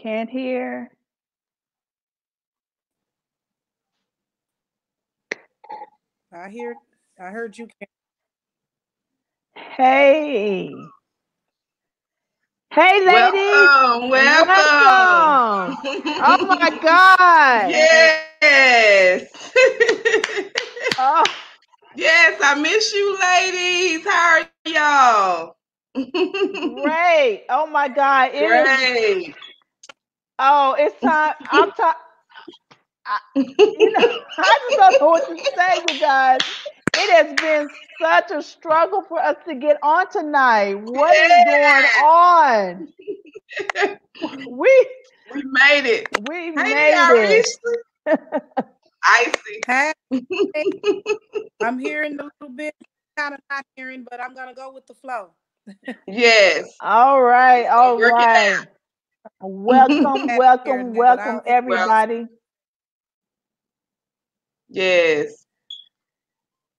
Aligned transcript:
Can't 0.00 0.30
hear. 0.30 0.90
I 6.32 6.48
hear. 6.48 6.74
I 7.20 7.24
heard 7.24 7.58
you. 7.58 7.66
Can 7.66 7.88
Hey. 9.76 10.74
Hey, 12.72 13.04
ladies. 13.04 13.70
Welcome. 13.82 14.08
Welcome. 14.10 14.48
welcome. 14.48 15.78
oh 16.18 16.46
my 16.48 16.70
God. 16.82 17.70
Yes. 17.70 19.52
oh. 20.98 21.24
Yes, 21.94 22.40
I 22.42 22.54
miss 22.60 22.94
you, 22.94 23.18
ladies. 23.20 24.06
How 24.08 24.40
are 24.40 24.48
y'all? 24.66 25.56
Great. 26.64 27.44
Oh 27.50 27.66
my 27.66 27.88
God. 27.88 28.30
It 28.34 28.38
Great. 28.46 29.28
Is, 29.28 29.34
oh, 30.40 30.76
it's 30.78 31.00
time. 31.00 31.34
I'm 31.50 31.70
time. 31.80 31.94
you 33.56 33.92
know, 33.92 34.18
I 34.38 34.58
just 34.68 34.76
don't 34.76 35.00
know 35.00 35.06
what 35.06 35.28
to 35.28 35.36
say, 35.36 35.94
you 35.94 36.00
guys. 36.00 36.38
It 36.96 37.26
has 37.26 37.34
been 37.40 37.68
such 38.00 38.30
a 38.32 38.42
struggle 38.42 39.02
for 39.08 39.20
us 39.20 39.36
to 39.48 39.54
get 39.54 39.78
on 39.82 40.10
tonight. 40.10 40.74
What 40.74 41.16
is 41.16 41.32
going 41.44 41.86
on? 42.04 42.88
we 44.50 44.86
we 45.32 45.42
made 45.44 45.86
it. 45.86 46.08
We 46.28 46.50
made 46.50 46.94
it. 47.10 47.46
Icy. 49.06 49.60
Hey, 49.66 49.92
I'm 51.62 51.78
hearing 51.78 52.18
a 52.20 52.24
little 52.24 52.54
bit, 52.54 52.74
kind 53.16 53.34
of 53.34 53.40
not 53.50 53.64
hearing, 53.76 54.06
but 54.10 54.20
I'm 54.20 54.34
gonna 54.34 54.54
go 54.54 54.72
with 54.72 54.86
the 54.86 54.94
flow. 54.94 55.30
yes. 56.06 56.76
All 56.80 57.22
right. 57.22 57.66
All 57.66 57.98
right. 58.00 58.66
Welcome, 59.38 60.26
welcome, 60.36 60.94
welcome, 60.94 61.40
everybody. 61.46 62.26
Yes. 64.68 65.46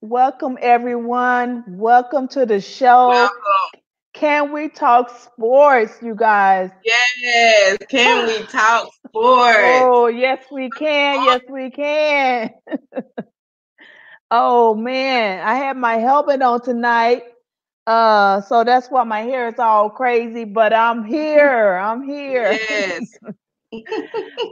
Welcome, 0.01 0.57
everyone. 0.61 1.63
Welcome 1.67 2.27
to 2.29 2.45
the 2.45 2.59
show. 2.59 3.09
Welcome. 3.09 3.81
Can 4.13 4.51
we 4.51 4.69
talk 4.69 5.09
sports, 5.09 5.97
you 6.01 6.15
guys? 6.15 6.69
Yes. 6.83 7.77
Can 7.89 8.27
we 8.27 8.43
talk 8.47 8.89
sports? 9.07 9.59
Oh, 9.63 10.07
yes, 10.07 10.43
we 10.51 10.69
can. 10.69 11.23
Yes, 11.23 11.41
we 11.49 11.69
can. 11.71 12.51
oh 14.31 14.75
man, 14.75 15.47
I 15.47 15.55
have 15.55 15.77
my 15.77 15.95
helmet 15.95 16.41
on 16.41 16.61
tonight. 16.61 17.23
Uh, 17.91 18.39
so 18.39 18.63
that's 18.63 18.87
why 18.87 19.03
my 19.03 19.19
hair 19.19 19.49
is 19.49 19.59
all 19.59 19.89
crazy, 19.89 20.45
but 20.45 20.71
I'm 20.71 21.03
here. 21.03 21.73
I'm 21.73 22.01
here. 22.01 22.57
Yes. 22.69 23.17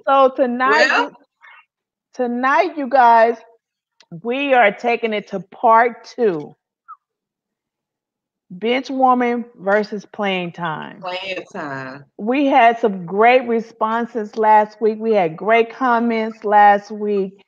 so 0.06 0.34
tonight, 0.36 0.90
well, 0.90 1.12
tonight, 2.14 2.78
you 2.78 2.90
guys, 2.90 3.38
we 4.24 4.54
are 4.54 4.74
taking 4.74 5.14
it 5.14 5.30
to 5.30 5.40
part 5.40 6.04
two. 6.04 6.54
Bench 8.52 8.90
warming 8.90 9.46
versus 9.56 10.06
playing 10.06 10.52
time. 10.52 11.00
Playing 11.00 11.46
time. 11.54 12.04
We 12.18 12.48
had 12.48 12.78
some 12.80 13.06
great 13.06 13.48
responses 13.48 14.36
last 14.36 14.82
week. 14.82 14.98
We 15.00 15.14
had 15.14 15.38
great 15.38 15.72
comments 15.72 16.44
last 16.44 16.92
week. 16.92 17.42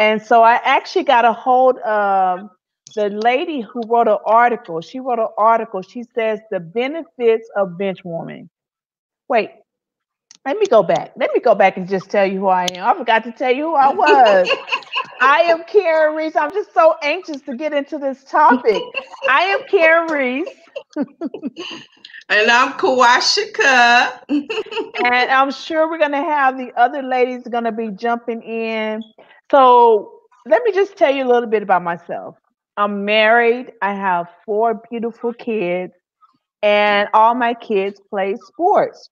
And 0.00 0.20
so 0.20 0.42
I 0.42 0.54
actually 0.64 1.04
got 1.04 1.24
a 1.24 1.32
hold 1.32 1.78
of 1.78 2.50
the 2.94 3.08
lady 3.10 3.60
who 3.60 3.86
wrote 3.86 4.08
an 4.08 4.18
article. 4.26 4.80
She 4.80 5.00
wrote 5.00 5.18
an 5.18 5.28
article. 5.38 5.82
She 5.82 6.04
says 6.14 6.40
the 6.50 6.60
benefits 6.60 7.48
of 7.56 7.78
bench 7.78 8.04
warming. 8.04 8.48
Wait, 9.28 9.50
let 10.46 10.58
me 10.58 10.66
go 10.66 10.82
back. 10.82 11.12
Let 11.16 11.32
me 11.34 11.40
go 11.40 11.54
back 11.54 11.76
and 11.76 11.88
just 11.88 12.10
tell 12.10 12.26
you 12.26 12.40
who 12.40 12.48
I 12.48 12.66
am. 12.66 12.84
I 12.86 12.94
forgot 12.98 13.24
to 13.24 13.32
tell 13.32 13.52
you 13.52 13.64
who 13.70 13.74
I 13.74 13.90
was. 13.90 14.50
I 15.20 15.40
am 15.42 15.64
Karen 15.64 16.16
Reese. 16.16 16.36
I'm 16.36 16.52
just 16.52 16.74
so 16.74 16.96
anxious 17.02 17.42
to 17.42 17.54
get 17.54 17.72
into 17.72 17.98
this 17.98 18.24
topic. 18.24 18.86
I 19.26 19.42
am 19.42 19.60
Karen 19.70 20.10
Reese. 20.10 20.50
and 22.28 22.50
I'm 22.50 22.72
Kawashika. 22.74 24.20
and 24.96 25.30
I'm 25.30 25.50
sure 25.52 25.90
we're 25.90 25.98
gonna 25.98 26.24
have 26.24 26.58
the 26.58 26.72
other 26.76 27.02
ladies 27.02 27.42
gonna 27.48 27.72
be 27.72 27.90
jumping 27.90 28.42
in. 28.42 29.04
So 29.50 30.12
let 30.46 30.62
me 30.64 30.72
just 30.72 30.96
tell 30.96 31.14
you 31.14 31.24
a 31.24 31.30
little 31.30 31.48
bit 31.50 31.62
about 31.62 31.82
myself. 31.82 32.36
I'm 32.76 33.04
married. 33.04 33.72
I 33.82 33.94
have 33.94 34.28
four 34.44 34.82
beautiful 34.90 35.32
kids, 35.32 35.92
and 36.62 37.08
all 37.14 37.34
my 37.34 37.54
kids 37.54 38.00
play 38.10 38.36
sports. 38.36 39.10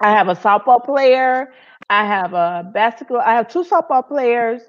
I 0.00 0.10
have 0.10 0.28
a 0.28 0.34
softball 0.34 0.84
player. 0.84 1.52
I 1.90 2.04
have 2.06 2.34
a 2.34 2.70
basketball. 2.72 3.20
I 3.20 3.34
have 3.34 3.48
two 3.48 3.64
softball 3.64 4.06
players, 4.06 4.62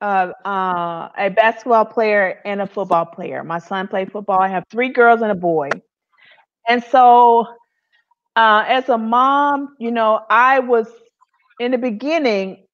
uh, 0.00 0.32
uh, 0.44 1.08
a 1.18 1.28
basketball 1.30 1.84
player, 1.84 2.40
and 2.44 2.60
a 2.62 2.66
football 2.66 3.06
player. 3.06 3.44
My 3.44 3.58
son 3.58 3.88
played 3.88 4.10
football. 4.12 4.40
I 4.40 4.48
have 4.48 4.64
three 4.70 4.90
girls 4.90 5.22
and 5.22 5.30
a 5.30 5.34
boy. 5.34 5.68
And 6.68 6.82
so, 6.84 7.46
uh, 8.36 8.64
as 8.66 8.88
a 8.88 8.98
mom, 8.98 9.76
you 9.78 9.90
know, 9.90 10.20
I 10.30 10.60
was 10.60 10.88
in 11.58 11.72
the 11.72 11.78
beginning. 11.78 12.64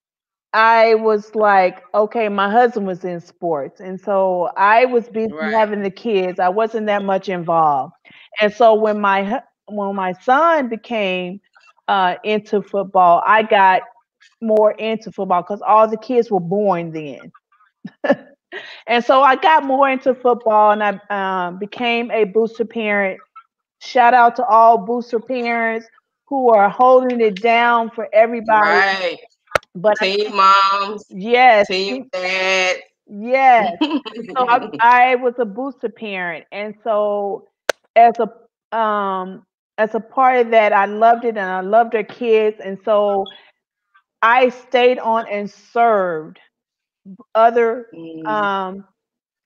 I 0.52 0.94
was 0.94 1.34
like, 1.34 1.82
okay, 1.94 2.28
my 2.28 2.50
husband 2.50 2.86
was 2.86 3.04
in 3.04 3.20
sports, 3.20 3.80
and 3.80 4.00
so 4.00 4.50
I 4.56 4.86
was 4.86 5.08
busy 5.08 5.32
right. 5.32 5.52
having 5.52 5.82
the 5.82 5.90
kids. 5.90 6.38
I 6.40 6.48
wasn't 6.48 6.86
that 6.86 7.04
much 7.04 7.28
involved. 7.28 7.92
And 8.40 8.52
so 8.52 8.74
when 8.74 9.00
my 9.00 9.42
when 9.68 9.94
my 9.96 10.12
son 10.12 10.68
became 10.68 11.40
uh, 11.88 12.14
into 12.24 12.62
football, 12.62 13.22
I 13.26 13.42
got 13.42 13.82
more 14.40 14.72
into 14.72 15.12
football 15.12 15.42
because 15.42 15.62
all 15.66 15.88
the 15.88 15.96
kids 15.96 16.30
were 16.30 16.40
born 16.40 16.92
then. 16.92 17.32
and 18.86 19.04
so 19.04 19.22
I 19.22 19.36
got 19.36 19.64
more 19.64 19.88
into 19.88 20.14
football 20.14 20.72
and 20.72 20.82
I 20.82 21.46
um, 21.48 21.58
became 21.58 22.10
a 22.10 22.24
booster 22.24 22.64
parent. 22.64 23.20
Shout 23.80 24.14
out 24.14 24.36
to 24.36 24.44
all 24.46 24.78
booster 24.78 25.20
parents 25.20 25.86
who 26.26 26.50
are 26.50 26.68
holding 26.68 27.20
it 27.20 27.40
down 27.40 27.90
for 27.90 28.08
everybody. 28.12 28.68
Right. 28.68 29.18
But 29.76 29.96
team 29.98 30.34
moms. 30.36 31.04
Yes. 31.10 31.68
Team 31.68 32.08
dads. 32.12 32.80
Yes. 33.06 33.76
so 33.82 34.48
I, 34.48 34.68
I 34.80 35.14
was 35.16 35.34
a 35.38 35.44
booster 35.44 35.88
parent. 35.88 36.46
And 36.52 36.74
so 36.82 37.46
as 37.94 38.14
a 38.18 38.76
um 38.76 39.44
as 39.78 39.94
a 39.94 40.00
part 40.00 40.38
of 40.46 40.50
that, 40.52 40.72
I 40.72 40.86
loved 40.86 41.24
it 41.24 41.36
and 41.36 41.40
I 41.50 41.60
loved 41.60 41.94
our 41.94 42.04
kids. 42.04 42.58
And 42.64 42.78
so 42.84 43.24
I 44.22 44.48
stayed 44.48 44.98
on 44.98 45.26
and 45.30 45.50
served 45.50 46.38
other 47.34 47.86
mm. 47.94 48.26
um, 48.26 48.84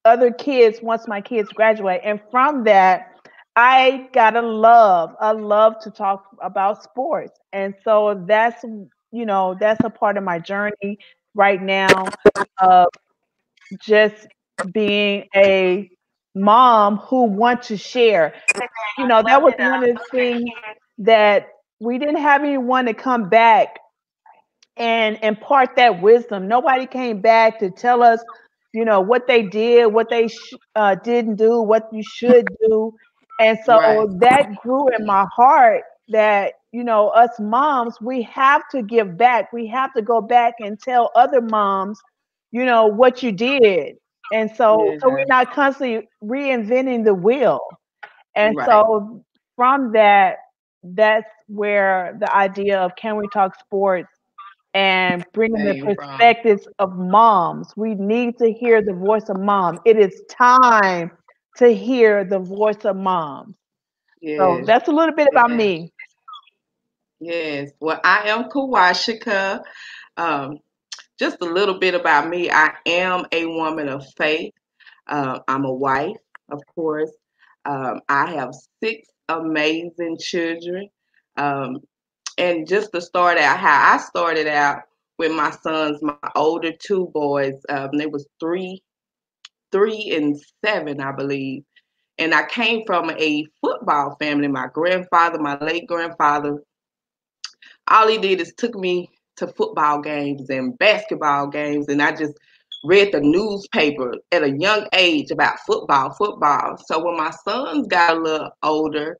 other 0.04 0.32
kids 0.32 0.80
once 0.82 1.06
my 1.08 1.20
kids 1.20 1.50
graduate. 1.50 2.00
And 2.04 2.20
from 2.30 2.64
that, 2.64 3.08
I 3.56 4.08
got 4.12 4.36
a 4.36 4.42
love, 4.42 5.14
a 5.20 5.34
love 5.34 5.78
to 5.82 5.90
talk 5.90 6.24
about 6.42 6.82
sports. 6.82 7.38
And 7.52 7.74
so 7.84 8.24
that's 8.26 8.64
you 9.12 9.26
know, 9.26 9.56
that's 9.58 9.80
a 9.84 9.90
part 9.90 10.16
of 10.16 10.24
my 10.24 10.38
journey 10.38 10.98
right 11.34 11.60
now 11.60 12.12
of 12.60 12.88
just 13.80 14.26
being 14.72 15.26
a 15.34 15.88
mom 16.34 16.96
who 16.96 17.24
want 17.24 17.62
to 17.62 17.76
share. 17.76 18.34
You 18.98 19.06
know, 19.06 19.22
that 19.22 19.42
was 19.42 19.54
one 19.58 19.82
of 19.84 19.94
the 19.94 20.00
things 20.10 20.50
that 20.98 21.48
we 21.80 21.98
didn't 21.98 22.20
have 22.20 22.42
anyone 22.42 22.86
to 22.86 22.94
come 22.94 23.28
back 23.28 23.78
and 24.76 25.18
impart 25.22 25.76
that 25.76 26.00
wisdom. 26.00 26.48
Nobody 26.48 26.86
came 26.86 27.20
back 27.20 27.58
to 27.60 27.70
tell 27.70 28.02
us, 28.02 28.22
you 28.72 28.84
know, 28.84 29.00
what 29.00 29.26
they 29.26 29.42
did, 29.42 29.86
what 29.86 30.08
they 30.10 30.28
sh- 30.28 30.54
uh, 30.74 30.94
didn't 30.96 31.36
do, 31.36 31.60
what 31.60 31.88
you 31.92 32.02
should 32.02 32.46
do. 32.66 32.92
And 33.40 33.58
so 33.64 33.78
right. 33.78 34.20
that 34.20 34.54
grew 34.62 34.88
in 34.96 35.06
my 35.06 35.26
heart 35.34 35.82
that, 36.08 36.54
you 36.72 36.84
know, 36.84 37.08
us 37.08 37.30
moms, 37.38 38.00
we 38.00 38.22
have 38.22 38.62
to 38.70 38.82
give 38.82 39.16
back. 39.16 39.52
We 39.52 39.66
have 39.68 39.92
to 39.94 40.02
go 40.02 40.20
back 40.20 40.54
and 40.60 40.78
tell 40.78 41.10
other 41.16 41.40
moms, 41.40 42.00
you 42.52 42.64
know, 42.64 42.86
what 42.86 43.22
you 43.22 43.32
did 43.32 43.96
and 44.32 44.50
so, 44.54 44.92
yeah. 44.92 44.98
so 45.00 45.08
we're 45.08 45.24
not 45.24 45.52
constantly 45.52 46.08
reinventing 46.22 47.04
the 47.04 47.14
wheel. 47.14 47.60
And 48.36 48.56
right. 48.56 48.66
so 48.66 49.24
from 49.56 49.92
that, 49.92 50.36
that's 50.82 51.30
where 51.48 52.16
the 52.20 52.34
idea 52.34 52.80
of 52.80 52.94
can 52.96 53.16
we 53.16 53.26
talk 53.32 53.58
sports 53.58 54.08
and 54.72 55.24
bringing 55.32 55.64
the 55.64 55.94
perspectives 55.94 56.68
of 56.78 56.96
moms. 56.96 57.72
We 57.76 57.94
need 57.96 58.38
to 58.38 58.52
hear 58.52 58.80
the 58.80 58.92
voice 58.92 59.28
of 59.28 59.40
mom. 59.40 59.80
It 59.84 59.98
is 59.98 60.22
time 60.30 61.10
to 61.56 61.74
hear 61.74 62.24
the 62.24 62.38
voice 62.38 62.84
of 62.84 62.96
moms. 62.96 63.56
Yes. 64.22 64.38
So 64.38 64.62
that's 64.64 64.88
a 64.88 64.92
little 64.92 65.14
bit 65.14 65.28
about 65.32 65.50
me. 65.50 65.92
Yes. 67.20 67.70
Well, 67.80 68.00
I 68.04 68.28
am 68.30 68.44
Kawashika. 68.50 69.62
Um, 70.16 70.58
just 71.18 71.38
a 71.42 71.46
little 71.46 71.78
bit 71.78 71.94
about 71.94 72.28
me. 72.28 72.50
I 72.50 72.74
am 72.86 73.26
a 73.32 73.46
woman 73.46 73.88
of 73.88 74.04
faith. 74.16 74.54
Uh, 75.06 75.40
I'm 75.48 75.64
a 75.64 75.72
wife, 75.74 76.16
of 76.50 76.62
course. 76.74 77.12
Um, 77.66 78.00
I 78.08 78.32
have 78.32 78.50
six 78.82 79.08
amazing 79.28 80.18
children. 80.20 80.88
Um, 81.36 81.78
and 82.38 82.68
just 82.68 82.92
to 82.92 83.00
start 83.00 83.38
out, 83.38 83.58
how 83.58 83.94
I 83.94 83.98
started 83.98 84.48
out 84.48 84.82
with 85.18 85.32
my 85.32 85.50
sons, 85.50 86.02
my 86.02 86.16
older 86.36 86.72
two 86.72 87.10
boys, 87.14 87.54
um, 87.68 87.90
they 87.96 88.06
was 88.06 88.26
three, 88.40 88.82
three 89.72 90.12
and 90.16 90.40
seven, 90.64 91.00
I 91.00 91.12
believe. 91.12 91.64
And 92.18 92.34
I 92.34 92.46
came 92.46 92.84
from 92.86 93.10
a 93.10 93.46
football 93.62 94.16
family. 94.20 94.48
My 94.48 94.68
grandfather, 94.72 95.38
my 95.40 95.58
late 95.58 95.86
grandfather, 95.88 96.62
all 97.90 98.08
he 98.08 98.18
did 98.18 98.40
is 98.40 98.54
took 98.56 98.74
me 98.74 99.10
to 99.36 99.48
football 99.48 100.00
games 100.00 100.48
and 100.50 100.78
basketball 100.78 101.48
games, 101.48 101.88
and 101.88 102.00
I 102.00 102.12
just 102.12 102.34
read 102.84 103.12
the 103.12 103.20
newspaper 103.20 104.14
at 104.32 104.42
a 104.42 104.50
young 104.50 104.86
age 104.94 105.30
about 105.30 105.60
football, 105.66 106.10
football. 106.12 106.78
So 106.86 107.04
when 107.04 107.16
my 107.16 107.30
sons 107.30 107.86
got 107.88 108.16
a 108.16 108.20
little 108.20 108.50
older, 108.62 109.18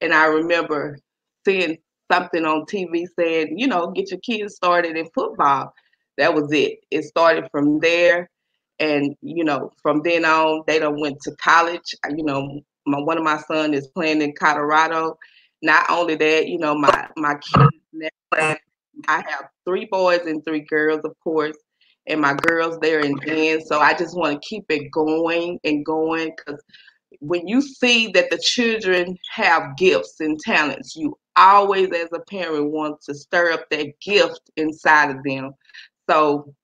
and 0.00 0.14
I 0.14 0.26
remember 0.26 0.98
seeing 1.44 1.78
something 2.10 2.44
on 2.44 2.66
TV 2.66 3.06
saying, 3.18 3.58
you 3.58 3.66
know, 3.66 3.90
get 3.90 4.10
your 4.10 4.20
kids 4.20 4.56
started 4.56 4.96
in 4.96 5.08
football. 5.14 5.72
That 6.18 6.34
was 6.34 6.52
it. 6.52 6.80
It 6.90 7.04
started 7.04 7.48
from 7.50 7.80
there. 7.80 8.28
And, 8.78 9.14
you 9.22 9.44
know, 9.44 9.70
from 9.82 10.02
then 10.02 10.24
on, 10.24 10.62
they 10.66 10.78
done 10.78 11.00
went 11.00 11.20
to 11.22 11.36
college. 11.36 11.94
You 12.10 12.24
know, 12.24 12.60
my 12.86 12.98
one 12.98 13.16
of 13.18 13.24
my 13.24 13.38
son 13.38 13.74
is 13.74 13.86
playing 13.88 14.22
in 14.22 14.34
Colorado. 14.34 15.18
Not 15.62 15.88
only 15.88 16.16
that, 16.16 16.48
you 16.48 16.58
know, 16.58 16.74
my 16.74 17.08
my 17.16 17.34
kids 17.34 17.81
I 19.08 19.24
have 19.28 19.48
three 19.66 19.86
boys 19.90 20.20
and 20.26 20.44
three 20.44 20.60
girls, 20.60 21.00
of 21.04 21.14
course, 21.22 21.56
and 22.06 22.20
my 22.20 22.34
girls 22.34 22.78
they're 22.80 23.00
in 23.00 23.16
dance. 23.18 23.68
So 23.68 23.80
I 23.80 23.94
just 23.94 24.16
want 24.16 24.40
to 24.40 24.48
keep 24.48 24.64
it 24.68 24.90
going 24.90 25.58
and 25.64 25.84
going 25.84 26.32
because 26.36 26.62
when 27.20 27.46
you 27.46 27.60
see 27.62 28.08
that 28.12 28.30
the 28.30 28.38
children 28.38 29.16
have 29.30 29.76
gifts 29.76 30.20
and 30.20 30.38
talents, 30.40 30.96
you 30.96 31.16
always, 31.36 31.90
as 31.92 32.08
a 32.12 32.20
parent, 32.20 32.70
want 32.70 33.00
to 33.02 33.14
stir 33.14 33.52
up 33.52 33.68
that 33.70 33.98
gift 34.00 34.40
inside 34.56 35.10
of 35.10 35.22
them. 35.24 35.52
So, 36.08 36.54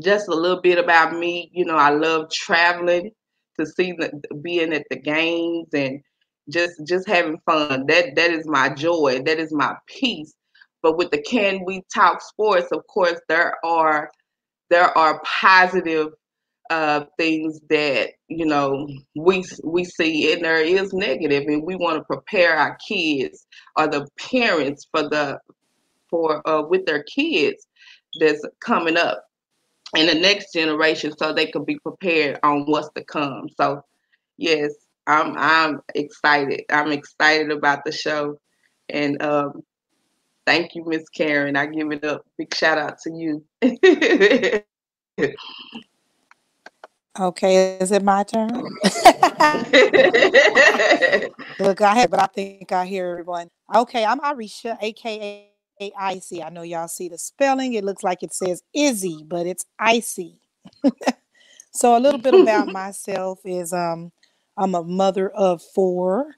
just 0.00 0.28
a 0.28 0.34
little 0.34 0.60
bit 0.60 0.78
about 0.78 1.18
me. 1.18 1.50
You 1.52 1.64
know, 1.64 1.76
I 1.76 1.90
love 1.90 2.30
traveling 2.30 3.10
to 3.58 3.66
see 3.66 3.92
the 3.92 4.10
being 4.42 4.72
at 4.72 4.86
the 4.90 4.96
games 4.96 5.68
and 5.74 6.00
just 6.48 6.74
just 6.86 7.06
having 7.06 7.38
fun. 7.44 7.86
That 7.86 8.14
that 8.16 8.30
is 8.30 8.46
my 8.46 8.70
joy. 8.70 9.22
That 9.24 9.38
is 9.38 9.52
my 9.52 9.74
peace. 9.86 10.34
But 10.82 10.96
with 10.96 11.10
the 11.10 11.22
Can 11.22 11.64
We 11.64 11.82
Talk 11.94 12.20
Sports, 12.22 12.72
of 12.72 12.86
course, 12.88 13.20
there 13.28 13.56
are 13.64 14.10
there 14.70 14.96
are 14.96 15.20
positive 15.24 16.08
uh, 16.70 17.04
things 17.18 17.60
that 17.68 18.10
you 18.28 18.46
know 18.46 18.88
we 19.14 19.44
we 19.62 19.84
see 19.84 20.32
and 20.32 20.44
there 20.44 20.62
is 20.62 20.92
negative 20.92 21.44
and 21.46 21.64
we 21.64 21.76
want 21.76 21.98
to 21.98 22.04
prepare 22.04 22.56
our 22.56 22.78
kids 22.88 23.46
or 23.76 23.86
the 23.86 24.06
parents 24.18 24.86
for 24.90 25.02
the 25.08 25.38
for 26.08 26.46
uh, 26.48 26.62
with 26.62 26.86
their 26.86 27.02
kids 27.04 27.66
that's 28.18 28.42
coming 28.60 28.96
up 28.96 29.24
in 29.96 30.06
the 30.06 30.14
next 30.14 30.52
generation 30.52 31.12
so 31.18 31.32
they 31.32 31.46
can 31.46 31.64
be 31.64 31.78
prepared 31.80 32.38
on 32.42 32.64
what's 32.64 32.88
to 32.96 33.04
come. 33.04 33.48
So 33.58 33.82
yes 34.38 34.72
i'm 35.06 35.36
i'm 35.36 35.80
excited. 35.94 36.62
I'm 36.70 36.92
excited 36.92 37.50
about 37.50 37.84
the 37.84 37.92
show 37.92 38.38
and 38.88 39.20
um, 39.22 39.62
thank 40.46 40.74
you 40.74 40.84
miss 40.86 41.08
karen 41.08 41.56
i 41.56 41.66
give 41.66 41.90
it 41.92 42.04
up 42.04 42.24
big 42.38 42.54
shout 42.54 42.78
out 42.78 42.98
to 42.98 43.10
you 43.10 43.44
Okay, 47.20 47.76
is 47.78 47.92
it 47.92 48.02
my 48.02 48.22
turn? 48.22 48.48
Look, 51.58 51.82
I 51.82 51.94
have, 51.94 52.10
but 52.10 52.20
I 52.20 52.26
think 52.34 52.72
I 52.72 52.86
hear 52.86 53.10
everyone. 53.10 53.50
Okay, 53.74 54.02
I'm 54.02 54.18
Arisha, 54.20 54.78
aka 54.80 55.50
Icy. 55.98 56.42
I 56.42 56.48
know 56.48 56.62
y'all 56.62 56.88
see 56.88 57.10
the 57.10 57.18
spelling. 57.18 57.74
It 57.74 57.84
looks 57.84 58.02
like 58.02 58.22
it 58.22 58.32
says 58.32 58.62
Izzy, 58.72 59.26
but 59.26 59.46
it's 59.46 59.66
Icy. 59.78 60.40
so 61.72 61.98
a 61.98 62.00
little 62.00 62.20
bit 62.20 62.32
about 62.34 62.68
myself 62.68 63.40
is 63.44 63.74
um 63.74 64.10
I'm 64.56 64.74
a 64.74 64.82
mother 64.82 65.28
of 65.28 65.60
four. 65.60 66.36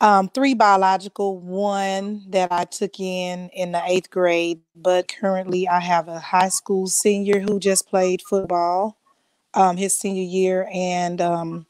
Um, 0.00 0.28
three 0.28 0.54
biological, 0.54 1.38
one 1.40 2.22
that 2.28 2.52
I 2.52 2.64
took 2.64 3.00
in 3.00 3.48
in 3.48 3.72
the 3.72 3.82
eighth 3.84 4.10
grade, 4.10 4.60
but 4.76 5.08
currently 5.08 5.66
I 5.66 5.80
have 5.80 6.06
a 6.06 6.20
high 6.20 6.50
school 6.50 6.86
senior 6.86 7.40
who 7.40 7.58
just 7.58 7.88
played 7.88 8.22
football 8.22 8.96
um, 9.54 9.76
his 9.76 9.98
senior 9.98 10.22
year, 10.22 10.68
and 10.72 11.20
um, 11.20 11.66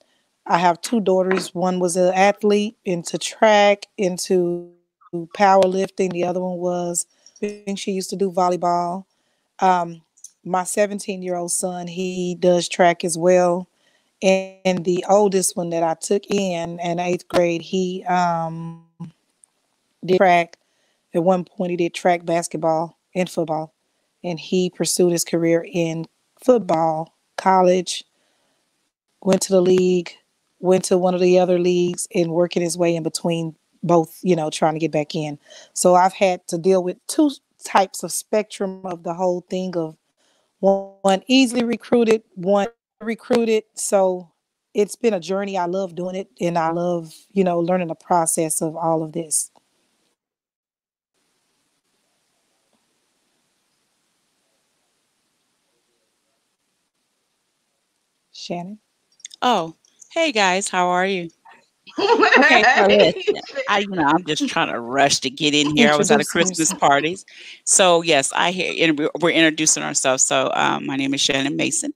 I 0.47 0.59
have 0.59 0.83
two 0.83 1.01
daughters. 1.01 1.55
One 1.55 1.81
was 1.81 1.97
an 1.97 2.13
athlete 2.13 2.77
into 2.85 3.17
track, 3.17 3.87
into 3.97 4.73
powerlifting. 5.15 6.13
The 6.13 6.25
other 6.25 6.41
one 6.41 6.59
was, 6.59 7.07
I 7.43 7.63
think 7.65 7.79
she 7.79 7.93
used 7.93 8.11
to 8.11 8.17
do 8.17 8.31
volleyball. 8.31 9.05
Um, 9.61 10.03
my 10.45 10.65
17 10.65 11.23
year 11.23 11.37
old 11.37 11.53
son, 11.53 11.87
he 11.87 12.37
does 12.39 12.69
track 12.69 13.05
as 13.05 13.17
well. 13.17 13.69
And 14.21 14.85
the 14.85 15.05
oldest 15.09 15.57
one 15.57 15.71
that 15.71 15.83
I 15.83 15.95
took 15.95 16.25
in 16.29 16.81
in 16.81 16.99
eighth 16.99 17.29
grade, 17.29 17.63
he 17.63 18.05
um, 18.05 18.85
did 20.05 20.19
track. 20.19 20.59
At 21.15 21.23
one 21.23 21.45
point, 21.45 21.71
he 21.71 21.77
did 21.77 21.95
track 21.95 22.25
basketball 22.25 22.99
and 23.15 23.31
football, 23.31 23.75
and 24.25 24.39
he 24.39 24.71
pursued 24.71 25.13
his 25.13 25.25
career 25.25 25.65
in 25.73 26.07
football 26.45 27.15
college, 27.37 28.05
went 29.23 29.43
to 29.43 29.53
the 29.53 29.61
league, 29.61 30.11
went 30.59 30.85
to 30.87 30.99
one 30.99 31.15
of 31.15 31.21
the 31.21 31.39
other 31.39 31.59
leagues, 31.59 32.09
and 32.15 32.33
working 32.33 32.63
his 32.63 32.77
way 32.77 32.95
in 32.95 33.03
between 33.03 33.55
both, 33.83 34.19
you 34.23 34.35
know, 34.35 34.51
trying 34.51 34.75
to 34.75 34.81
get 34.81 34.91
back 34.91 35.15
in. 35.15 35.39
So 35.73 35.95
I've 35.95 36.13
had 36.13 36.47
to 36.49 36.59
deal 36.59 36.83
with 36.83 36.97
two 37.07 37.31
types 37.65 38.03
of 38.03 38.13
spectrum 38.13 38.85
of 38.85 39.05
the 39.05 39.15
whole 39.15 39.43
thing 39.49 39.77
of 39.77 39.97
one, 40.59 40.93
one 41.03 41.23
easily 41.29 41.65
recruited, 41.65 42.23
one 42.35 42.67
recruited. 43.00 43.64
So 43.75 44.31
it's 44.75 44.97
been 44.97 45.14
a 45.14 45.21
journey. 45.21 45.57
I 45.57 45.67
love 45.67 45.95
doing 45.95 46.17
it 46.17 46.28
and 46.40 46.59
I 46.59 46.71
love, 46.71 47.12
you 47.33 47.45
know, 47.45 47.61
learning 47.61 47.88
the 47.88 47.95
process 47.95 48.61
of 48.61 48.76
all 48.76 49.02
of 49.02 49.12
this. 49.12 49.50
Shannon. 58.33 58.78
Oh, 59.43 59.75
hey 60.12 60.33
guys, 60.33 60.69
how 60.69 60.88
are 60.88 61.07
you? 61.07 61.28
okay, 61.99 63.14
I, 63.69 63.78
you 63.78 63.88
know, 63.88 64.05
I'm 64.05 64.25
just 64.25 64.47
trying 64.49 64.73
to 64.73 64.78
rush 64.78 65.21
to 65.21 65.31
get 65.31 65.55
in 65.55 65.75
here. 65.76 65.90
I 65.90 65.97
was 65.97 66.11
at 66.11 66.21
a 66.21 66.25
Christmas 66.25 66.73
parties, 66.75 67.25
so 67.64 68.02
yes, 68.02 68.31
I 68.35 68.52
hear. 68.52 68.95
We're 69.21 69.31
introducing 69.31 69.83
ourselves. 69.83 70.23
So, 70.23 70.52
um, 70.55 70.87
my 70.87 70.97
name 70.97 71.14
is 71.14 71.21
Shannon 71.21 71.57
Mason. 71.57 71.93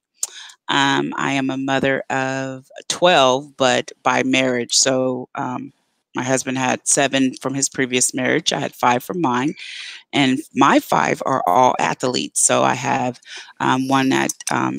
Um, 0.69 1.13
I 1.17 1.33
am 1.33 1.51
a 1.51 1.57
mother 1.57 2.03
of 2.11 2.69
12, 2.89 3.57
but 3.57 3.93
by 4.03 4.23
marriage. 4.23 4.75
So, 4.75 5.29
um, 5.35 5.73
my 6.15 6.23
husband 6.23 6.59
had 6.59 6.87
seven 6.87 7.35
from 7.41 7.55
his 7.55 7.71
previous 7.71 8.13
marriage. 8.13 8.53
I 8.53 8.61
had 8.61 8.75
five 8.75 9.03
from 9.03 9.23
mine, 9.23 9.55
and 10.13 10.41
my 10.55 10.79
five 10.79 11.23
are 11.25 11.43
all 11.47 11.75
athletes. 11.79 12.43
So 12.43 12.63
I 12.65 12.75
have 12.75 13.19
um, 13.61 13.89
one 13.89 14.13
at 14.13 14.33
um, 14.51 14.77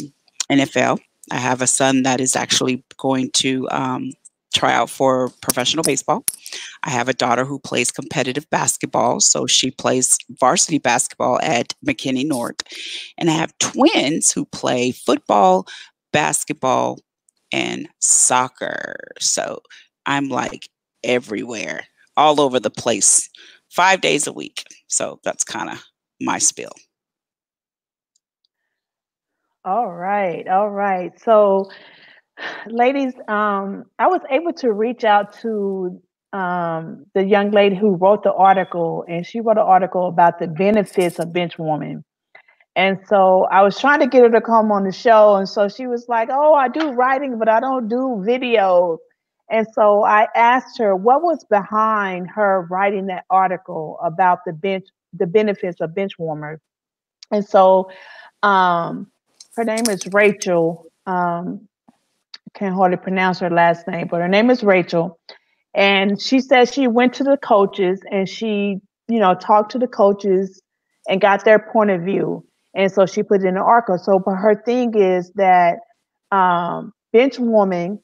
NFL 0.52 1.00
I 1.32 1.38
have 1.38 1.62
a 1.62 1.68
son 1.68 2.04
that 2.04 2.20
is 2.20 2.36
actually 2.36 2.84
going 2.98 3.32
to 3.32 3.68
um, 3.72 4.13
try 4.54 4.74
out 4.74 4.90
for 4.90 5.30
professional 5.42 5.84
baseball. 5.84 6.26
I 6.84 6.90
have 6.90 7.10
a 7.10 7.14
daughter 7.14 7.46
who 7.46 7.60
plays 7.60 7.92
competitive 7.92 8.50
basketball, 8.50 9.20
so 9.20 9.48
she 9.48 9.72
plays 9.72 10.18
varsity 10.40 10.78
basketball 10.78 11.40
at 11.42 11.74
McKinney 11.86 12.26
North. 12.26 12.62
And 13.18 13.30
I 13.30 13.34
have 13.34 13.58
twins 13.60 14.32
who 14.32 14.46
play 14.46 14.92
football, 14.92 15.68
basketball, 16.12 17.00
and 17.52 17.88
soccer. 18.00 18.96
So 19.20 19.62
I'm 20.06 20.30
like 20.30 20.70
everywhere, 21.04 21.86
all 22.18 22.42
over 22.42 22.60
the 22.60 22.70
place, 22.70 23.30
five 23.70 24.02
days 24.02 24.28
a 24.28 24.34
week. 24.34 24.64
So 24.88 25.20
that's 25.24 25.44
kind 25.44 25.70
of 25.70 25.84
my 26.22 26.38
spill. 26.38 26.74
All 29.66 29.94
right, 29.94 30.46
all 30.50 30.70
right. 30.70 31.18
So, 31.22 31.72
ladies, 32.68 33.13
um, 33.28 33.86
I 34.00 34.08
was 34.08 34.22
able 34.30 34.54
to 34.54 34.72
reach 34.74 35.04
out 35.04 35.34
to 35.42 36.02
um, 36.34 37.06
the 37.13 37.24
young 37.24 37.52
lady 37.52 37.75
who 37.75 37.96
wrote 37.96 38.24
the 38.24 38.34
article, 38.34 39.06
and 39.08 39.25
she 39.25 39.40
wrote 39.40 39.58
an 39.58 39.63
article 39.63 40.08
about 40.08 40.40
the 40.40 40.48
benefits 40.48 41.20
of 41.20 41.34
bench 41.34 41.60
warming. 41.60 42.04
And 42.75 43.00
so 43.08 43.48
I 43.52 43.62
was 43.62 43.80
trying 43.80 44.00
to 44.00 44.08
get 44.08 44.24
her 44.24 44.32
to 44.32 44.42
come 44.42 44.72
on 44.72 44.84
the 44.86 44.92
show, 44.92 45.36
and 45.36 45.48
so 45.48 45.70
she 45.70 45.88
was 45.88 46.08
like, 46.10 46.30
"Oh, 46.32 46.54
I 46.56 46.70
do 46.70 46.92
writing, 46.92 47.38
but 47.38 47.50
I 47.50 47.60
don't 47.60 47.88
do 47.88 48.24
videos." 48.28 48.98
And 49.52 49.68
so 49.74 50.04
I 50.04 50.28
asked 50.36 50.80
her 50.80 50.96
what 50.96 51.22
was 51.22 51.46
behind 51.50 52.28
her 52.36 52.68
writing 52.72 53.08
that 53.08 53.25
article 53.30 54.00
about 54.04 54.40
the 54.46 54.54
bench, 54.54 54.88
the 55.13 55.28
benefits 55.28 55.82
of 55.82 55.94
bench 55.94 56.13
warmers. 56.18 56.60
And 57.32 57.46
so 57.46 57.92
um, 58.44 59.12
her 59.56 59.63
name 59.63 59.88
is 59.90 60.08
Rachel. 60.13 60.88
Um, 61.06 61.68
Can't 62.56 62.76
hardly 62.76 62.98
pronounce 62.98 63.40
her 63.40 63.50
last 63.50 63.88
name, 63.88 64.08
but 64.10 64.22
her 64.22 64.28
name 64.28 64.50
is 64.50 64.64
Rachel. 64.64 65.20
And 65.74 66.22
she 66.22 66.40
said 66.40 66.72
she 66.72 66.88
went 66.88 67.14
to 67.16 67.24
the 67.24 67.38
coaches 67.38 68.00
and 68.12 68.30
she 68.30 68.80
you 69.08 69.20
know, 69.20 69.36
talked 69.36 69.72
to 69.72 69.80
the 69.80 69.88
coaches 69.88 70.62
and 71.08 71.22
got 71.22 71.44
their 71.46 71.60
point 71.60 71.90
of 71.90 72.02
view. 72.02 72.46
And 72.76 72.92
so 72.92 73.06
she 73.06 73.24
put 73.24 73.42
it 73.42 73.48
in 73.48 73.56
the 73.56 73.62
article. 73.62 73.98
So, 73.98 74.20
but 74.20 74.36
her 74.36 74.62
thing 74.66 74.96
is 74.96 75.32
that 75.36 75.78
um, 76.32 76.94
bench 77.12 77.38
warming, 77.38 78.00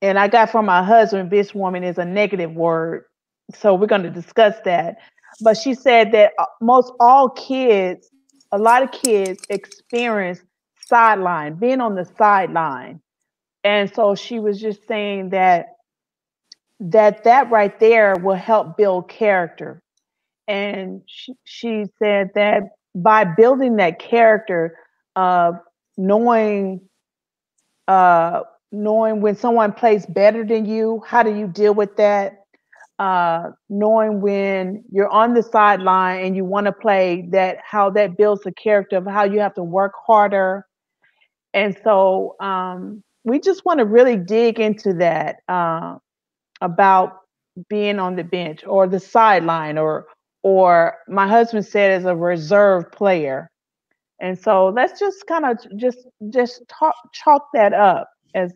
and 0.00 0.18
I 0.18 0.28
got 0.28 0.50
from 0.50 0.66
my 0.66 0.82
husband, 0.82 1.30
bench 1.30 1.54
warming 1.54 1.82
is 1.82 1.98
a 1.98 2.04
negative 2.04 2.52
word. 2.52 3.04
So 3.54 3.74
we're 3.74 3.86
going 3.86 4.02
to 4.02 4.10
discuss 4.10 4.54
that. 4.64 4.96
But 5.40 5.56
she 5.56 5.74
said 5.74 6.12
that 6.12 6.32
uh, 6.38 6.44
most 6.60 6.92
all 7.00 7.30
kids, 7.30 8.10
a 8.52 8.58
lot 8.58 8.82
of 8.82 8.92
kids 8.92 9.42
experience 9.50 10.40
sideline, 10.86 11.54
being 11.54 11.80
on 11.80 11.96
the 11.96 12.04
sideline. 12.16 13.00
And 13.64 13.92
so 13.94 14.14
she 14.14 14.40
was 14.40 14.60
just 14.60 14.86
saying 14.88 15.30
that 15.30 15.66
that 16.80 17.24
that 17.24 17.50
right 17.50 17.78
there 17.80 18.16
will 18.16 18.36
help 18.36 18.76
build 18.76 19.08
character. 19.08 19.82
And 20.48 21.02
she, 21.06 21.34
she 21.44 21.84
said 21.98 22.30
that 22.34 22.62
by 22.94 23.24
building 23.24 23.76
that 23.76 23.98
character 23.98 24.76
of 25.16 25.56
knowing 25.96 26.80
uh, 27.88 28.42
knowing 28.72 29.20
when 29.20 29.36
someone 29.36 29.72
plays 29.72 30.06
better 30.06 30.44
than 30.44 30.66
you, 30.66 31.02
how 31.06 31.22
do 31.22 31.34
you 31.34 31.46
deal 31.48 31.74
with 31.74 31.96
that? 31.96 32.34
Uh, 32.98 33.50
knowing 33.70 34.20
when 34.20 34.84
you're 34.90 35.08
on 35.10 35.34
the 35.34 35.42
sideline 35.42 36.24
and 36.24 36.36
you 36.36 36.44
want 36.44 36.66
to 36.66 36.72
play, 36.72 37.28
that 37.30 37.58
how 37.64 37.90
that 37.90 38.16
builds 38.16 38.42
the 38.42 38.52
character 38.52 38.96
of 38.96 39.06
how 39.06 39.24
you 39.24 39.40
have 39.40 39.54
to 39.54 39.62
work 39.62 39.92
harder. 40.06 40.66
And 41.54 41.76
so 41.84 42.36
um, 42.40 43.02
we 43.28 43.40
just 43.40 43.64
want 43.64 43.78
to 43.78 43.84
really 43.84 44.16
dig 44.16 44.60
into 44.60 44.92
that 44.94 45.36
uh, 45.48 45.96
about 46.60 47.20
being 47.68 47.98
on 47.98 48.16
the 48.16 48.24
bench 48.24 48.64
or 48.66 48.86
the 48.86 49.00
sideline 49.00 49.78
or 49.78 50.06
or 50.42 50.96
my 51.08 51.26
husband 51.26 51.66
said 51.66 51.90
as 51.90 52.04
a 52.04 52.14
reserve 52.14 52.90
player. 52.92 53.50
And 54.20 54.38
so 54.38 54.68
let's 54.68 54.98
just 54.98 55.26
kind 55.26 55.44
of 55.44 55.58
just 55.76 56.06
just 56.30 56.62
talk 56.68 56.94
chalk 57.12 57.48
that 57.54 57.72
up 57.72 58.10
as 58.34 58.52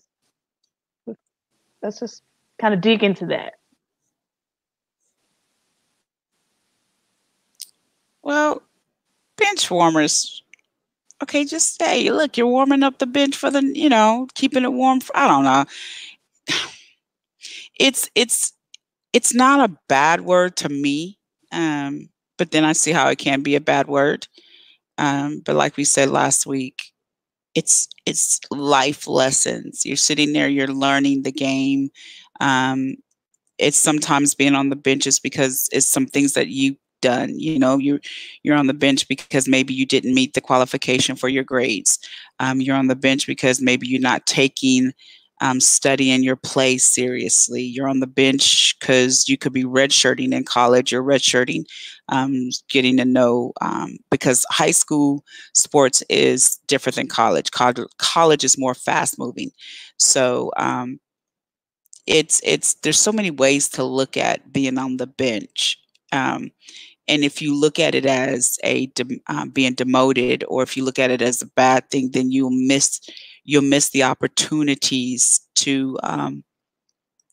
let's 1.83 1.99
just 2.00 2.23
kind 2.61 2.75
of 2.75 2.81
dig 2.81 3.02
into 3.02 3.26
that. 3.26 3.55
Well, 8.23 8.62
bench 9.37 9.71
warmers. 9.71 10.43
Okay, 11.23 11.45
just 11.45 11.79
say, 11.81 12.11
look, 12.11 12.37
you're 12.37 12.47
warming 12.49 12.83
up 12.83 12.99
the 12.99 13.07
bench 13.07 13.37
for 13.37 13.50
the, 13.50 13.62
you 13.62 13.88
know, 13.88 14.26
keeping 14.35 14.64
it 14.64 14.73
warm. 14.73 15.00
For, 15.00 15.17
I 15.17 15.29
don't 15.29 15.45
know. 15.45 15.64
It's 17.79 18.09
it's 18.14 18.52
it's 19.12 19.35
not 19.35 19.71
a 19.71 19.76
bad 19.88 20.23
word 20.23 20.57
to 20.59 20.69
me 20.69 21.19
um, 21.52 22.09
but 22.38 22.50
then 22.52 22.64
I 22.64 22.73
see 22.75 22.93
how 22.93 23.09
it 23.11 23.19
can 23.19 23.43
be 23.43 23.57
a 23.57 23.61
bad 23.61 23.88
word. 23.88 24.26
Um, 24.99 25.43
but 25.45 25.57
like 25.57 25.76
we 25.76 25.85
said 25.85 26.11
last 26.11 26.47
week, 26.47 26.83
it's 27.55 27.88
it's 28.07 28.41
life 28.50 29.09
lessons. 29.09 29.87
You're 29.87 29.97
sitting 29.97 30.33
there, 30.33 30.49
you're 30.49 30.69
learning 30.69 31.23
the 31.23 31.33
game. 31.33 31.91
Um, 32.41 32.97
it's 33.59 33.79
sometimes 33.79 34.35
being 34.35 34.55
on 34.55 34.71
the 34.71 34.76
benches 34.76 35.21
because 35.21 35.69
it's 35.73 35.87
some 35.91 36.07
things 36.07 36.35
that 36.35 36.49
you 36.49 36.76
done 37.02 37.38
you 37.38 37.59
know 37.59 37.76
you 37.76 38.00
you're 38.42 38.56
on 38.56 38.66
the 38.66 38.75
bench 38.75 39.06
because 39.09 39.47
maybe 39.47 39.75
you 39.75 39.85
didn't 39.85 40.14
meet 40.14 40.32
the 40.32 40.40
qualification 40.40 41.14
for 41.14 41.28
your 41.28 41.44
grades 41.44 41.99
um, 42.40 42.61
you're 42.61 42.76
on 42.76 42.87
the 42.87 42.97
bench 42.97 43.26
because 43.26 43.61
maybe 43.61 43.87
you're 43.87 44.00
not 44.00 44.25
taking 44.26 44.92
um, 45.42 45.59
studying 45.59 46.23
your 46.23 46.37
play 46.37 46.78
seriously. 46.78 47.62
You're 47.62 47.88
on 47.88 47.99
the 47.99 48.06
bench 48.06 48.78
because 48.78 49.28
you 49.28 49.37
could 49.37 49.52
be 49.52 49.64
redshirting 49.64 50.32
in 50.32 50.44
college. 50.44 50.92
You're 50.92 51.02
redshirting, 51.02 51.64
um, 52.09 52.50
getting 52.71 52.97
to 52.99 53.04
know 53.04 53.52
um, 53.61 53.99
because 54.09 54.47
high 54.50 54.71
school 54.71 55.25
sports 55.52 56.00
is 56.09 56.61
different 56.68 56.94
than 56.94 57.09
college. 57.09 57.50
College, 57.50 57.88
college 57.99 58.44
is 58.44 58.56
more 58.56 58.75
fast 58.75 59.18
moving, 59.18 59.50
so 59.97 60.52
um, 60.56 61.00
it's 62.06 62.40
it's 62.44 62.75
there's 62.75 63.00
so 63.00 63.12
many 63.12 63.32
ways 63.32 63.68
to 63.71 63.82
look 63.82 64.16
at 64.16 64.52
being 64.52 64.78
on 64.78 64.97
the 64.99 65.09
bench. 65.09 65.76
Um, 66.12 66.52
and 67.09 67.25
if 67.25 67.42
you 67.42 67.59
look 67.59 67.78
at 67.78 67.94
it 67.94 68.06
as 68.06 68.59
a 68.62 68.87
de- 68.87 69.21
uh, 69.28 69.47
being 69.47 69.75
demoted, 69.75 70.44
or 70.49 70.62
if 70.62 70.76
you 70.76 70.85
look 70.85 70.99
at 70.99 71.11
it 71.11 71.23
as 71.23 71.42
a 71.42 71.47
bad 71.47 71.90
thing, 71.90 72.11
then 72.12 72.30
you'll 72.30 72.50
miss 72.50 73.00
you'll 73.44 73.62
miss 73.62 73.90
the 73.90 74.04
opportunities 74.04 75.40
to 75.56 75.99
um, 76.04 76.44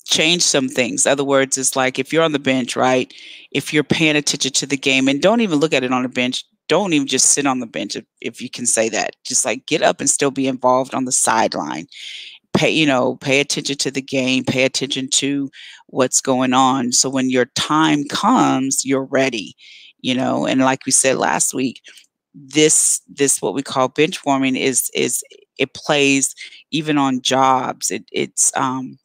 change 0.05 0.41
some 0.41 0.67
things. 0.67 1.05
Other 1.05 1.23
words, 1.23 1.57
it's 1.57 1.75
like 1.75 1.99
if 1.99 2.11
you're 2.11 2.23
on 2.23 2.31
the 2.31 2.39
bench, 2.39 2.75
right? 2.75 3.13
If 3.51 3.73
you're 3.73 3.83
paying 3.83 4.15
attention 4.15 4.51
to 4.53 4.65
the 4.65 4.77
game, 4.77 5.07
and 5.07 5.21
don't 5.21 5.41
even 5.41 5.59
look 5.59 5.73
at 5.73 5.83
it 5.83 5.93
on 5.93 6.03
the 6.03 6.09
bench. 6.09 6.43
Don't 6.67 6.93
even 6.93 7.07
just 7.07 7.31
sit 7.31 7.47
on 7.47 7.61
the 7.61 7.65
bench 7.65 7.95
if, 7.95 8.05
if 8.21 8.41
you 8.43 8.49
can 8.49 8.67
say 8.67 8.89
that. 8.89 9.15
Just 9.25 9.43
like 9.43 9.65
get 9.65 9.81
up 9.81 9.99
and 9.99 10.09
still 10.09 10.29
be 10.29 10.47
involved 10.47 10.93
on 10.93 11.05
the 11.05 11.11
sideline. 11.11 11.87
Pay, 12.59 12.71
you 12.71 12.85
know, 12.85 13.15
pay 13.15 13.39
attention 13.39 13.77
to 13.77 13.89
the 13.89 14.01
game, 14.01 14.43
pay 14.43 14.65
attention 14.65 15.07
to 15.11 15.49
what's 15.87 16.19
going 16.19 16.53
on. 16.53 16.91
So 16.91 17.09
when 17.09 17.29
your 17.29 17.45
time 17.55 18.03
comes, 18.09 18.83
you're 18.83 19.05
ready, 19.05 19.55
you 20.01 20.13
know, 20.13 20.45
and 20.45 20.59
like 20.59 20.85
we 20.85 20.91
said 20.91 21.17
last 21.17 21.53
week, 21.53 21.81
this 22.33 23.01
this 23.07 23.41
what 23.41 23.53
we 23.53 23.63
call 23.63 23.87
bench 23.87 24.25
warming 24.25 24.57
is 24.57 24.91
is 24.93 25.23
it 25.57 25.73
plays 25.73 26.35
even 26.71 26.97
on 26.97 27.21
jobs. 27.21 27.91
It, 27.91 28.03
it's 28.11 28.51
um, 28.57 28.99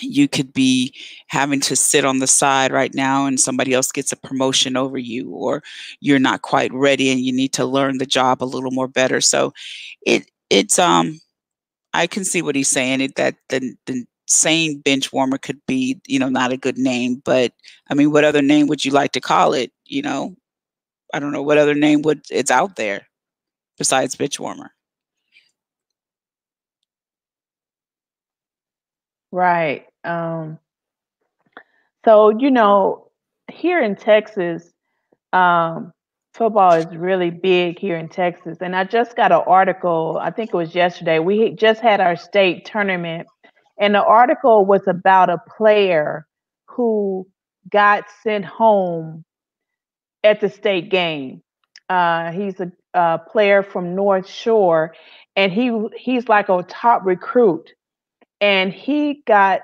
you 0.00 0.28
could 0.28 0.52
be 0.52 0.94
having 1.28 1.60
to 1.60 1.76
sit 1.76 2.04
on 2.04 2.18
the 2.18 2.26
side 2.26 2.72
right 2.72 2.94
now 2.94 3.26
and 3.26 3.38
somebody 3.38 3.74
else 3.74 3.92
gets 3.92 4.12
a 4.12 4.16
promotion 4.16 4.76
over 4.76 4.98
you 4.98 5.30
or 5.30 5.62
you're 6.00 6.18
not 6.18 6.42
quite 6.42 6.72
ready 6.72 7.10
and 7.10 7.20
you 7.20 7.32
need 7.32 7.52
to 7.52 7.66
learn 7.66 7.98
the 7.98 8.06
job 8.06 8.42
a 8.42 8.46
little 8.46 8.70
more 8.70 8.88
better 8.88 9.20
so 9.20 9.52
it 10.06 10.30
it's 10.48 10.78
um 10.78 11.20
i 11.94 12.06
can 12.06 12.24
see 12.24 12.42
what 12.42 12.54
he's 12.54 12.68
saying 12.68 13.00
it 13.00 13.14
that 13.16 13.36
the, 13.48 13.74
the 13.86 14.04
saying 14.26 14.78
bench 14.80 15.12
warmer 15.12 15.38
could 15.38 15.60
be 15.66 16.00
you 16.06 16.18
know 16.18 16.28
not 16.28 16.52
a 16.52 16.56
good 16.56 16.78
name 16.78 17.20
but 17.24 17.52
i 17.90 17.94
mean 17.94 18.12
what 18.12 18.24
other 18.24 18.42
name 18.42 18.66
would 18.66 18.84
you 18.84 18.92
like 18.92 19.12
to 19.12 19.20
call 19.20 19.52
it 19.52 19.72
you 19.86 20.02
know 20.02 20.36
i 21.12 21.18
don't 21.18 21.32
know 21.32 21.42
what 21.42 21.58
other 21.58 21.74
name 21.74 22.02
would 22.02 22.20
it's 22.30 22.50
out 22.50 22.76
there 22.76 23.06
besides 23.76 24.14
bench 24.14 24.38
warmer 24.38 24.70
Right. 29.32 29.86
Um, 30.04 30.58
so, 32.04 32.30
you 32.30 32.50
know, 32.50 33.10
here 33.50 33.80
in 33.80 33.96
Texas, 33.96 34.72
um, 35.32 35.92
football 36.34 36.74
is 36.74 36.94
really 36.96 37.30
big 37.30 37.78
here 37.78 37.96
in 37.96 38.08
Texas. 38.08 38.58
And 38.60 38.76
I 38.76 38.84
just 38.84 39.16
got 39.16 39.32
an 39.32 39.42
article, 39.46 40.18
I 40.20 40.30
think 40.30 40.50
it 40.52 40.56
was 40.56 40.74
yesterday. 40.74 41.18
We 41.18 41.52
just 41.54 41.80
had 41.80 42.00
our 42.00 42.16
state 42.16 42.64
tournament, 42.64 43.26
and 43.78 43.94
the 43.94 44.04
article 44.04 44.64
was 44.64 44.86
about 44.86 45.30
a 45.30 45.38
player 45.56 46.26
who 46.68 47.26
got 47.70 48.04
sent 48.22 48.44
home 48.44 49.24
at 50.24 50.40
the 50.40 50.48
state 50.48 50.90
game. 50.90 51.42
Uh, 51.88 52.30
he's 52.30 52.60
a, 52.60 52.70
a 52.94 53.18
player 53.18 53.62
from 53.62 53.94
North 53.94 54.28
Shore, 54.28 54.94
and 55.36 55.52
he 55.52 55.72
he's 55.96 56.28
like 56.28 56.48
a 56.48 56.62
top 56.68 57.04
recruit 57.04 57.72
and 58.40 58.72
he 58.72 59.22
got 59.26 59.62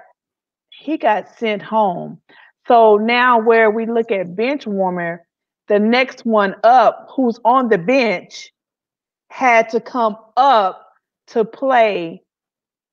he 0.70 0.99
got 0.99 1.28
sent 1.38 1.62
home. 1.62 2.20
So 2.68 2.96
now 2.96 3.40
where 3.40 3.70
we 3.70 3.87
look 3.87 4.11
at 4.11 4.37
bench 4.37 4.66
warmer, 4.66 5.25
the 5.68 5.78
next 5.78 6.25
one 6.26 6.56
up 6.64 7.08
who's 7.14 7.38
on 7.44 7.68
the 7.68 7.78
bench 7.78 8.52
had 9.30 9.68
to 9.70 9.80
come 9.80 10.16
up 10.37 10.92
to 11.28 11.44
play 11.44 12.23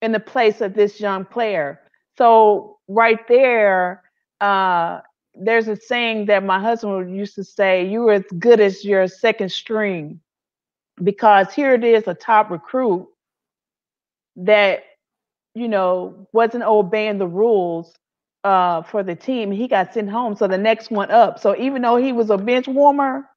in 0.02 0.12
the 0.12 0.20
place 0.20 0.62
of 0.62 0.74
this 0.74 1.00
young 1.00 1.26
player. 1.26 1.80
So 2.18 2.80
right 2.88 3.20
there, 3.28 4.04
uh, 4.42 5.02
there's 5.36 5.68
a 5.68 5.76
saying 5.76 6.28
that 6.28 6.44
my 6.44 6.60
husband 6.60 7.16
used 7.16 7.36
to 7.36 7.44
say, 7.44 7.86
"You 7.86 8.08
are 8.10 8.14
as 8.14 8.24
good 8.40 8.60
as 8.60 8.86
your 8.86 9.08
second 9.08 9.52
string," 9.52 10.22
because 11.04 11.54
here 11.54 11.74
it 11.74 11.84
is, 11.84 12.08
a 12.08 12.14
top 12.16 12.52
recruit 12.52 13.08
that 14.38 14.84
you 15.56 15.68
know, 15.68 16.28
wasn't 16.34 16.64
obeying 16.64 17.18
the 17.18 17.28
rules 17.28 17.94
uh, 18.44 18.84
for 18.84 19.04
the 19.04 19.16
team, 19.16 19.52
he 19.52 19.68
got 19.68 19.94
sent 19.94 20.10
home. 20.10 20.36
So 20.36 20.48
the 20.48 20.58
next 20.58 20.92
one 20.92 21.12
up. 21.12 21.40
So 21.40 21.56
even 21.58 21.82
though 21.82 21.98
he 21.98 22.12
was 22.12 22.30
a 22.30 22.38
bench 22.38 22.68
warmer, 22.68 23.30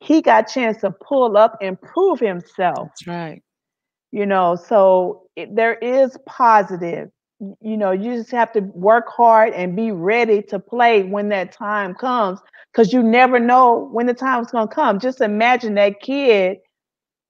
he 0.00 0.22
got 0.22 0.50
a 0.50 0.52
chance 0.52 0.78
to 0.82 0.90
pull 0.90 1.36
up 1.36 1.56
and 1.60 1.80
prove 1.80 2.20
himself. 2.20 2.88
That's 2.88 3.06
right. 3.06 3.42
You 4.12 4.26
know, 4.26 4.56
so 4.56 5.22
it, 5.36 5.54
there 5.54 5.74
is 5.74 6.16
positive. 6.26 7.10
You 7.60 7.76
know, 7.76 7.90
you 7.90 8.14
just 8.14 8.30
have 8.30 8.52
to 8.52 8.60
work 8.60 9.06
hard 9.08 9.52
and 9.54 9.74
be 9.76 9.90
ready 9.90 10.40
to 10.42 10.58
play 10.58 11.02
when 11.02 11.28
that 11.30 11.52
time 11.52 11.94
comes 11.94 12.40
because 12.72 12.92
you 12.92 13.02
never 13.02 13.40
know 13.40 13.88
when 13.92 14.06
the 14.06 14.14
time's 14.14 14.52
going 14.52 14.68
to 14.68 14.74
come. 14.74 15.00
Just 15.00 15.20
imagine 15.20 15.74
that 15.74 16.00
kid, 16.00 16.58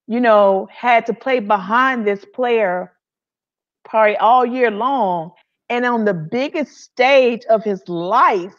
you 0.07 0.21
know, 0.21 0.69
had 0.71 1.07
to 1.07 1.14
play 1.14 1.40
behind 1.40 2.07
this 2.07 2.25
player 2.35 2.93
probably 3.85 4.16
all 4.19 4.45
year 4.45 4.71
long. 4.71 5.33
And 5.71 5.85
on 5.87 6.04
the 6.04 6.14
biggest 6.14 6.76
stage 6.78 7.44
of 7.47 7.64
his 7.64 7.88
life, 7.88 8.54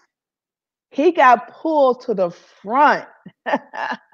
he 0.89 1.11
got 1.11 1.51
pulled 1.51 2.01
to 2.01 2.13
the 2.13 2.31
front. 2.31 3.05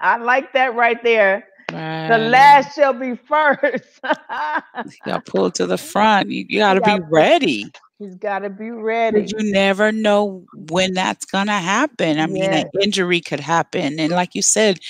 I 0.00 0.16
like 0.18 0.52
that 0.52 0.74
right 0.74 1.02
there. 1.02 1.46
Right. 1.72 2.08
The 2.08 2.18
last 2.18 2.74
shall 2.74 2.92
be 2.92 3.16
first. 3.16 4.00
you 4.02 4.90
got 5.06 5.24
pulled 5.24 5.54
to 5.54 5.66
the 5.66 5.78
front. 5.92 6.28
You, 6.28 6.44
you 6.48 6.58
got 6.58 6.74
to 6.74 6.80
be 6.80 7.00
ready. 7.08 7.72
He's 7.98 8.16
got 8.16 8.40
to 8.40 8.50
be 8.50 8.70
ready. 8.70 9.26
You 9.28 9.52
never 9.52 9.92
know 9.92 10.44
when 10.68 10.92
that's 10.92 11.24
going 11.24 11.46
to 11.46 11.52
happen. 11.52 12.18
I 12.18 12.26
mean, 12.26 12.52
an 12.52 12.68
injury 12.82 13.20
could 13.20 13.38
happen. 13.38 14.00
And 14.00 14.10
like 14.10 14.34
you 14.34 14.42
said, 14.42 14.80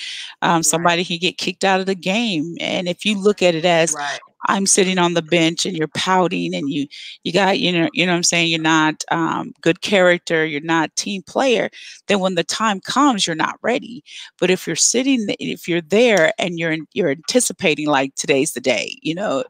um, 0.41 0.63
somebody 0.63 1.01
right. 1.01 1.07
can 1.07 1.17
get 1.19 1.37
kicked 1.37 1.63
out 1.63 1.79
of 1.79 1.85
the 1.85 1.95
game. 1.95 2.55
And 2.59 2.87
if 2.87 3.05
you 3.05 3.17
look 3.17 3.43
at 3.43 3.53
it 3.53 3.65
as, 3.65 3.93
right. 3.93 4.19
I'm 4.45 4.65
sitting 4.65 4.97
on 4.97 5.13
the 5.13 5.21
bench 5.21 5.65
and 5.65 5.75
you're 5.75 5.87
pouting 5.87 6.53
and 6.53 6.69
you 6.69 6.87
you 7.23 7.31
got 7.31 7.59
you 7.59 7.71
know 7.71 7.89
you 7.93 8.05
know 8.05 8.11
what 8.11 8.17
I'm 8.17 8.23
saying 8.23 8.49
you're 8.49 8.61
not 8.61 9.03
um, 9.11 9.53
good 9.61 9.81
character 9.81 10.45
you're 10.45 10.61
not 10.61 10.95
team 10.95 11.21
player 11.23 11.69
then 12.07 12.19
when 12.19 12.35
the 12.35 12.43
time 12.43 12.79
comes 12.79 13.25
you're 13.25 13.35
not 13.35 13.57
ready 13.61 14.03
but 14.39 14.49
if 14.49 14.67
you're 14.67 14.75
sitting 14.75 15.25
if 15.39 15.67
you're 15.67 15.81
there 15.81 16.33
and 16.37 16.59
you're 16.59 16.77
you're 16.93 17.09
anticipating 17.09 17.87
like 17.87 18.15
today's 18.15 18.53
the 18.53 18.61
day 18.61 18.97
you 19.01 19.15
know 19.15 19.43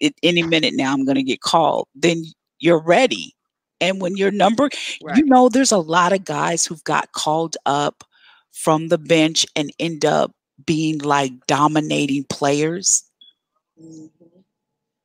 it, 0.00 0.14
any 0.22 0.42
minute 0.42 0.74
now 0.74 0.92
I'm 0.92 1.04
going 1.04 1.16
to 1.16 1.22
get 1.22 1.40
called 1.40 1.86
then 1.94 2.24
you're 2.60 2.78
ready. 2.78 3.34
And 3.80 4.00
when 4.00 4.16
your 4.16 4.30
number, 4.30 4.68
right. 5.02 5.16
you 5.16 5.24
know, 5.24 5.48
there's 5.48 5.72
a 5.72 5.78
lot 5.78 6.12
of 6.12 6.24
guys 6.24 6.64
who've 6.64 6.84
got 6.84 7.12
called 7.12 7.56
up 7.66 8.04
from 8.52 8.88
the 8.88 8.98
bench 8.98 9.46
and 9.56 9.72
end 9.80 10.04
up 10.04 10.32
being 10.64 10.98
like 10.98 11.32
dominating 11.46 12.24
players. 12.24 13.02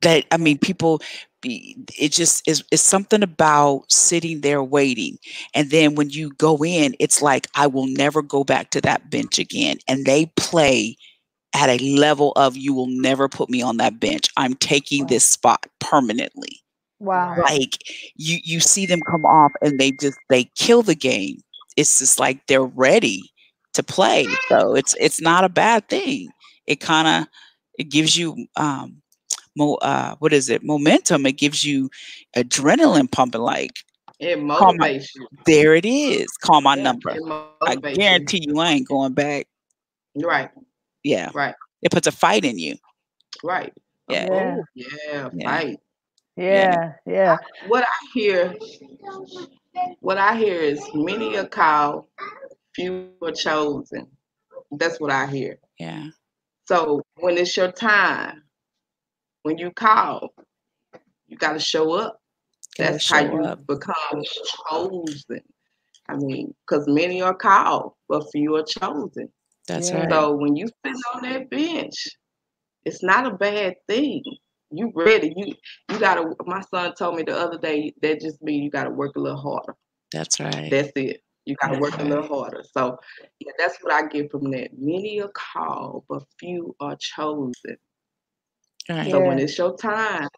That 0.06 0.24
I 0.30 0.36
mean, 0.36 0.56
people 0.58 1.02
be 1.42 1.76
it 1.98 2.12
just 2.12 2.46
is 2.46 2.62
is 2.70 2.80
something 2.80 3.24
about 3.24 3.90
sitting 3.90 4.40
there 4.40 4.62
waiting. 4.62 5.18
And 5.52 5.70
then 5.70 5.96
when 5.96 6.10
you 6.10 6.30
go 6.38 6.64
in, 6.64 6.94
it's 7.00 7.20
like 7.20 7.48
I 7.56 7.66
will 7.66 7.88
never 7.88 8.22
go 8.22 8.44
back 8.44 8.70
to 8.70 8.80
that 8.82 9.10
bench 9.10 9.40
again. 9.40 9.78
And 9.88 10.06
they 10.06 10.26
play 10.36 10.96
at 11.56 11.68
a 11.68 11.78
level 11.96 12.32
of 12.36 12.56
you 12.56 12.72
will 12.72 12.86
never 12.86 13.28
put 13.28 13.50
me 13.50 13.62
on 13.62 13.78
that 13.78 13.98
bench. 13.98 14.28
I'm 14.36 14.54
taking 14.54 15.06
this 15.06 15.28
spot 15.28 15.66
permanently. 15.80 16.62
Wow. 17.00 17.34
Like 17.42 17.78
you 18.14 18.38
you 18.44 18.60
see 18.60 18.86
them 18.86 19.00
come 19.10 19.24
off 19.24 19.50
and 19.60 19.80
they 19.80 19.90
just 19.90 20.18
they 20.28 20.44
kill 20.54 20.82
the 20.82 20.94
game. 20.94 21.38
It's 21.76 21.98
just 21.98 22.20
like 22.20 22.46
they're 22.46 22.62
ready 22.62 23.22
to 23.74 23.82
play. 23.82 24.28
So 24.48 24.76
it's 24.76 24.94
it's 25.00 25.20
not 25.20 25.42
a 25.42 25.48
bad 25.48 25.88
thing. 25.88 26.28
It 26.68 26.78
kind 26.78 27.08
of 27.08 27.28
it 27.76 27.90
gives 27.90 28.16
you 28.16 28.46
um 28.56 29.02
mo 29.56 29.74
uh 29.76 30.14
what 30.18 30.32
is 30.32 30.48
it? 30.48 30.62
Momentum. 30.62 31.26
It 31.26 31.38
gives 31.38 31.64
you 31.64 31.90
adrenaline 32.36 33.10
pumping 33.10 33.40
like 33.40 33.72
it 34.18 34.38
motivates 34.38 34.78
my, 34.78 35.06
you. 35.14 35.28
There 35.46 35.74
it 35.74 35.84
is. 35.84 36.26
Call 36.42 36.60
my 36.60 36.76
yeah, 36.76 36.82
number. 36.82 37.16
I 37.62 37.76
guarantee 37.76 38.42
you. 38.46 38.54
you 38.54 38.60
I 38.60 38.72
ain't 38.72 38.88
going 38.88 39.12
back. 39.12 39.46
Right. 40.14 40.50
Yeah. 41.02 41.30
Right. 41.34 41.54
It 41.82 41.90
puts 41.90 42.06
a 42.06 42.12
fight 42.12 42.44
in 42.44 42.58
you. 42.58 42.76
Right. 43.44 43.72
Yeah. 44.08 44.28
Oh, 44.30 44.64
yeah. 44.74 45.30
yeah. 45.34 45.50
Fight. 45.50 45.80
Yeah, 46.36 46.92
yeah. 47.06 47.38
What 47.66 47.84
I 47.84 48.06
hear, 48.12 48.54
what 50.00 50.18
I 50.18 50.36
hear 50.36 50.60
is 50.60 50.84
many 50.94 51.36
are 51.38 51.46
called, 51.46 52.04
few 52.74 53.12
are 53.22 53.32
chosen. 53.32 54.06
That's 54.70 55.00
what 55.00 55.10
I 55.10 55.26
hear. 55.26 55.58
Yeah. 55.78 56.08
So 56.66 57.02
when 57.20 57.38
it's 57.38 57.56
your 57.56 57.72
time, 57.72 58.42
when 59.46 59.58
you 59.58 59.70
call, 59.70 60.34
you 61.28 61.36
got 61.36 61.52
to 61.52 61.60
show 61.60 61.92
up. 61.92 62.20
That's 62.76 63.04
show 63.04 63.14
how 63.14 63.22
you 63.22 63.44
up. 63.44 63.64
become 63.68 64.22
chosen. 64.68 65.40
I 66.08 66.16
mean, 66.16 66.52
because 66.66 66.84
many 66.88 67.22
are 67.22 67.34
called, 67.34 67.92
but 68.08 68.26
few 68.32 68.56
are 68.56 68.64
chosen. 68.64 69.28
That's 69.68 69.90
yeah. 69.90 70.00
right. 70.00 70.10
So 70.10 70.34
when 70.34 70.56
you 70.56 70.66
sit 70.84 70.96
on 71.14 71.22
that 71.22 71.48
bench, 71.48 71.94
it's 72.84 73.04
not 73.04 73.24
a 73.26 73.30
bad 73.30 73.76
thing 73.88 74.22
you 74.72 74.92
ready. 74.96 75.32
You 75.36 75.54
you 75.92 75.98
gotta 76.00 76.34
my 76.44 76.60
son 76.62 76.92
told 76.98 77.14
me 77.16 77.22
the 77.22 77.36
other 77.36 77.58
day 77.58 77.94
that 78.02 78.20
just 78.20 78.42
means 78.42 78.64
you 78.64 78.70
gotta 78.70 78.90
work 78.90 79.14
a 79.16 79.20
little 79.20 79.40
harder. 79.40 79.76
That's 80.12 80.40
right. 80.40 80.68
That's 80.70 80.90
it. 80.96 81.22
You 81.44 81.54
gotta 81.62 81.78
work 81.78 81.92
right. 81.92 82.06
a 82.06 82.08
little 82.08 82.26
harder. 82.26 82.64
So 82.76 82.98
yeah, 83.38 83.52
that's 83.58 83.78
what 83.80 83.92
I 83.92 84.08
get 84.08 84.30
from 84.30 84.50
that. 84.50 84.70
Many 84.76 85.20
are 85.20 85.30
called, 85.34 86.04
but 86.08 86.24
few 86.38 86.74
are 86.80 86.96
chosen. 86.96 87.76
Right. 88.88 89.10
So 89.10 89.20
yeah. 89.20 89.28
when 89.28 89.38
it's 89.38 89.58
your 89.58 89.76
time, 89.76 90.28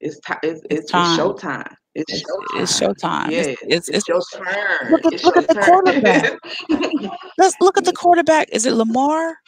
it's 0.00 0.18
time. 0.20 0.38
It's, 0.42 0.62
it's, 0.70 0.80
it's, 0.80 0.90
time. 0.90 1.12
it's 1.12 1.20
showtime. 1.20 1.74
It's, 1.94 2.12
it's 2.12 2.22
showtime. 2.22 2.60
It's 2.60 2.80
showtime. 2.80 3.30
Yeah, 3.30 3.40
it's, 3.40 3.62
it's, 3.62 3.88
it's, 3.88 4.08
your 4.08 4.20
turn. 4.34 4.90
Look 4.90 5.06
at, 5.06 5.24
look 5.24 5.36
at 5.36 5.48
the 5.48 5.54
turn. 5.54 5.64
quarterback. 5.64 6.32
Let's 7.38 7.56
look 7.60 7.78
at 7.78 7.84
the 7.84 7.92
quarterback. 7.92 8.48
Is 8.50 8.66
it 8.66 8.72
Lamar? 8.72 9.38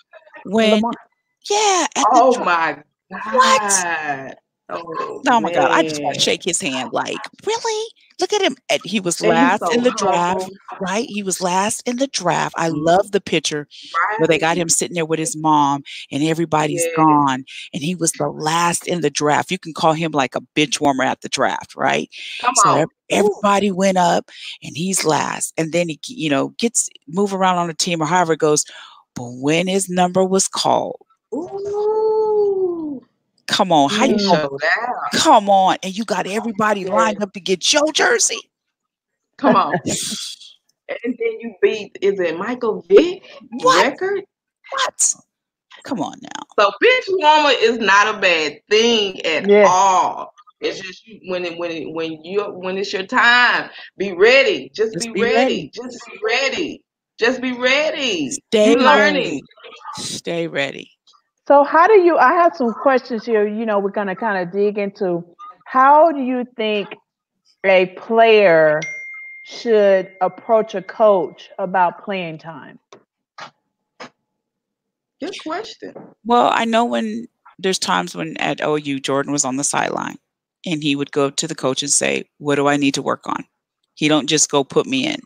When 0.44 0.76
Lamar. 0.76 0.92
yeah. 1.50 1.86
Oh 2.12 2.38
my 2.44 2.78
what? 3.08 4.38
Oh, 4.70 5.22
oh 5.26 5.40
my 5.40 5.52
God. 5.52 5.70
I 5.70 5.82
just 5.82 6.02
want 6.02 6.16
to 6.16 6.20
shake 6.20 6.44
his 6.44 6.60
hand. 6.60 6.90
Like, 6.92 7.16
really? 7.46 7.88
Look 8.20 8.32
at 8.32 8.42
him. 8.42 8.56
He 8.84 8.98
was 8.98 9.20
last 9.20 9.60
so 9.60 9.70
in 9.70 9.84
the 9.84 9.92
draft, 9.92 10.50
right? 10.80 11.06
He 11.08 11.22
was 11.22 11.40
last 11.40 11.86
in 11.86 11.96
the 11.96 12.08
draft. 12.08 12.54
I 12.58 12.68
mm-hmm. 12.68 12.84
love 12.84 13.12
the 13.12 13.20
picture 13.20 13.68
right. 13.94 14.18
where 14.18 14.26
they 14.26 14.38
got 14.38 14.56
him 14.56 14.68
sitting 14.68 14.94
there 14.94 15.06
with 15.06 15.20
his 15.20 15.36
mom 15.36 15.84
and 16.10 16.24
everybody's 16.24 16.84
yeah. 16.84 16.96
gone. 16.96 17.44
And 17.72 17.82
he 17.82 17.94
was 17.94 18.10
the 18.12 18.28
last 18.28 18.88
in 18.88 19.02
the 19.02 19.10
draft. 19.10 19.52
You 19.52 19.58
can 19.58 19.72
call 19.72 19.92
him 19.92 20.10
like 20.10 20.34
a 20.34 20.40
bitch 20.56 20.80
warmer 20.80 21.04
at 21.04 21.20
the 21.20 21.28
draft, 21.28 21.76
right? 21.76 22.10
Come 22.40 22.54
so 22.56 22.68
on. 22.70 22.86
everybody 23.08 23.68
Ooh. 23.68 23.76
went 23.76 23.98
up 23.98 24.30
and 24.64 24.76
he's 24.76 25.04
last. 25.04 25.54
And 25.56 25.72
then 25.72 25.88
he, 25.88 26.00
you 26.08 26.28
know, 26.28 26.48
gets 26.58 26.90
move 27.06 27.32
around 27.32 27.58
on 27.58 27.68
the 27.68 27.74
team 27.74 28.02
or 28.02 28.06
however 28.06 28.32
it 28.32 28.40
goes. 28.40 28.64
But 29.14 29.30
when 29.34 29.68
his 29.68 29.88
number 29.88 30.24
was 30.24 30.48
called, 30.48 31.00
Ooh. 31.32 31.97
Come 33.48 33.72
on, 33.72 33.90
how 33.90 34.04
you 34.04 34.16
know 34.16 34.58
Come 35.14 35.48
on, 35.48 35.78
and 35.82 35.96
you 35.96 36.04
got 36.04 36.26
everybody 36.26 36.82
yeah. 36.82 36.92
lined 36.92 37.22
up 37.22 37.32
to 37.32 37.40
get 37.40 37.72
your 37.72 37.90
jersey. 37.92 38.38
Come 39.38 39.56
on, 39.56 39.72
and 39.84 41.00
then 41.04 41.40
you 41.40 41.54
beat 41.62 41.96
is 42.00 42.20
it 42.20 42.38
Michael 42.38 42.84
Vick 42.88 43.24
what? 43.50 43.86
record? 43.86 44.22
What? 44.70 45.14
Come 45.84 46.00
on 46.00 46.18
now. 46.22 46.42
So 46.58 46.70
bench 46.80 47.04
warmer 47.08 47.52
is 47.56 47.78
not 47.78 48.14
a 48.14 48.18
bad 48.20 48.60
thing 48.68 49.24
at 49.24 49.48
yeah. 49.48 49.64
all. 49.66 50.34
It's 50.60 50.80
just 50.80 51.02
when 51.26 51.44
it, 51.44 51.58
when 51.58 51.70
it, 51.70 51.92
when 51.92 52.24
you 52.24 52.42
when 52.42 52.76
it's 52.76 52.92
your 52.92 53.06
time, 53.06 53.70
be 53.96 54.12
ready. 54.12 54.70
Just, 54.74 54.94
Just 54.94 55.06
be, 55.06 55.12
be 55.12 55.22
ready. 55.22 55.36
ready. 55.36 55.70
Just 55.74 56.00
be 56.06 56.18
ready. 56.22 56.82
Just 57.18 57.40
be 57.40 57.52
ready. 57.52 58.30
Stay 58.30 58.72
you 58.72 58.76
learning. 58.76 59.40
Stay 59.96 60.48
ready. 60.48 60.97
So 61.48 61.64
how 61.64 61.86
do 61.86 61.98
you 61.98 62.18
I 62.18 62.34
have 62.34 62.54
some 62.54 62.74
questions 62.74 63.24
here, 63.24 63.48
you 63.48 63.64
know, 63.64 63.78
we're 63.78 63.88
going 63.88 64.08
to 64.08 64.14
kind 64.14 64.36
of 64.36 64.52
dig 64.52 64.76
into 64.76 65.24
how 65.64 66.12
do 66.12 66.20
you 66.20 66.44
think 66.58 66.88
a 67.64 67.86
player 67.96 68.80
should 69.46 70.10
approach 70.20 70.74
a 70.74 70.82
coach 70.82 71.48
about 71.58 72.04
playing 72.04 72.36
time? 72.36 72.78
Good 75.22 75.32
question. 75.42 75.94
Well, 76.26 76.50
I 76.52 76.66
know 76.66 76.84
when 76.84 77.26
there's 77.58 77.78
times 77.78 78.14
when 78.14 78.36
at 78.36 78.60
OU 78.62 79.00
Jordan 79.00 79.32
was 79.32 79.46
on 79.46 79.56
the 79.56 79.64
sideline 79.64 80.18
and 80.66 80.82
he 80.82 80.94
would 80.94 81.12
go 81.12 81.30
to 81.30 81.48
the 81.48 81.54
coach 81.54 81.82
and 81.82 81.90
say, 81.90 82.28
"What 82.36 82.56
do 82.56 82.68
I 82.68 82.76
need 82.76 82.92
to 82.92 83.02
work 83.02 83.26
on?" 83.26 83.46
He 83.94 84.06
don't 84.08 84.28
just 84.28 84.50
go 84.50 84.64
put 84.64 84.84
me 84.84 85.06
in. 85.06 85.20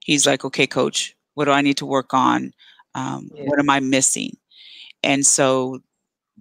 He's 0.00 0.26
like, 0.26 0.44
"Okay, 0.44 0.66
coach, 0.66 1.16
what 1.32 1.46
do 1.46 1.52
I 1.52 1.62
need 1.62 1.78
to 1.78 1.86
work 1.86 2.12
on? 2.12 2.52
Um, 2.94 3.30
yeah. 3.34 3.44
What 3.44 3.58
am 3.58 3.70
I 3.70 3.80
missing?" 3.80 4.36
And 5.02 5.24
so 5.24 5.80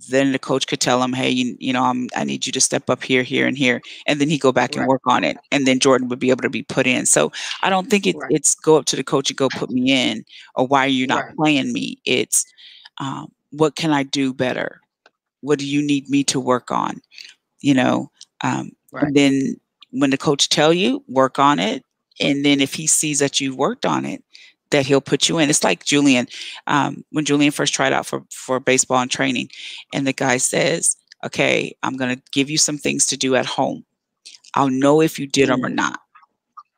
then 0.10 0.32
the 0.32 0.40
coach 0.40 0.68
could 0.68 0.82
tell 0.82 1.02
him, 1.02 1.14
"Hey, 1.14 1.30
you, 1.30 1.56
you 1.60 1.72
know, 1.72 1.84
I'm, 1.84 2.08
I 2.16 2.24
need 2.24 2.46
you 2.46 2.52
to 2.54 2.62
step 2.62 2.90
up 2.90 3.04
here, 3.04 3.24
here, 3.24 3.48
and 3.48 3.58
here," 3.58 3.82
and 4.08 4.20
then 4.20 4.30
he 4.30 4.38
go 4.38 4.52
back 4.52 4.72
right. 4.72 4.80
and 4.80 4.88
work 4.88 5.02
on 5.08 5.24
it, 5.24 5.38
and 5.52 5.66
then 5.66 5.80
Jordan 5.80 6.10
would 6.10 6.20
be 6.20 6.30
able 6.30 6.42
to 6.42 6.50
be 6.50 6.64
put 6.64 6.86
in. 6.86 7.06
So 7.06 7.32
I 7.62 7.70
don't 7.70 7.90
think 7.90 8.06
it, 8.06 8.16
right. 8.18 8.32
it's 8.32 8.56
go 8.56 8.78
up 8.78 8.86
to 8.86 8.96
the 8.96 9.04
coach 9.04 9.30
and 9.30 9.38
go 9.38 9.48
put 9.50 9.70
me 9.70 9.92
in, 9.92 10.26
or 10.56 10.68
why 10.68 10.86
are 10.86 10.90
you 10.90 11.08
not 11.08 11.26
right. 11.26 11.36
playing 11.36 11.72
me? 11.74 11.98
It's 12.06 12.46
um, 13.00 13.32
what 13.52 13.76
can 13.76 13.92
I 13.92 14.04
do 14.04 14.34
better? 14.34 14.82
What 15.42 15.60
do 15.60 15.66
you 15.66 15.82
need 15.82 16.10
me 16.10 16.24
to 16.26 16.40
work 16.40 16.72
on? 16.72 17.02
You 17.62 17.74
know, 17.76 18.12
um, 18.44 18.72
and 18.94 19.16
then 19.16 19.56
when 19.92 20.10
the 20.10 20.18
coach 20.18 20.50
tell 20.50 20.74
you, 20.74 21.04
work 21.08 21.40
on 21.40 21.60
it, 21.60 21.84
and 22.20 22.44
then 22.44 22.60
if 22.60 22.74
he 22.74 22.88
sees 22.88 23.20
that 23.20 23.40
you've 23.40 23.56
worked 23.56 23.86
on 23.86 24.06
it, 24.06 24.24
that 24.72 24.86
he'll 24.86 25.02
put 25.02 25.30
you 25.30 25.38
in. 25.40 25.50
It's 25.50 25.64
like 25.64 25.86
Julian, 25.86 26.28
um, 26.68 27.04
when 27.12 27.26
Julian 27.26 27.52
first 27.52 27.74
tried 27.74 27.94
out 27.94 28.06
for, 28.06 28.24
for 28.32 28.60
baseball 28.60 29.00
and 29.00 29.12
training, 29.12 29.50
and 29.94 30.06
the 30.06 30.14
guy 30.14 30.38
says, 30.38 30.98
Okay, 31.26 31.76
I'm 31.82 31.98
going 31.98 32.16
to 32.16 32.22
give 32.32 32.50
you 32.50 32.58
some 32.58 32.78
things 32.78 33.08
to 33.08 33.18
do 33.18 33.36
at 33.36 33.46
home. 33.46 33.84
I'll 34.54 34.70
know 34.70 35.02
if 35.02 35.18
you 35.18 35.28
did 35.28 35.50
them 35.50 35.66
or 35.66 35.70
not. 35.70 36.00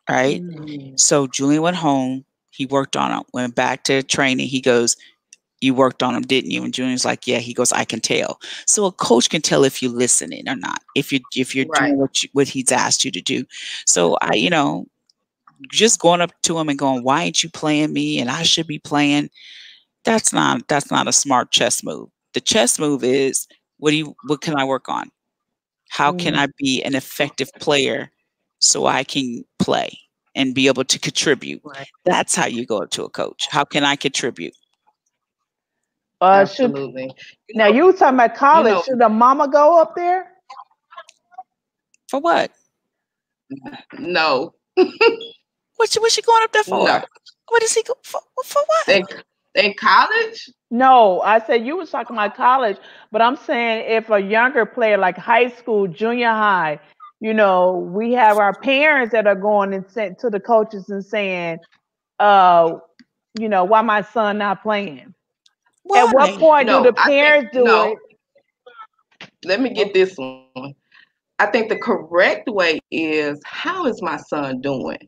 Right. 0.09 0.41
Mm-hmm. 0.41 0.95
So 0.95 1.27
Julian 1.27 1.61
went 1.61 1.75
home. 1.75 2.23
He 2.49 2.65
worked 2.65 2.95
on 2.95 3.11
them, 3.11 3.23
went 3.33 3.55
back 3.55 3.83
to 3.85 4.03
training. 4.03 4.47
He 4.47 4.61
goes, 4.61 4.95
You 5.59 5.73
worked 5.73 6.01
on 6.01 6.13
them, 6.13 6.23
didn't 6.23 6.51
you? 6.51 6.63
And 6.63 6.73
Julian's 6.73 7.03
like, 7.03 7.27
Yeah. 7.27 7.39
He 7.39 7.53
goes, 7.53 7.73
I 7.73 7.83
can 7.83 7.99
tell. 7.99 8.39
So 8.65 8.85
a 8.85 8.91
coach 8.91 9.29
can 9.29 9.41
tell 9.41 9.63
if 9.63 9.83
you're 9.83 9.91
listening 9.91 10.47
or 10.47 10.55
not, 10.55 10.81
if 10.95 11.11
you 11.11 11.19
if 11.35 11.53
you're 11.53 11.65
right. 11.67 11.87
doing 11.87 11.97
what 11.97 12.23
you, 12.23 12.29
what 12.31 12.47
he's 12.47 12.71
asked 12.71 13.03
you 13.03 13.11
to 13.11 13.21
do. 13.21 13.45
So 13.85 14.17
I, 14.21 14.35
you 14.35 14.49
know, 14.49 14.87
just 15.71 15.99
going 15.99 16.21
up 16.21 16.31
to 16.43 16.57
him 16.57 16.69
and 16.69 16.77
going, 16.79 17.03
"Why 17.03 17.23
ain't 17.23 17.43
you 17.43 17.49
playing 17.49 17.93
me?" 17.93 18.19
and 18.19 18.29
I 18.29 18.43
should 18.43 18.67
be 18.67 18.79
playing. 18.79 19.29
That's 20.03 20.31
not 20.33 20.67
that's 20.67 20.89
not 20.91 21.07
a 21.07 21.13
smart 21.13 21.51
chess 21.51 21.83
move. 21.83 22.09
The 22.33 22.41
chess 22.41 22.79
move 22.79 23.03
is 23.03 23.47
what 23.77 23.91
do 23.91 23.97
you 23.97 24.15
what 24.27 24.41
can 24.41 24.55
I 24.57 24.63
work 24.63 24.87
on? 24.89 25.09
How 25.89 26.11
can 26.13 26.33
Mm. 26.33 26.37
I 26.39 26.47
be 26.57 26.83
an 26.83 26.95
effective 26.95 27.49
player 27.59 28.11
so 28.59 28.85
I 28.87 29.03
can 29.03 29.43
play 29.59 29.97
and 30.35 30.53
be 30.53 30.67
able 30.67 30.83
to 30.85 30.99
contribute? 30.99 31.61
Right. 31.63 31.87
That's 32.05 32.35
how 32.35 32.45
you 32.45 32.65
go 32.65 32.79
up 32.83 32.89
to 32.91 33.03
a 33.03 33.09
coach. 33.09 33.47
How 33.49 33.63
can 33.63 33.83
I 33.83 33.95
contribute? 33.95 34.53
Uh, 36.19 36.39
Absolutely. 36.41 37.13
You 37.49 37.55
now 37.55 37.67
you 37.67 37.85
were 37.85 37.93
talking 37.93 38.15
about 38.15 38.35
college. 38.35 38.73
know- 38.73 38.83
should 38.83 38.99
the 38.99 39.09
mama 39.09 39.47
go 39.47 39.79
up 39.81 39.95
there? 39.95 40.31
For 42.09 42.19
what? 42.19 42.51
no, 43.99 44.53
What 45.77 45.89
she, 45.91 45.99
what 45.99 46.11
she 46.11 46.21
going 46.21 46.43
up 46.43 46.51
there 46.51 46.63
for? 46.63 46.85
no. 46.85 47.01
What 47.49 47.63
is 47.63 47.73
he 47.73 47.81
go 47.83 47.93
for? 48.03 48.19
For 48.43 48.61
what? 48.67 48.87
In, 48.95 49.05
in 49.55 49.73
college, 49.79 50.49
No, 50.69 51.21
I 51.21 51.39
said 51.39 51.65
you 51.65 51.77
was 51.77 51.89
talking 51.89 52.15
about 52.15 52.35
college, 52.35 52.77
but 53.11 53.21
I'm 53.21 53.37
saying 53.37 53.85
if 53.89 54.09
a 54.09 54.19
younger 54.19 54.65
player 54.65 54.97
like 54.97 55.17
high 55.17 55.49
school, 55.49 55.87
junior 55.87 56.29
high, 56.31 56.79
you 57.21 57.33
know, 57.33 57.71
we 57.91 58.11
have 58.13 58.37
our 58.37 58.53
parents 58.53 59.13
that 59.13 59.25
are 59.27 59.35
going 59.35 59.73
and 59.73 59.89
sent 59.89 60.19
to 60.19 60.29
the 60.29 60.39
coaches 60.39 60.89
and 60.89 61.03
saying, 61.03 61.57
uh, 62.19 62.73
you 63.39 63.47
know, 63.49 63.63
why 63.63 63.81
my 63.81 64.01
son 64.01 64.39
not 64.39 64.61
playing? 64.61 65.13
At 65.95 66.13
what 66.13 66.37
point 66.39 66.67
No, 66.67 66.83
do 66.83 66.91
the 66.91 66.99
I 66.99 67.05
think- 67.05 67.17
parents 67.21 67.49
do 67.53 67.63
no. 67.63 67.91
it? 67.91 67.97
let 69.45 69.61
me 69.61 69.69
get 69.69 69.93
this 69.93 70.15
one. 70.17 70.73
I 71.39 71.45
think 71.45 71.69
the 71.69 71.77
correct 71.77 72.49
way 72.49 72.79
is 72.91 73.39
how 73.45 73.85
is 73.85 74.01
my 74.01 74.17
son 74.17 74.59
doing? 74.61 75.07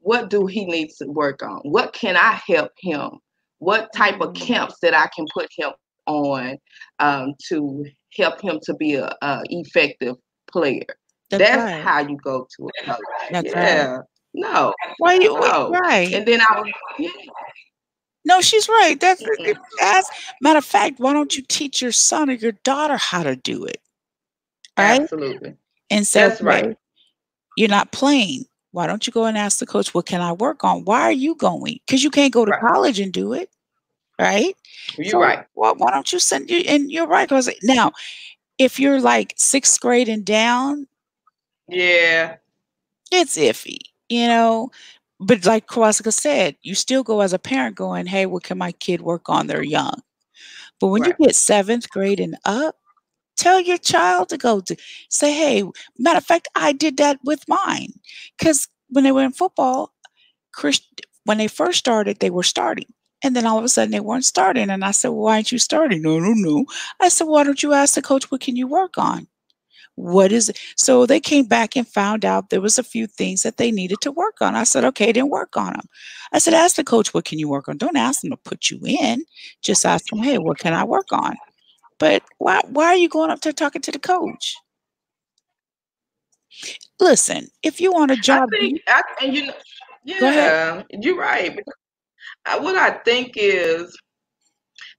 What 0.00 0.30
do 0.30 0.46
he 0.46 0.64
needs 0.64 0.96
to 0.98 1.06
work 1.06 1.42
on? 1.42 1.58
What 1.62 1.92
can 1.92 2.16
I 2.16 2.40
help 2.46 2.72
him? 2.78 3.10
What 3.58 3.92
type 3.94 4.20
of 4.20 4.32
Mm. 4.32 4.40
camps 4.40 4.76
that 4.82 4.94
I 4.94 5.08
can 5.14 5.26
put 5.32 5.48
him 5.56 5.70
on 6.06 6.56
um, 6.98 7.34
to 7.48 7.84
help 8.16 8.40
him 8.40 8.58
to 8.64 8.74
be 8.74 8.94
a, 8.94 9.14
a 9.22 9.42
effective 9.50 10.16
player? 10.50 10.86
That's, 11.30 11.44
That's, 11.44 11.62
right. 11.62 11.82
how 11.82 12.00
you 12.00 12.16
go 12.24 12.46
to 12.56 12.68
a 12.68 12.84
coach. 12.84 13.00
That's 13.30 13.54
right. 13.54 13.64
yeah. 13.64 13.98
No. 14.34 14.74
Why 14.98 15.14
you 15.14 15.38
No. 15.38 15.70
right? 15.70 16.12
And 16.12 16.26
then 16.26 16.40
I 16.40 16.60
was 16.60 16.72
yeah. 16.98 17.10
No, 18.24 18.40
she's 18.40 18.68
right. 18.68 18.98
That's, 19.00 19.22
that's 19.80 20.10
matter 20.42 20.58
of 20.58 20.64
fact. 20.64 20.98
Why 21.00 21.12
don't 21.14 21.34
you 21.36 21.42
teach 21.48 21.80
your 21.80 21.92
son 21.92 22.28
or 22.28 22.34
your 22.34 22.52
daughter 22.52 22.96
how 22.96 23.22
to 23.22 23.34
do 23.34 23.64
it? 23.64 23.78
Right? 24.78 25.00
Absolutely. 25.00 25.54
And 25.90 26.06
say, 26.06 26.28
That's 26.28 26.40
right. 26.42 26.76
You're 27.56 27.68
not 27.70 27.92
playing. 27.92 28.44
Why 28.72 28.86
don't 28.86 29.06
you 29.06 29.12
go 29.12 29.24
and 29.24 29.36
ask 29.36 29.58
the 29.58 29.66
coach, 29.66 29.94
what 29.94 30.06
can 30.06 30.20
I 30.20 30.32
work 30.32 30.64
on? 30.64 30.84
Why 30.84 31.02
are 31.02 31.12
you 31.12 31.34
going? 31.34 31.80
Because 31.86 32.04
you 32.04 32.10
can't 32.10 32.32
go 32.32 32.44
to 32.44 32.52
Right. 32.52 32.60
college 32.60 33.00
and 33.00 33.12
do 33.12 33.32
it. 33.32 33.50
Right? 34.18 34.54
You're 34.98 35.12
So, 35.12 35.18
right. 35.20 35.46
Well, 35.54 35.74
why 35.76 35.90
don't 35.90 36.12
you 36.12 36.18
send 36.18 36.50
you? 36.50 36.58
And 36.68 36.90
you're 36.90 37.06
right. 37.06 37.28
Because 37.28 37.50
now, 37.62 37.92
if 38.58 38.78
you're 38.78 39.00
like 39.00 39.34
sixth 39.36 39.80
grade 39.80 40.08
and 40.08 40.24
down, 40.24 40.86
Yeah. 41.68 42.36
it's 43.12 43.36
iffy, 43.38 43.78
you 44.08 44.26
know. 44.28 44.70
But 45.20 45.44
like 45.46 45.66
Kawashika 45.66 46.12
said, 46.12 46.56
you 46.62 46.74
still 46.74 47.02
go 47.02 47.20
as 47.20 47.32
a 47.32 47.38
parent 47.38 47.76
going, 47.76 48.06
hey, 48.06 48.26
what 48.26 48.42
can 48.44 48.58
my 48.58 48.72
kid 48.72 49.02
work 49.02 49.28
on? 49.28 49.46
They're 49.46 49.62
young. 49.62 50.00
But 50.80 50.88
when 50.88 51.02
Right. 51.02 51.14
you 51.20 51.26
get 51.26 51.36
seventh 51.36 51.90
grade 51.90 52.20
and 52.20 52.36
up, 52.44 52.76
tell 53.40 53.60
your 53.60 53.78
child 53.78 54.28
to 54.28 54.36
go 54.36 54.60
to 54.60 54.76
say, 55.08 55.32
hey, 55.32 55.64
matter 55.98 56.18
of 56.18 56.24
fact, 56.24 56.48
I 56.54 56.72
did 56.72 56.98
that 56.98 57.18
with 57.24 57.42
mine. 57.48 57.92
Because 58.38 58.68
when 58.90 59.04
they 59.04 59.12
were 59.12 59.24
in 59.24 59.32
football, 59.32 59.92
Chris, 60.52 60.80
when 61.24 61.38
they 61.38 61.48
first 61.48 61.78
started, 61.78 62.18
they 62.18 62.30
were 62.30 62.42
starting. 62.42 62.86
And 63.22 63.36
then 63.36 63.46
all 63.46 63.58
of 63.58 63.64
a 63.64 63.68
sudden 63.68 63.90
they 63.90 64.00
weren't 64.00 64.24
starting. 64.24 64.70
And 64.70 64.84
I 64.84 64.92
said, 64.92 65.08
well, 65.08 65.24
why 65.24 65.34
aren't 65.34 65.52
you 65.52 65.58
starting? 65.58 66.02
No, 66.02 66.18
no, 66.18 66.32
no. 66.34 66.64
I 67.00 67.08
said, 67.08 67.24
why 67.24 67.44
don't 67.44 67.62
you 67.62 67.72
ask 67.72 67.94
the 67.94 68.02
coach, 68.02 68.30
what 68.30 68.40
can 68.40 68.56
you 68.56 68.66
work 68.66 68.96
on? 68.98 69.26
What 69.96 70.32
is 70.32 70.48
it? 70.48 70.58
So 70.76 71.04
they 71.04 71.20
came 71.20 71.44
back 71.44 71.76
and 71.76 71.86
found 71.86 72.24
out 72.24 72.48
there 72.48 72.62
was 72.62 72.78
a 72.78 72.82
few 72.82 73.06
things 73.06 73.42
that 73.42 73.58
they 73.58 73.70
needed 73.70 74.00
to 74.02 74.12
work 74.12 74.40
on. 74.40 74.54
I 74.54 74.64
said, 74.64 74.84
okay, 74.84 75.12
then 75.12 75.28
work 75.28 75.56
on 75.56 75.74
them. 75.74 75.86
I 76.32 76.38
said, 76.38 76.54
ask 76.54 76.76
the 76.76 76.84
coach, 76.84 77.12
what 77.12 77.26
can 77.26 77.38
you 77.38 77.48
work 77.48 77.68
on? 77.68 77.76
Don't 77.76 77.96
ask 77.96 78.22
them 78.22 78.30
to 78.30 78.36
put 78.38 78.70
you 78.70 78.80
in. 78.86 79.24
Just 79.62 79.84
ask 79.84 80.06
them, 80.06 80.22
hey, 80.22 80.38
what 80.38 80.58
can 80.58 80.72
I 80.72 80.84
work 80.84 81.12
on? 81.12 81.36
But 82.00 82.24
why 82.38 82.62
why 82.66 82.86
are 82.86 82.96
you 82.96 83.08
going 83.08 83.30
up 83.30 83.42
there 83.42 83.52
talking 83.52 83.82
to 83.82 83.92
the 83.92 83.98
coach? 84.00 84.56
Listen, 86.98 87.46
if 87.62 87.80
you 87.80 87.92
want 87.92 88.10
a 88.10 88.14
I 88.14 88.20
job, 88.20 88.50
think, 88.50 88.80
I, 88.88 89.02
and 89.22 89.34
you 89.34 89.46
know, 89.46 89.54
yeah, 90.04 90.82
you're 90.90 91.16
right. 91.16 91.58
I- 92.46 92.58
What 92.58 92.74
I 92.76 92.90
think 93.04 93.34
is 93.36 93.96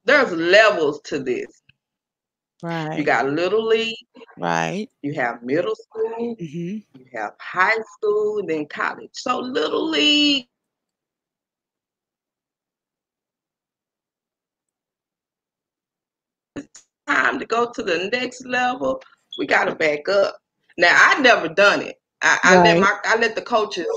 there's 0.06 0.32
levels 0.32 1.02
to 1.06 1.20
this. 1.20 1.62
Right. 2.64 2.98
You 3.00 3.04
got 3.04 3.28
little 3.28 3.66
league, 3.66 3.96
right. 4.38 4.88
you 5.02 5.14
have 5.16 5.42
middle 5.42 5.76
school, 5.76 6.36
hmm 6.40 6.78
you 6.94 7.06
have 7.14 7.34
high 7.40 7.80
school, 7.98 8.40
and 8.40 8.50
then 8.50 8.68
college. 8.68 9.10
So 9.14 9.40
little 9.40 9.90
league. 9.90 10.48
It's 16.56 16.86
time 17.12 17.39
to 17.39 17.45
go 17.45 17.71
to 17.71 17.84
the 17.84 18.10
next 18.12 18.45
level. 18.45 19.02
We 19.38 19.45
got 19.45 19.65
to 19.65 19.76
back 19.76 20.08
up. 20.10 20.38
Now 20.78 20.95
I 20.95 21.19
never 21.19 21.47
done 21.47 21.82
it. 21.82 21.95
I, 22.21 22.38
I 22.43 22.63
let 22.63 22.80
my 22.80 22.97
I 23.06 23.17
let 23.17 23.36
the 23.36 23.41
coaches 23.41 23.88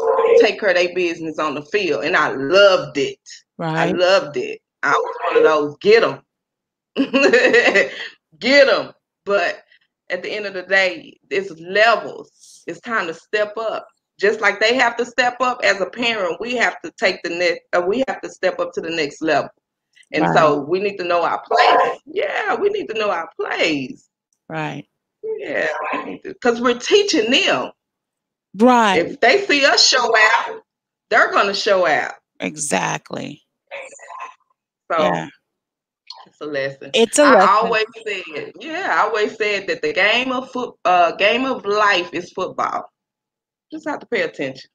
take 0.41 0.59
care 0.59 0.71
of 0.71 0.77
their 0.77 0.95
business 0.95 1.39
on 1.39 1.55
the 1.55 1.63
field, 1.63 2.05
and 2.05 2.17
I 2.17 2.33
loved 2.33 2.97
it. 2.97 3.19
Right. 3.59 3.89
I 3.89 3.93
loved 3.93 4.37
it. 4.37 4.61
I 4.83 4.93
was 4.93 5.17
one 5.27 5.37
of 5.39 5.43
those 5.43 5.77
get 5.81 6.01
them, 6.01 6.21
get 8.39 8.67
them. 8.67 8.93
But 9.25 9.63
at 10.11 10.23
the 10.23 10.31
end 10.31 10.47
of 10.47 10.55
the 10.55 10.63
day, 10.63 11.19
it's 11.31 11.51
levels. 11.61 12.63
It's 12.67 12.81
time 12.81 13.07
to 13.09 13.15
step 13.15 13.57
up. 13.57 13.87
Just 14.19 14.41
like 14.41 14.61
they 14.61 14.75
have 14.75 14.97
to 14.97 15.05
step 15.05 15.37
up 15.41 15.61
as 15.65 15.81
a 15.81 15.87
parent, 15.87 16.41
we 16.41 16.57
have 16.57 16.81
to 16.83 16.93
take 16.99 17.23
the 17.23 17.31
next. 17.31 17.61
Uh, 17.73 17.83
we 17.87 18.05
have 18.09 18.21
to 18.23 18.31
step 18.31 18.59
up 18.59 18.73
to 18.75 18.81
the 18.81 18.91
next 18.91 19.21
level. 19.23 19.51
And 20.15 20.35
so 20.35 20.61
we 20.61 20.81
need 20.81 20.97
to 20.99 21.05
know 21.05 21.23
our 21.25 21.43
place. 21.43 21.99
Yeah, 22.07 22.55
we 22.55 22.69
need 22.71 22.89
to 22.89 22.95
know 22.99 23.11
our 23.11 23.29
place. 23.39 24.09
Right. 24.49 24.87
Yeah, 25.23 25.69
because 26.23 26.61
we're 26.61 26.79
teaching 26.79 27.31
them. 27.31 27.71
Right. 28.57 28.99
If 28.99 29.21
they 29.21 29.45
see 29.47 29.65
us 29.65 29.87
show 29.87 30.15
out, 30.17 30.61
they're 31.11 31.33
gonna 31.33 31.55
show 31.55 31.87
out. 31.87 32.15
Exactly. 32.41 33.43
So 34.93 34.99
Yeah. 34.99 35.29
it's 36.27 36.41
a 36.41 36.47
lesson. 36.47 36.91
It's 36.95 37.19
a 37.19 37.23
I 37.25 37.31
lesson. 37.35 37.49
always 37.49 37.85
said, 38.07 38.53
yeah, 38.61 38.89
I 38.99 39.07
always 39.07 39.37
said 39.37 39.67
that 39.69 39.83
the 39.83 39.93
game 39.93 40.31
of 40.31 40.51
foot, 40.53 40.77
uh, 40.85 41.13
game 41.13 41.47
of 41.47 41.65
life 41.65 42.11
is 42.13 42.31
football. 42.33 42.85
Just 43.73 43.89
have 43.89 44.01
to 44.01 44.07
pay 44.07 44.23
attention. 44.23 44.71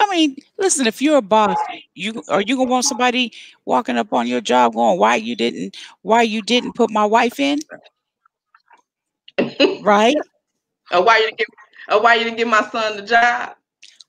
I 0.00 0.08
mean, 0.08 0.36
listen, 0.58 0.86
if 0.86 1.02
you're 1.02 1.18
a 1.18 1.22
boss, 1.22 1.56
you 1.94 2.22
are 2.28 2.40
you 2.40 2.56
gonna 2.56 2.70
want 2.70 2.86
somebody 2.86 3.32
walking 3.66 3.98
up 3.98 4.12
on 4.12 4.26
your 4.26 4.40
job 4.40 4.74
going, 4.74 4.98
why 4.98 5.16
you 5.16 5.36
didn't 5.36 5.76
why 6.02 6.22
you 6.22 6.40
didn't 6.40 6.72
put 6.72 6.90
my 6.90 7.04
wife 7.04 7.38
in? 7.38 7.60
Right? 9.82 10.16
Or 10.92 11.04
why 11.04 11.18
you 11.18 11.26
didn't 11.26 11.38
give, 11.38 11.46
or 11.88 12.02
why 12.02 12.14
you 12.16 12.24
didn't 12.24 12.36
give 12.36 12.48
my 12.48 12.68
son 12.68 12.96
the 12.96 13.02
job? 13.02 13.54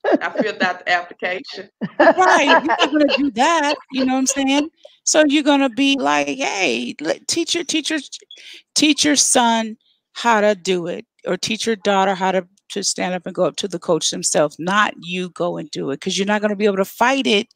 I 0.03 0.29
filled 0.41 0.63
out 0.63 0.79
the 0.79 0.91
application. 0.91 1.69
right. 1.99 2.57
You're 2.63 2.75
not 2.79 2.91
gonna 2.91 3.13
do 3.15 3.31
that. 3.35 3.75
You 3.91 4.03
know 4.03 4.13
what 4.13 4.19
I'm 4.19 4.25
saying? 4.25 4.71
So 5.03 5.23
you're 5.27 5.43
gonna 5.43 5.69
be 5.69 5.95
like, 5.95 6.25
hey, 6.25 6.95
teach 7.27 7.53
your 7.53 7.63
teach 7.63 7.91
your 7.91 7.99
teach 8.73 9.05
your 9.05 9.15
son 9.15 9.77
how 10.13 10.41
to 10.41 10.55
do 10.55 10.87
it, 10.87 11.05
or 11.27 11.37
teach 11.37 11.67
your 11.67 11.75
daughter 11.75 12.15
how 12.15 12.31
to 12.31 12.47
to 12.71 12.83
stand 12.83 13.13
up 13.13 13.25
and 13.25 13.35
go 13.35 13.45
up 13.45 13.55
to 13.57 13.67
the 13.67 13.79
coach 13.79 14.09
themselves, 14.11 14.57
not 14.59 14.93
you 14.99 15.29
go 15.29 15.57
and 15.57 15.69
do 15.71 15.89
it, 15.91 15.95
because 15.95 16.17
you're 16.17 16.27
not 16.27 16.41
gonna 16.41 16.55
be 16.55 16.65
able 16.65 16.77
to 16.77 16.85
fight 16.85 17.27
it. 17.27 17.47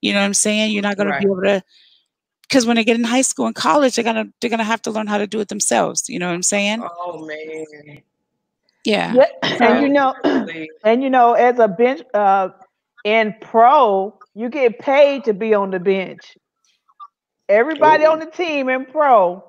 You 0.00 0.12
know 0.12 0.20
what 0.20 0.26
I'm 0.26 0.34
saying? 0.34 0.72
You're 0.72 0.82
not 0.82 0.96
gonna 0.96 1.18
be 1.18 1.26
able 1.26 1.42
to 1.42 1.62
because 2.42 2.66
when 2.66 2.76
they 2.76 2.84
get 2.84 2.96
in 2.96 3.04
high 3.04 3.22
school 3.22 3.46
and 3.46 3.54
college, 3.54 3.94
they're 3.94 4.04
gonna 4.04 4.26
they're 4.40 4.50
gonna 4.50 4.64
have 4.64 4.82
to 4.82 4.90
learn 4.90 5.06
how 5.06 5.18
to 5.18 5.26
do 5.26 5.40
it 5.40 5.48
themselves. 5.48 6.08
You 6.08 6.18
know 6.18 6.28
what 6.28 6.34
I'm 6.34 6.42
saying? 6.42 6.82
Oh 6.82 7.26
man. 7.26 8.02
Yeah. 8.84 9.12
Yeah, 9.12 9.26
and 9.60 9.82
you 9.82 9.88
know, 9.90 10.14
and 10.84 11.02
you 11.02 11.10
know, 11.10 11.34
as 11.34 11.58
a 11.58 11.68
bench 11.68 12.02
uh, 12.14 12.48
in 13.04 13.34
pro, 13.40 14.18
you 14.34 14.48
get 14.48 14.78
paid 14.78 15.24
to 15.24 15.34
be 15.34 15.52
on 15.52 15.70
the 15.70 15.80
bench. 15.80 16.38
Everybody 17.48 18.04
Ooh. 18.04 18.08
on 18.08 18.18
the 18.20 18.26
team 18.26 18.68
in 18.68 18.86
pro 18.86 19.44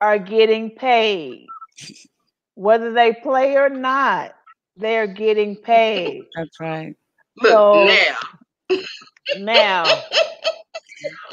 are 0.00 0.18
getting 0.18 0.70
paid, 0.70 1.46
whether 2.54 2.92
they 2.92 3.12
play 3.14 3.56
or 3.56 3.68
not. 3.68 4.34
They're 4.76 5.06
getting 5.06 5.56
paid. 5.56 6.22
That's 6.36 6.58
right. 6.60 6.94
Look 7.42 7.52
So- 7.52 7.84
now. 7.86 8.78
Now, 9.38 9.84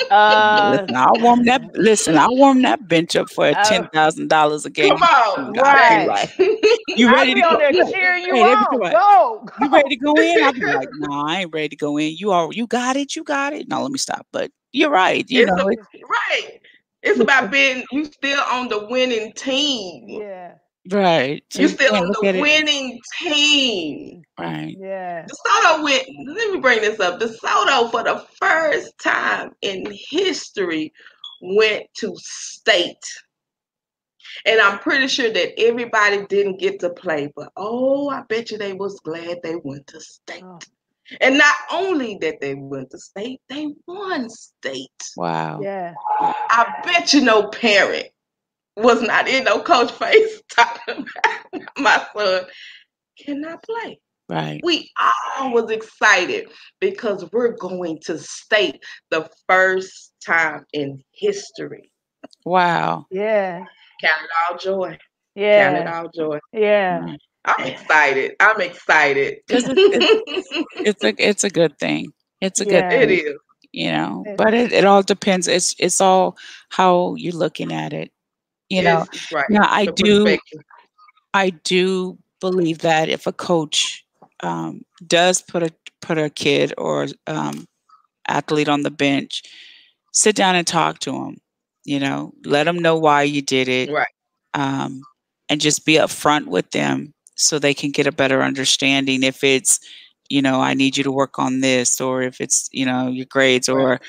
Uh, 0.10 0.71
listen, 0.82 0.95
I'll 0.95 1.13
warm 1.21 1.45
that. 1.45 1.62
Listen, 1.75 2.17
I'll 2.17 2.36
warm 2.36 2.63
that 2.63 2.88
bench 2.88 3.15
up 3.15 3.29
for 3.29 3.45
Uh, 3.45 3.63
ten 3.65 3.88
thousand 3.89 4.27
dollars 4.27 4.65
a 4.65 4.69
game. 4.71 4.97
Come 4.97 5.03
on, 5.03 5.53
God, 5.53 5.63
Right. 5.63 6.08
right. 6.08 6.32
You 6.97 7.08
I'll 7.10 7.13
ready 7.13 7.36
be 7.36 7.41
to 7.41 7.47
on 7.47 7.53
go? 7.53 7.60
there 7.60 7.73
Yeah. 7.75 7.91
cheering 7.91 8.23
you 8.23 8.34
Hey, 8.34 8.53
on. 8.55 8.79
like, 8.79 8.93
Go, 8.93 9.45
You 9.62 9.69
ready 9.69 9.89
to 9.89 9.95
go 9.97 10.13
in? 10.15 10.43
I'll 10.43 10.53
be 10.53 10.65
like, 10.65 10.89
no, 10.97 11.23
I 11.27 11.41
ain't 11.41 11.53
ready 11.53 11.69
to 11.69 11.75
go 11.75 11.97
in. 11.97 12.15
You 12.17 12.32
are. 12.32 12.49
You 12.51 12.65
got 12.65 12.95
it. 12.95 13.15
You 13.15 13.23
got 13.23 13.53
it. 13.53 13.67
No, 13.67 13.84
let 13.84 13.91
me 13.91 13.99
stop. 13.99 14.25
But 14.34 14.49
you're 14.71 14.89
right. 14.89 15.23
You 15.29 15.43
It's 15.43 15.51
know, 15.51 15.67
a- 15.67 15.71
it's, 15.73 15.88
right. 16.10 16.60
It's 17.03 17.19
about 17.19 17.51
being 17.51 17.84
you 17.91 18.05
still 18.05 18.41
on 18.51 18.69
the 18.69 18.88
winning 18.88 19.32
team. 19.34 20.05
Yeah, 20.19 20.53
right. 20.91 21.43
So 21.49 21.62
You 21.62 21.67
you 21.67 21.73
still 21.73 21.91
can't 21.91 22.06
on 22.06 22.13
the 22.21 22.28
at 22.30 22.36
it. 22.36 22.41
winning 22.41 22.99
team. 23.21 24.23
Right. 24.38 24.75
yeah. 24.80 25.25
DeSoto 25.25 25.84
went, 25.84 26.04
let 26.28 26.52
me 26.52 26.60
bring 26.60 26.82
this 26.82 26.99
up. 26.99 27.19
DeSoto, 27.19 27.91
for 27.91 28.04
the 28.04 28.25
first 28.39 28.97
time 28.99 29.52
in 29.62 29.86
history, 30.10 30.93
went 31.41 31.86
to 31.97 32.13
state. 32.17 33.04
And 34.45 34.60
I'm 34.62 34.80
pretty 34.80 35.08
sure 35.08 35.32
that 35.32 35.60
everybody 35.60 36.25
didn't 36.28 36.60
get 36.60 36.80
to 36.82 36.89
play, 36.91 37.32
but 37.36 37.52
oh, 37.58 38.10
I 38.10 38.21
bet 38.30 38.52
you 38.52 38.58
they 38.58 38.73
was 38.73 38.99
glad 39.02 39.39
they 39.43 39.56
went 39.63 39.88
to 39.88 39.99
state. 39.99 40.43
Oh. 40.43 40.60
And 41.21 41.38
not 41.38 41.56
only 41.71 42.17
that 42.21 42.39
they 42.39 42.54
went 42.56 42.91
to 42.91 42.99
state, 42.99 43.41
they 43.49 43.73
won 43.88 44.30
state. 44.30 44.89
Wow. 45.17 45.60
Yeah. 45.62 45.93
I 46.21 46.82
bet 46.86 47.13
you 47.13 47.21
no 47.21 47.47
parent 47.49 48.08
was 48.79 49.01
not 49.01 49.27
in 49.27 49.43
no 49.43 49.61
coach 49.61 49.91
face 49.91 50.41
talking 50.55 51.05
about 51.53 51.77
my 51.77 52.05
son 52.15 52.43
cannot 53.23 53.63
play. 53.63 53.99
Right. 54.29 54.61
We 54.63 54.89
all 55.39 55.51
was 55.53 55.71
excited 55.71 56.49
because 56.79 57.27
we're 57.33 57.55
going 57.57 57.99
to 58.05 58.17
state 58.19 58.83
the 59.09 59.27
first 59.47 60.13
time 60.25 60.65
in 60.73 61.03
history. 61.13 61.91
Wow. 62.45 63.05
Yeah. 63.09 63.59
Count 64.01 64.21
it 64.23 64.29
all 64.51 64.57
joy. 64.57 64.97
Yeah. 65.35 65.63
Count 65.73 65.77
it 65.77 65.83
Yeah. 65.89 65.99
all 65.99 66.09
joy. 66.15 66.39
Yeah. 66.53 66.99
Right. 66.99 67.19
I'm 67.45 67.65
excited. 67.65 68.31
I'm 68.39 68.61
excited. 68.61 69.37
it's- 69.49 70.53
It's 70.75 71.03
a 71.03 71.13
it's 71.17 71.43
a 71.43 71.49
good 71.49 71.77
thing. 71.79 72.11
It's 72.41 72.59
a 72.59 72.65
good 72.65 72.73
Yeah. 72.73 72.91
it 72.91 73.07
thing. 73.09 73.27
is. 73.27 73.33
You 73.71 73.91
know, 73.91 74.23
but 74.37 74.53
it, 74.55 74.71
it 74.71 74.85
all 74.85 75.03
depends. 75.03 75.47
It's 75.47 75.75
it's 75.79 76.01
all 76.01 76.35
how 76.69 77.15
you're 77.15 77.33
looking 77.33 77.71
at 77.71 77.93
it. 77.93 78.11
You 78.69 78.84
know, 78.84 79.05
right. 79.32 79.49
now 79.49 79.67
I 79.67 79.86
The 79.86 79.91
do. 79.93 80.38
I 81.34 81.49
do 81.49 82.17
believe 82.39 82.79
that 82.79 83.10
if 83.10 83.27
a 83.27 83.32
coach 83.32 84.05
um, 84.41 84.84
does 85.05 85.41
put 85.41 85.63
a 85.63 85.71
put 86.01 86.17
a 86.17 86.29
kid 86.29 86.73
or 86.77 87.08
um, 87.27 87.67
athlete 88.27 88.69
on 88.69 88.84
the 88.84 88.91
bench, 88.91 89.43
sit 90.12 90.36
down 90.36 90.55
and 90.55 90.65
talk 90.65 90.99
to 90.99 91.12
them. 91.12 91.38
You 91.86 91.99
know, 91.99 92.34
let 92.45 92.65
them 92.65 92.77
know 92.79 92.97
why 92.97 93.23
you 93.23 93.41
did 93.41 93.67
it, 93.67 93.89
Right. 93.89 94.08
um, 94.53 95.01
and 95.49 95.60
just 95.60 95.86
be 95.86 95.95
upfront 95.95 96.45
with 96.45 96.69
them 96.71 97.13
so 97.36 97.58
they 97.58 97.73
can 97.73 97.91
get 97.91 98.05
a 98.05 98.12
better 98.12 98.43
understanding. 98.43 99.23
If 99.23 99.43
it's, 99.43 99.79
you 100.29 100.41
know, 100.41 100.62
I 100.62 100.73
need 100.75 100.97
you 100.97 101.03
to 101.03 101.12
work 101.12 101.39
on 101.39 101.62
this, 101.62 101.99
or 101.99 102.21
if 102.21 102.39
it's, 102.41 102.69
you 102.71 102.86
know, 102.86 103.08
your 103.08 103.25
grades 103.25 103.69
or 103.69 103.99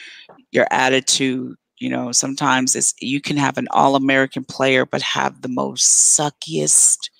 your 0.52 0.66
attitude. 0.70 1.56
You 1.80 1.88
know, 1.90 2.12
sometimes 2.12 2.76
it's 2.76 2.94
you 3.00 3.20
can 3.20 3.36
have 3.38 3.58
an 3.58 3.66
all 3.72 3.96
American 3.96 4.44
player 4.44 4.86
but 4.86 5.02
have 5.02 5.42
the 5.42 5.48
most 5.48 6.16
suckiest 6.18 7.10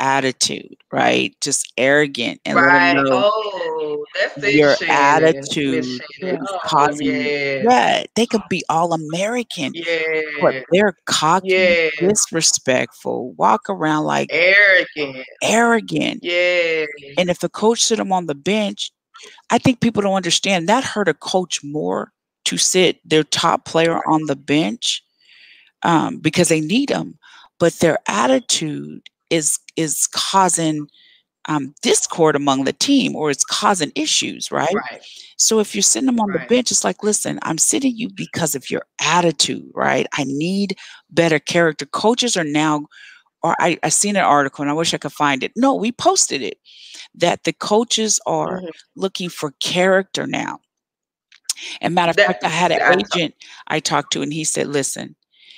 attitude, 0.00 0.76
right? 0.92 1.34
Just 1.40 1.72
arrogant 1.76 2.40
and 2.46 2.56
let 2.56 2.64
Right. 2.66 2.94
them 2.94 3.04
know 3.04 3.30
Oh, 3.34 4.04
that's 4.18 4.54
your 4.54 4.76
attitude 4.88 5.84
is 5.84 6.00
Oh, 6.22 6.58
causing 6.64 7.06
yeah. 7.08 7.62
yeah, 7.68 8.04
they 8.14 8.24
could 8.26 8.42
be 8.48 8.62
all 8.68 8.92
American, 8.94 9.72
yeah. 9.74 10.22
but 10.40 10.54
they're 10.72 10.94
cocky, 11.06 11.48
Yeah. 11.48 11.90
disrespectful, 11.98 13.32
walk 13.32 13.62
around 13.68 14.04
like 14.04 14.30
Arrogant. 14.32 15.26
arrogant. 15.42 16.20
Yeah. 16.22 16.86
And 17.18 17.28
if 17.30 17.40
the 17.40 17.48
coach 17.48 17.82
sit 17.84 17.98
them 17.98 18.12
on 18.12 18.26
the 18.26 18.34
bench, 18.36 18.90
I 19.50 19.58
think 19.58 19.80
people 19.80 20.02
don't 20.02 20.14
understand 20.14 20.68
that 20.68 20.84
hurt 20.84 21.08
a 21.08 21.14
coach 21.14 21.60
more 21.64 22.12
to 22.48 22.56
sit 22.58 23.00
their 23.08 23.24
top 23.24 23.64
player 23.64 23.98
on 24.06 24.26
the 24.26 24.36
bench 24.36 25.02
um, 25.82 26.18
because 26.18 26.48
they 26.48 26.60
need 26.60 26.88
them, 26.88 27.18
but 27.58 27.74
their 27.74 27.98
attitude 28.08 29.08
is 29.30 29.58
is 29.76 30.06
causing 30.12 30.88
um, 31.48 31.74
discord 31.82 32.36
among 32.36 32.64
the 32.64 32.72
team 32.74 33.16
or 33.16 33.30
it's 33.30 33.44
causing 33.44 33.92
issues, 33.94 34.50
right? 34.50 34.74
Right. 34.74 35.02
So 35.38 35.60
if 35.60 35.74
you're 35.74 35.82
sitting 35.82 36.06
them 36.06 36.20
on 36.20 36.28
Right. 36.30 36.40
the 36.48 36.54
bench, 36.54 36.70
it's 36.70 36.84
like, 36.84 37.02
listen, 37.02 37.38
I'm 37.42 37.58
sitting 37.58 37.96
you 37.96 38.08
because 38.10 38.54
of 38.54 38.70
your 38.70 38.82
attitude, 39.00 39.70
right? 39.74 40.06
I 40.12 40.24
need 40.24 40.76
better 41.10 41.38
character. 41.38 41.86
Coaches 41.86 42.36
are 42.36 42.44
now, 42.44 42.86
or 43.42 43.54
I, 43.60 43.78
I 43.82 43.88
seen 43.90 44.16
an 44.16 44.24
article 44.24 44.62
and 44.62 44.70
I 44.70 44.74
wish 44.74 44.92
I 44.92 44.98
could 44.98 45.12
find 45.12 45.42
it. 45.42 45.52
No, 45.56 45.74
we 45.74 45.90
posted 45.92 46.42
it 46.42 46.58
that 47.14 47.44
the 47.44 47.52
coaches 47.54 48.20
are 48.26 48.60
Mhm. 48.60 48.70
looking 48.96 49.30
for 49.30 49.52
character 49.60 50.26
now. 50.26 50.60
And 51.80 51.94
matter 51.94 52.10
of 52.10 52.16
That- 52.16 52.26
fact, 52.26 52.44
I 52.44 52.48
had 52.48 52.72
an 52.72 52.78
that's- 52.78 52.98
agent 53.14 53.34
I 53.66 53.80
talked 53.80 54.12
to, 54.14 54.22
and 54.22 54.32
he 54.32 54.44
said, 54.44 54.66
listen, 54.68 55.16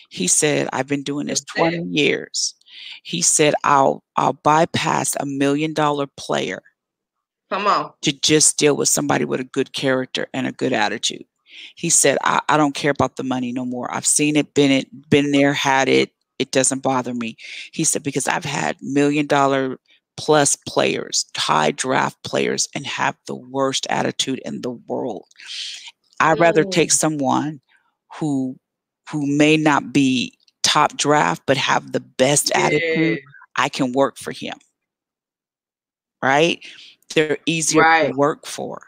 he 0.09 0.27
said, 0.27 0.69
I've 0.73 0.89
been 0.89 1.03
doing 1.03 1.27
this 1.27 1.41
That's 1.41 1.75
it. 1.75 1.77
20 1.79 1.89
years. 1.91 2.55
He 3.03 3.23
said, 3.23 3.55
I'll 3.65 4.03
I'll 4.17 4.33
bypass 4.35 5.17
a 5.19 5.27
million 5.27 5.73
dollar 5.75 6.07
player 6.07 6.63
Come 7.51 7.67
on. 7.67 7.93
to 8.03 8.13
just 8.13 8.59
deal 8.59 8.77
with 8.77 8.89
somebody 8.89 9.25
with 9.25 9.41
a 9.41 9.45
good 9.45 9.73
character 9.73 10.29
and 10.35 10.47
a 10.47 10.53
good 10.53 10.73
attitude. 10.73 11.25
He 11.75 11.91
said, 11.91 12.17
I, 12.23 12.41
I 12.49 12.57
don't 12.57 12.75
care 12.75 12.91
about 12.93 13.17
the 13.17 13.23
money 13.25 13.53
no 13.53 13.65
more. 13.65 13.93
I've 13.93 14.07
seen 14.07 14.37
it, 14.37 14.55
been 14.55 14.71
it, 14.71 15.11
been 15.11 15.33
there, 15.33 15.53
had 15.53 15.89
it. 15.89 16.13
It 16.39 16.53
doesn't 16.53 16.83
bother 16.83 17.13
me. 17.13 17.37
He 17.73 17.85
said, 17.85 18.03
because 18.03 18.27
I've 18.29 18.45
had 18.45 18.77
million 18.81 19.27
dollar 19.27 19.79
plus 20.17 20.57
players, 20.69 21.27
high 21.37 21.71
draft 21.71 22.23
players, 22.23 22.69
and 22.75 22.87
have 22.87 23.17
the 23.27 23.35
worst 23.35 23.87
attitude 23.89 24.41
in 24.45 24.63
the 24.63 24.71
world. 24.71 25.27
I'd 26.21 26.39
rather 26.39 26.65
take 26.65 26.93
someone 26.93 27.61
who 28.19 28.59
who 29.11 29.27
may 29.27 29.57
not 29.57 29.93
be 29.93 30.37
top 30.63 30.97
draft 30.97 31.43
but 31.47 31.57
have 31.57 31.93
the 31.93 32.01
best 32.01 32.53
attitude. 32.55 33.21
I 33.57 33.69
can 33.69 33.93
work 33.93 34.19
for 34.19 34.31
him. 34.31 34.57
Right? 36.23 36.65
They're 37.15 37.39
easier 37.47 37.83
to 37.83 38.13
work 38.15 38.47
for. 38.47 38.83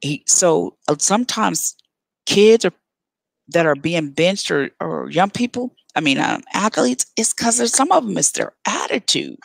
He, 0.00 0.24
so 0.26 0.76
uh, 0.88 0.96
sometimes 0.98 1.76
kids 2.26 2.64
are 2.64 2.72
that 3.48 3.66
are 3.66 3.74
being 3.74 4.10
benched 4.10 4.50
or, 4.50 4.70
or 4.80 5.10
young 5.10 5.30
people, 5.30 5.74
I 5.94 6.00
mean, 6.00 6.18
um, 6.18 6.42
athletes, 6.54 7.06
it's 7.16 7.34
because 7.34 7.72
some 7.72 7.92
of 7.92 8.06
them, 8.06 8.16
it's 8.16 8.32
their 8.32 8.52
attitude. 8.66 9.38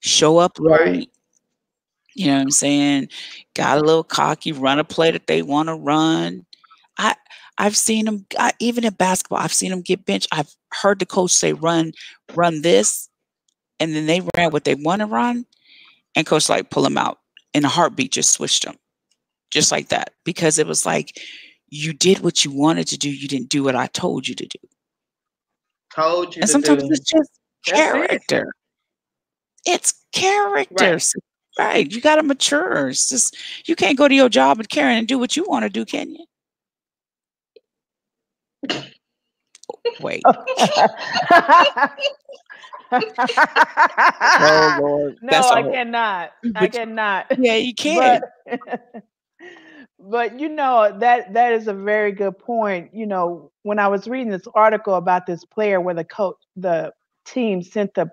Show 0.00 0.38
up 0.38 0.56
Right. 0.60 1.10
You 2.14 2.26
know 2.26 2.34
what 2.34 2.42
I'm 2.42 2.50
saying? 2.50 3.08
Got 3.54 3.78
a 3.78 3.80
little 3.80 4.02
cocky, 4.04 4.50
run 4.52 4.78
a 4.80 4.84
play 4.84 5.10
that 5.12 5.26
they 5.28 5.42
want 5.42 5.68
to 5.68 5.74
run. 5.74 6.44
I 6.98 7.14
I've 7.58 7.76
seen 7.76 8.06
them 8.06 8.26
I, 8.38 8.52
even 8.60 8.84
in 8.84 8.94
basketball. 8.94 9.38
I've 9.38 9.52
seen 9.52 9.70
them 9.70 9.82
get 9.82 10.04
benched. 10.04 10.28
I've 10.32 10.52
heard 10.72 10.98
the 10.98 11.06
coach 11.06 11.32
say, 11.32 11.52
"Run, 11.52 11.92
run 12.34 12.62
this," 12.62 13.08
and 13.78 13.94
then 13.94 14.06
they 14.06 14.20
ran 14.36 14.50
what 14.50 14.64
they 14.64 14.74
want 14.74 15.00
to 15.00 15.06
run, 15.06 15.46
and 16.16 16.26
coach 16.26 16.48
like 16.48 16.70
pull 16.70 16.82
them 16.82 16.98
out 16.98 17.18
in 17.54 17.64
a 17.64 17.68
heartbeat. 17.68 18.12
Just 18.12 18.32
switched 18.32 18.64
them, 18.64 18.76
just 19.50 19.70
like 19.70 19.88
that, 19.88 20.14
because 20.24 20.58
it 20.58 20.66
was 20.66 20.84
like 20.86 21.20
you 21.68 21.92
did 21.92 22.20
what 22.20 22.44
you 22.44 22.50
wanted 22.50 22.88
to 22.88 22.98
do. 22.98 23.10
You 23.10 23.28
didn't 23.28 23.48
do 23.50 23.62
what 23.62 23.76
I 23.76 23.86
told 23.88 24.26
you 24.26 24.34
to 24.34 24.46
do. 24.46 24.68
Told 25.94 26.34
you 26.34 26.40
And 26.42 26.48
to 26.48 26.52
sometimes 26.52 26.82
do. 26.82 26.88
it's 26.90 27.00
just 27.00 27.30
That's 27.66 27.78
character. 27.78 28.52
It's 29.66 29.94
characters. 30.12 31.14
Right. 31.58 31.64
Right. 31.74 31.92
You 31.92 32.00
got 32.00 32.16
to 32.16 32.22
mature. 32.22 32.88
It's 32.90 33.08
just 33.08 33.36
you 33.66 33.74
can't 33.76 33.98
go 33.98 34.06
to 34.08 34.14
your 34.14 34.28
job 34.28 34.58
and 34.58 34.68
Karen 34.68 34.96
and 34.98 35.08
do 35.08 35.18
what 35.18 35.36
you 35.36 35.44
want 35.48 35.64
to 35.64 35.68
do, 35.70 35.84
can 35.84 36.14
you? 36.14 36.24
Wait. 40.00 40.22
oh 40.26 40.38
Lord. 44.80 45.16
No, 45.22 45.28
That's 45.30 45.46
I 45.50 45.60
a 45.60 45.62
whole- 45.62 45.72
cannot. 45.72 46.30
Mm, 46.44 46.52
I 46.56 46.66
cannot. 46.68 47.26
Yeah, 47.38 47.54
you 47.56 47.74
can. 47.76 48.20
But, 48.46 49.04
but 49.98 50.40
you 50.40 50.48
know 50.48 50.96
that 51.00 51.34
that 51.34 51.52
is 51.52 51.68
a 51.68 51.74
very 51.74 52.12
good 52.12 52.38
point. 52.38 52.94
You 52.94 53.06
know, 53.06 53.50
when 53.62 53.78
I 53.78 53.88
was 53.88 54.06
reading 54.08 54.30
this 54.30 54.46
article 54.54 54.94
about 54.94 55.26
this 55.26 55.44
player 55.44 55.80
where 55.80 55.94
the 55.94 56.04
coach, 56.04 56.36
the 56.56 56.92
team 57.26 57.62
sent 57.62 57.94
the, 57.94 58.10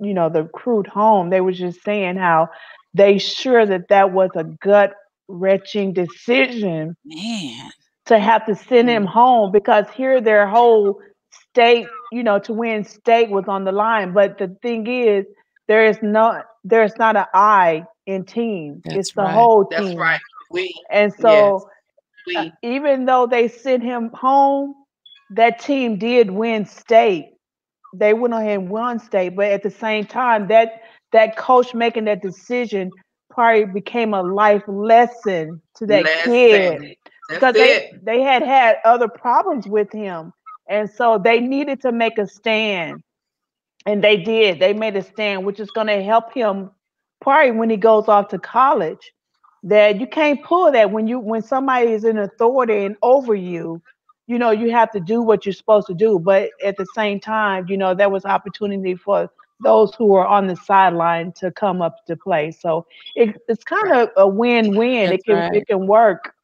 you 0.00 0.14
know, 0.14 0.28
the 0.28 0.42
recruit 0.44 0.86
home, 0.86 1.30
they 1.30 1.40
was 1.40 1.58
just 1.58 1.82
saying 1.82 2.16
how 2.16 2.48
they 2.94 3.18
sure 3.18 3.66
that 3.66 3.88
that 3.88 4.12
was 4.12 4.30
a 4.34 4.44
gut 4.44 4.92
wrenching 5.28 5.92
decision 5.92 6.96
Man. 7.04 7.70
to 8.06 8.18
have 8.18 8.46
to 8.46 8.54
send 8.54 8.88
him 8.88 9.04
home 9.06 9.52
because 9.52 9.86
here 9.94 10.20
their 10.20 10.46
whole 10.48 11.00
state, 11.30 11.86
you 12.10 12.22
know, 12.22 12.38
to 12.40 12.52
win 12.52 12.84
state 12.84 13.30
was 13.30 13.44
on 13.48 13.64
the 13.64 13.72
line. 13.72 14.12
But 14.12 14.38
the 14.38 14.56
thing 14.62 14.86
is, 14.86 15.26
there 15.68 15.86
is 15.86 15.98
no, 16.02 16.42
there's 16.64 16.96
not 16.98 17.16
an 17.16 17.26
I 17.34 17.84
in 18.06 18.24
team. 18.24 18.82
That's 18.84 18.96
it's 18.96 19.12
the 19.14 19.26
right. 19.26 19.28
whole 19.28 19.64
That's 19.70 19.94
team. 19.94 19.98
right. 19.98 20.20
We 20.50 20.74
And 20.90 21.12
so 21.14 21.68
we 22.26 22.36
uh, 22.36 22.44
even 22.62 23.06
though 23.06 23.26
they 23.26 23.48
sent 23.48 23.82
him 23.82 24.10
home, 24.14 24.74
that 25.30 25.60
team 25.60 25.98
did 25.98 26.30
win 26.30 26.66
state. 26.66 27.26
They 27.98 28.14
went 28.14 28.34
ahead 28.34 28.60
and 28.60 28.70
won 28.70 28.98
state, 29.00 29.36
but 29.36 29.46
at 29.52 29.62
the 29.62 29.70
same 29.70 30.06
time, 30.06 30.48
that 30.48 30.82
that 31.12 31.36
coach 31.36 31.74
making 31.74 32.04
that 32.06 32.22
decision 32.22 32.92
probably 33.30 33.66
became 33.66 34.14
a 34.14 34.22
life 34.22 34.64
lesson 34.68 35.62
to 35.76 35.86
that 35.86 36.04
lesson. 36.04 36.24
kid 36.24 36.82
because 37.28 37.56
they 37.56 37.92
they 38.02 38.22
had 38.22 38.42
had 38.42 38.78
other 38.84 39.08
problems 39.08 39.66
with 39.66 39.92
him, 39.92 40.32
and 40.68 40.90
so 40.90 41.18
they 41.18 41.40
needed 41.40 41.80
to 41.82 41.92
make 41.92 42.18
a 42.18 42.26
stand, 42.26 43.02
and 43.86 44.02
they 44.04 44.16
did. 44.18 44.60
They 44.60 44.72
made 44.74 44.96
a 44.96 45.02
stand, 45.02 45.44
which 45.46 45.60
is 45.60 45.70
going 45.70 45.88
to 45.88 46.02
help 46.02 46.32
him 46.34 46.70
probably 47.20 47.52
when 47.52 47.70
he 47.70 47.76
goes 47.76 48.08
off 48.08 48.28
to 48.28 48.38
college. 48.38 49.12
That 49.64 50.00
you 50.00 50.06
can't 50.06 50.44
pull 50.44 50.72
that 50.72 50.90
when 50.92 51.08
you 51.08 51.18
when 51.20 51.42
somebody 51.42 51.92
is 51.92 52.04
in 52.04 52.18
authority 52.18 52.84
and 52.84 52.96
over 53.02 53.34
you, 53.34 53.82
you 54.26 54.38
know 54.38 54.50
you 54.50 54.70
have 54.70 54.90
to 54.92 55.00
do 55.00 55.22
what 55.22 55.46
you're 55.46 55.52
supposed 55.52 55.86
to 55.88 55.94
do. 55.94 56.18
But 56.18 56.50
at 56.64 56.76
the 56.76 56.86
same 56.94 57.20
time, 57.20 57.66
you 57.68 57.76
know 57.76 57.94
there 57.94 58.10
was 58.10 58.24
opportunity 58.24 58.94
for 58.94 59.30
those 59.60 59.94
who 59.94 60.14
are 60.14 60.26
on 60.26 60.46
the 60.46 60.56
sideline 60.56 61.32
to 61.32 61.50
come 61.50 61.80
up 61.80 62.04
to 62.06 62.16
play. 62.16 62.50
So 62.50 62.86
it, 63.14 63.40
it's 63.48 63.64
kind 63.64 63.92
of 63.92 64.10
a 64.16 64.28
win-win. 64.28 65.10
That's 65.10 65.20
it 65.20 65.24
can 65.24 65.34
right. 65.36 65.54
it 65.54 65.66
can 65.66 65.86
work, 65.86 66.34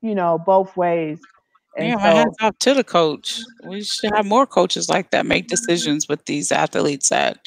you 0.00 0.14
know, 0.14 0.38
both 0.38 0.76
ways. 0.76 1.20
And 1.76 1.88
Yeah, 1.88 1.96
my 1.96 2.10
so 2.10 2.16
hands 2.16 2.36
off 2.40 2.58
to 2.60 2.74
the 2.74 2.84
coach. 2.84 3.40
We 3.64 3.82
should 3.82 4.14
have 4.14 4.26
more 4.26 4.46
coaches 4.46 4.88
like 4.88 5.10
that 5.10 5.26
make 5.26 5.48
decisions 5.48 6.08
with 6.08 6.24
these 6.24 6.50
athletes 6.50 7.10
that, 7.10 7.46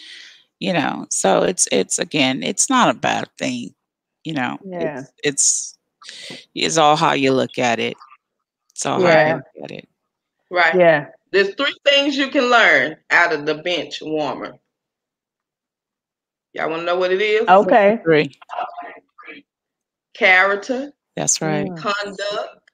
you 0.60 0.74
know. 0.74 1.08
So 1.10 1.44
it's 1.44 1.68
it's 1.72 1.98
again, 1.98 2.44
it's 2.44 2.70
not 2.70 2.90
a 2.90 3.00
bad 3.00 3.30
thing, 3.38 3.74
you 4.24 4.34
know. 4.34 4.60
Yeah. 4.64 5.00
It's 5.00 5.12
it's 5.24 5.78
it's 6.54 6.78
all 6.78 6.96
how 6.96 7.14
you 7.14 7.34
look 7.34 7.58
at 7.58 7.80
it. 7.80 7.98
It's 8.80 8.86
all 8.86 9.02
how 9.02 9.08
Yeah. 9.10 9.36
look 9.36 9.64
at 9.66 9.72
it. 9.72 9.90
Right. 10.50 10.74
yeah. 10.74 11.08
There's 11.32 11.54
three 11.56 11.76
things 11.86 12.16
you 12.16 12.30
can 12.30 12.46
learn 12.50 12.96
out 13.10 13.34
of 13.34 13.46
the 13.46 13.56
bench 13.56 14.02
warmer. 14.02 14.58
Y'all 16.54 16.70
want 16.70 16.84
to 16.84 16.86
know 16.86 16.96
what 16.98 17.12
it 17.12 17.22
is? 17.22 17.46
Okay. 17.46 18.00
Three. 18.06 18.40
Character, 20.14 20.94
That's 21.18 21.42
right. 21.42 21.68
Mm. 21.70 21.78
conduct, 21.78 22.72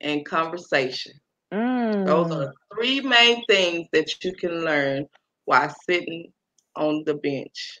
and 0.00 0.24
conversation. 0.24 1.20
Those 1.50 2.28
Mm. 2.28 2.36
are 2.46 2.54
three 2.72 3.00
main 3.00 3.44
things 3.46 3.88
that 3.92 4.22
you 4.24 4.32
can 4.34 4.64
learn 4.64 5.08
while 5.46 5.74
sitting 5.90 6.32
on 6.76 7.02
the 7.02 7.14
bench. 7.14 7.80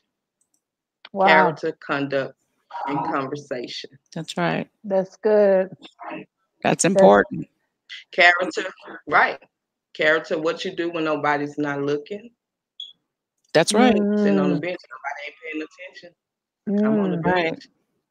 Wow. 1.12 1.26
Character, 1.28 1.72
conduct, 1.78 2.34
and 2.88 2.98
conversation. 3.04 3.90
That's 4.12 4.36
right. 4.36 4.68
That's 4.82 5.14
good. 5.18 5.70
That's 6.64 6.84
important. 6.84 7.48
Character, 8.12 8.64
right. 9.06 9.38
Character, 9.94 10.38
what 10.38 10.64
you 10.64 10.74
do 10.76 10.90
when 10.90 11.04
nobody's 11.04 11.58
not 11.58 11.82
looking. 11.82 12.30
That's 13.52 13.72
right. 13.74 13.94
Sitting 14.16 14.38
on 14.38 14.50
the 14.50 14.56
Mm. 14.56 14.60
bench, 14.60 14.80
nobody 14.90 15.22
ain't 15.26 15.36
paying 15.42 15.64
attention. 15.64 16.14
I'm 16.86 17.00
on 17.00 17.10
the 17.10 17.16
Mm. 17.16 17.24
Right. 17.24 17.44
bench. 17.52 17.64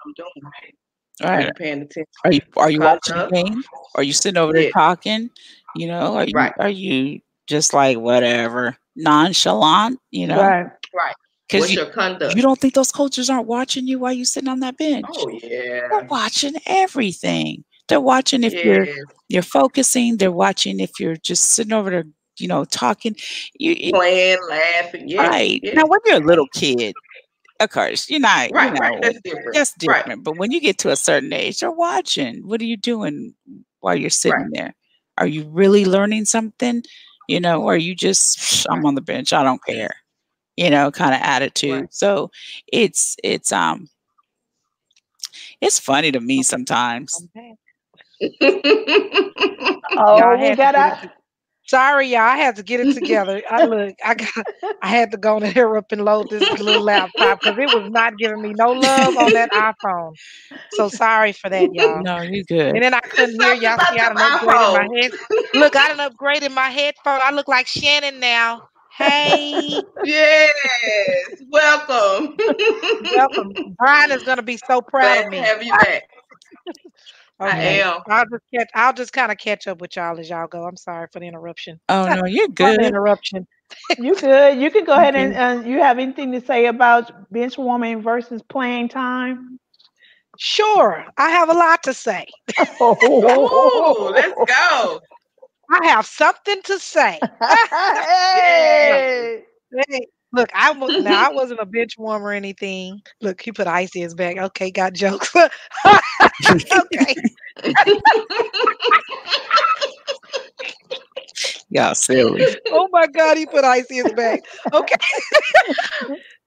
I'm 0.05 0.13
doing 0.15 0.29
it. 0.35 0.75
Right. 1.23 1.47
I'm 1.47 1.53
paying 1.53 1.81
attention. 1.83 2.05
Are 2.25 2.31
you 2.31 2.41
are 2.57 2.71
you 2.71 2.79
watching 2.79 3.15
the 3.17 3.27
game? 3.27 3.63
Are 3.95 4.03
you 4.03 4.13
sitting 4.13 4.37
over 4.37 4.53
there 4.53 4.71
talking? 4.71 5.29
You 5.75 5.87
know, 5.87 6.15
are 6.15 6.25
you 6.25 6.33
Right. 6.35 6.53
are 6.59 6.69
you 6.69 7.21
just 7.47 7.73
like 7.73 7.97
whatever, 7.97 8.77
nonchalant, 8.95 9.99
you 10.11 10.27
know? 10.27 10.41
Right. 10.41 10.67
Right. 10.93 11.15
Because 11.47 11.61
What's 11.61 11.73
you, 11.73 11.81
your 11.83 11.91
conduct? 11.91 12.35
you 12.35 12.41
don't 12.41 12.59
think 12.59 12.73
those 12.73 12.91
coaches 12.91 13.29
aren't 13.29 13.47
watching 13.47 13.87
you 13.87 13.99
while 13.99 14.11
you 14.11 14.25
sitting 14.25 14.49
on 14.49 14.59
that 14.59 14.77
bench. 14.77 15.05
oh 15.09 15.29
yeah. 15.29 15.87
They're 15.89 16.07
watching 16.09 16.55
everything. 16.65 17.63
They're 17.87 18.01
watching 18.01 18.43
if 18.43 18.53
you're 18.53 18.87
you're 19.29 19.41
focusing, 19.43 20.17
they're 20.17 20.31
watching 20.31 20.79
if 20.79 20.99
you're 20.99 21.15
just 21.17 21.51
sitting 21.51 21.73
over 21.73 21.89
there, 21.89 22.05
you 22.39 22.47
know, 22.47 22.65
talking. 22.65 23.15
You, 23.57 23.75
you- 23.77 23.91
Playing, 23.93 24.37
laughing. 24.49 25.07
Yeah. 25.09 25.27
right. 25.27 25.59
yeah. 25.63 25.73
Now 25.73 25.85
when 25.85 25.99
you're 26.05 26.21
a 26.21 26.25
little 26.25 26.47
kid, 26.53 26.93
of 27.59 27.69
course, 27.69 28.09
you're 28.09 28.19
not, 28.19 28.51
Right, 28.51 28.67
you 28.67 28.73
know, 28.73 28.79
right. 28.79 29.01
That's 29.01 29.21
different. 29.21 29.53
that's 29.53 29.73
Right. 29.87 30.23
But 30.23 30.37
when 30.37 30.51
you 30.51 30.59
get 30.61 30.77
to 30.79 30.91
a 30.91 30.95
certain 30.95 31.33
age, 31.33 31.59
they're 31.59 31.71
watching. 31.71 32.47
What 32.47 32.61
are 32.61 32.65
you 32.65 32.77
doing 32.77 33.33
while 33.79 33.95
you're 33.95 34.09
sitting 34.09 34.49
there? 34.51 34.75
Are 35.17 35.27
you 35.27 35.45
really 35.49 35.85
learning 35.85 36.25
something? 36.25 36.83
You 37.27 37.39
know, 37.39 37.63
or 37.63 37.73
are 37.73 37.77
you 37.77 37.95
just 37.95 38.65
I'm 38.69 38.85
on 38.85 38.95
the 38.95 39.01
bench, 39.01 39.33
I 39.33 39.43
don't 39.43 39.63
care. 39.65 39.95
You 40.55 40.69
know, 40.69 40.91
kind 40.91 41.13
of 41.13 41.21
attitude. 41.21 41.81
Right. 41.81 41.93
So 41.93 42.31
it's 42.71 43.15
it's 43.23 43.51
um 43.51 43.89
it's 45.61 45.79
funny 45.79 46.11
to 46.11 46.19
me 46.19 46.43
sometimes. 46.43 47.19
Oh, 49.95 50.17
Y'all 50.17 50.37
we 50.37 50.49
had 50.49 50.59
to 50.61 50.67
got 50.67 50.75
get 50.75 50.87
out. 50.87 50.97
it- 51.03 51.11
Sorry, 51.67 52.07
y'all. 52.09 52.21
I 52.21 52.37
had 52.37 52.55
to 52.57 52.63
get 52.63 52.79
it 52.79 52.91
together. 52.91 53.41
I 53.49 53.61
look, 53.65 53.95
I 54.05 54.15
got, 54.15 54.45
I 54.81 54.87
had 54.87 55.11
to 55.11 55.17
go 55.17 55.37
in 55.37 55.51
here 55.51 55.77
up 55.77 55.91
and 55.91 56.03
load 56.05 56.29
this 56.29 56.45
little 56.59 56.81
laptop 56.83 57.39
because 57.43 57.57
it 57.59 57.71
was 57.71 57.83
not 57.87 58.17
giving 58.17 58.41
me 58.41 58.53
no 58.53 58.71
love 58.71 59.17
on 59.17 59.33
that 59.33 59.49
iPhone. 59.51 60.13
So 60.69 60.89
sorry 60.89 61.33
for 61.33 61.49
that, 61.49 61.69
y'all. 61.73 62.03
No, 62.03 62.21
you 62.21 62.43
good. 62.45 62.75
And 62.75 62.83
then 62.83 62.93
I 62.93 63.01
couldn't 63.01 63.35
hear 63.39 63.53
y'all. 63.53 63.79
See, 63.79 63.99
I 63.99 64.09
done 64.09 64.19
upgraded 64.19 64.71
my 64.71 64.87
head. 65.01 65.11
Look, 65.53 65.75
I 65.75 65.89
done 65.95 66.11
upgraded 66.11 66.51
my 66.53 66.69
headphone. 66.69 67.19
I 67.23 67.31
look 67.31 67.47
like 67.47 67.67
Shannon 67.67 68.19
now. 68.19 68.63
Hey, 68.97 69.83
yes. 70.01 70.51
Welcome. 71.49 72.37
welcome. 73.11 73.57
Brian 73.77 74.11
is 74.11 74.23
gonna 74.23 74.43
be 74.43 74.57
so 74.57 74.81
proud 74.81 75.17
Glad 75.17 75.19
of 75.19 75.27
to 75.31 75.37
me. 75.37 75.37
have 75.37 75.63
you 75.63 75.73
back. 75.73 76.03
I 77.39 77.59
Okay. 77.59 77.81
am. 77.81 78.01
I'll 78.09 78.25
just 78.31 78.43
catch. 78.53 78.69
I'll 78.73 78.93
just 78.93 79.13
kind 79.13 79.31
of 79.31 79.37
catch 79.37 79.67
up 79.67 79.81
with 79.81 79.95
y'all 79.95 80.19
as 80.19 80.29
y'all 80.29 80.47
go. 80.47 80.63
I'm 80.65 80.77
sorry 80.77 81.07
for 81.11 81.19
the 81.19 81.27
interruption. 81.27 81.79
Oh 81.89 82.07
no, 82.09 82.25
you're 82.27 82.47
good. 82.49 82.79
interruption. 82.81 83.47
You 83.97 84.15
good? 84.15 84.59
You 84.59 84.71
can 84.71 84.85
go 84.85 84.95
ahead 84.95 85.15
and 85.15 85.35
uh, 85.35 85.67
you 85.67 85.79
have 85.79 85.99
anything 85.99 86.31
to 86.31 86.41
say 86.41 86.65
about 86.67 87.31
bench 87.31 87.57
warming 87.57 88.01
versus 88.01 88.41
playing 88.43 88.89
time? 88.89 89.59
Sure, 90.37 91.05
I 91.17 91.29
have 91.29 91.49
a 91.49 91.53
lot 91.53 91.83
to 91.83 91.93
say. 91.93 92.27
oh, 92.79 94.11
let's 94.13 94.37
go. 94.47 94.99
I 95.69 95.87
have 95.87 96.05
something 96.05 96.61
to 96.63 96.79
say. 96.79 97.23
hey. 98.33 99.43
Hey, 99.89 100.07
Look, 100.33 100.49
I 100.53 100.71
was 100.71 101.03
now 101.03 101.29
I 101.29 101.33
wasn't 101.33 101.59
a 101.59 101.65
bench 101.65 101.97
warmer 101.97 102.27
or 102.27 102.33
anything. 102.33 103.01
Look, 103.21 103.41
he 103.41 103.51
put 103.51 103.67
icy 103.67 103.99
in 103.99 104.03
his 104.03 104.15
bag. 104.15 104.37
Okay, 104.37 104.71
got 104.71 104.93
jokes. 104.93 105.33
okay. 105.85 107.15
Y'all 111.69 111.95
silly. 111.95 112.45
Oh 112.71 112.87
my 112.91 113.07
god, 113.07 113.37
he 113.37 113.45
put 113.45 113.63
icy 113.63 113.99
in 113.99 114.05
his 114.05 114.13
bag. 114.13 114.41
Okay. 114.73 114.95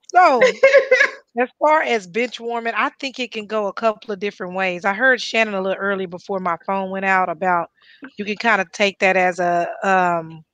so 0.09 0.41
as 1.39 1.49
far 1.59 1.83
as 1.83 2.07
bench 2.07 2.41
warming, 2.41 2.75
I 2.77 2.91
think 3.01 3.19
it 3.19 3.33
can 3.33 3.47
go 3.47 3.69
a 3.69 3.73
couple 3.73 4.13
of 4.13 4.19
different 4.19 4.55
ways. 4.55 4.85
I 4.85 4.95
heard 4.95 5.21
Shannon 5.21 5.55
a 5.55 5.61
little 5.61 5.79
early 5.79 6.07
before 6.07 6.41
my 6.41 6.57
phone 6.67 6.91
went 6.91 7.05
out 7.05 7.29
about 7.29 7.71
you 8.17 8.25
can 8.25 8.37
kind 8.37 8.61
of 8.61 8.71
take 8.73 8.99
that 9.01 9.17
as 9.17 9.39
a 9.39 9.69
um 9.85 10.45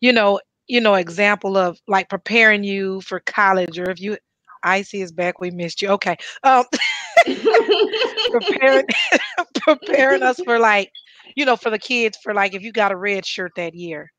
you 0.00 0.12
know, 0.12 0.40
you 0.68 0.80
know, 0.80 0.94
example 0.94 1.56
of 1.56 1.78
like 1.88 2.08
preparing 2.08 2.64
you 2.64 3.00
for 3.02 3.20
college 3.20 3.78
or 3.78 3.90
if 3.90 4.00
you 4.00 4.16
icy 4.62 5.02
is 5.02 5.12
back, 5.12 5.40
we 5.40 5.50
missed 5.50 5.82
you. 5.82 5.88
Okay. 5.90 6.16
Um 6.42 6.64
preparing 8.30 8.84
preparing 9.62 10.22
us 10.22 10.40
for 10.40 10.58
like, 10.58 10.90
you 11.36 11.44
know, 11.44 11.56
for 11.56 11.70
the 11.70 11.78
kids 11.78 12.18
for 12.22 12.34
like 12.34 12.54
if 12.54 12.62
you 12.62 12.72
got 12.72 12.92
a 12.92 12.96
red 12.96 13.24
shirt 13.26 13.52
that 13.56 13.74
year 13.74 14.10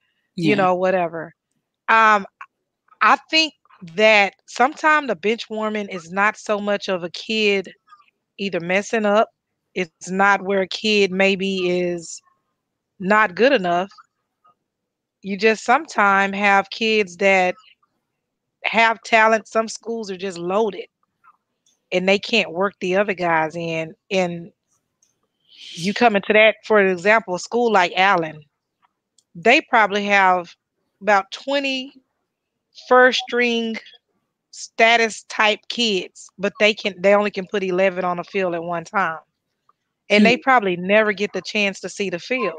you 0.42 0.56
know, 0.56 0.76
whatever. 0.76 1.34
Um, 1.90 2.26
I 3.02 3.18
think 3.30 3.54
that 3.96 4.34
sometimes 4.48 5.08
the 5.08 5.16
bench 5.16 5.50
warming 5.50 5.90
is 5.90 6.12
not 6.12 6.38
so 6.38 6.60
much 6.60 6.90
of 6.90 7.04
a 7.04 7.10
kid 7.12 7.72
either 8.40 8.60
messing 8.60 9.06
up. 9.06 9.30
It's 9.76 10.10
not 10.10 10.42
where 10.42 10.62
a 10.62 10.68
kid 10.68 11.12
maybe 11.12 11.70
is 11.70 12.22
not 13.00 13.36
good 13.36 13.54
enough. 13.54 13.90
You 15.22 15.38
just 15.38 15.64
sometimes 15.64 16.36
have 16.36 16.70
kids 16.70 17.18
that 17.18 17.56
have 18.64 19.02
talent. 19.04 19.48
Some 19.48 19.68
schools 19.68 20.12
are 20.12 20.18
just 20.18 20.38
loaded 20.38 20.88
and 21.92 22.08
they 22.08 22.20
can't 22.20 22.52
work 22.52 22.76
the 22.80 22.96
other 22.96 23.14
guys 23.14 23.56
in. 23.56 23.96
And 24.12 24.52
you 25.74 25.94
come 25.94 26.16
into 26.16 26.34
that, 26.34 26.56
for 26.64 26.80
example, 26.80 27.36
a 27.36 27.40
school 27.40 27.72
like 27.72 27.94
Allen, 27.96 28.42
they 29.36 29.62
probably 29.62 30.06
have 30.06 30.56
about 31.02 31.32
20 31.32 31.94
first 32.88 33.22
string 33.28 33.76
status 34.52 35.24
type 35.24 35.60
kids, 35.70 36.30
but 36.38 36.54
they 36.60 36.74
can 36.74 37.00
they 37.00 37.14
only 37.14 37.32
can 37.32 37.46
put 37.48 37.64
11 37.64 38.04
on 38.04 38.18
the 38.18 38.24
field 38.24 38.56
at 38.56 38.64
one 38.64 38.84
time. 38.84 39.20
And 40.10 40.26
they 40.26 40.38
mm. 40.38 40.42
probably 40.42 40.78
never 40.78 41.12
get 41.12 41.34
the 41.34 41.42
chance 41.42 41.80
to 41.82 41.90
see 41.90 42.10
the 42.10 42.20
field. 42.20 42.56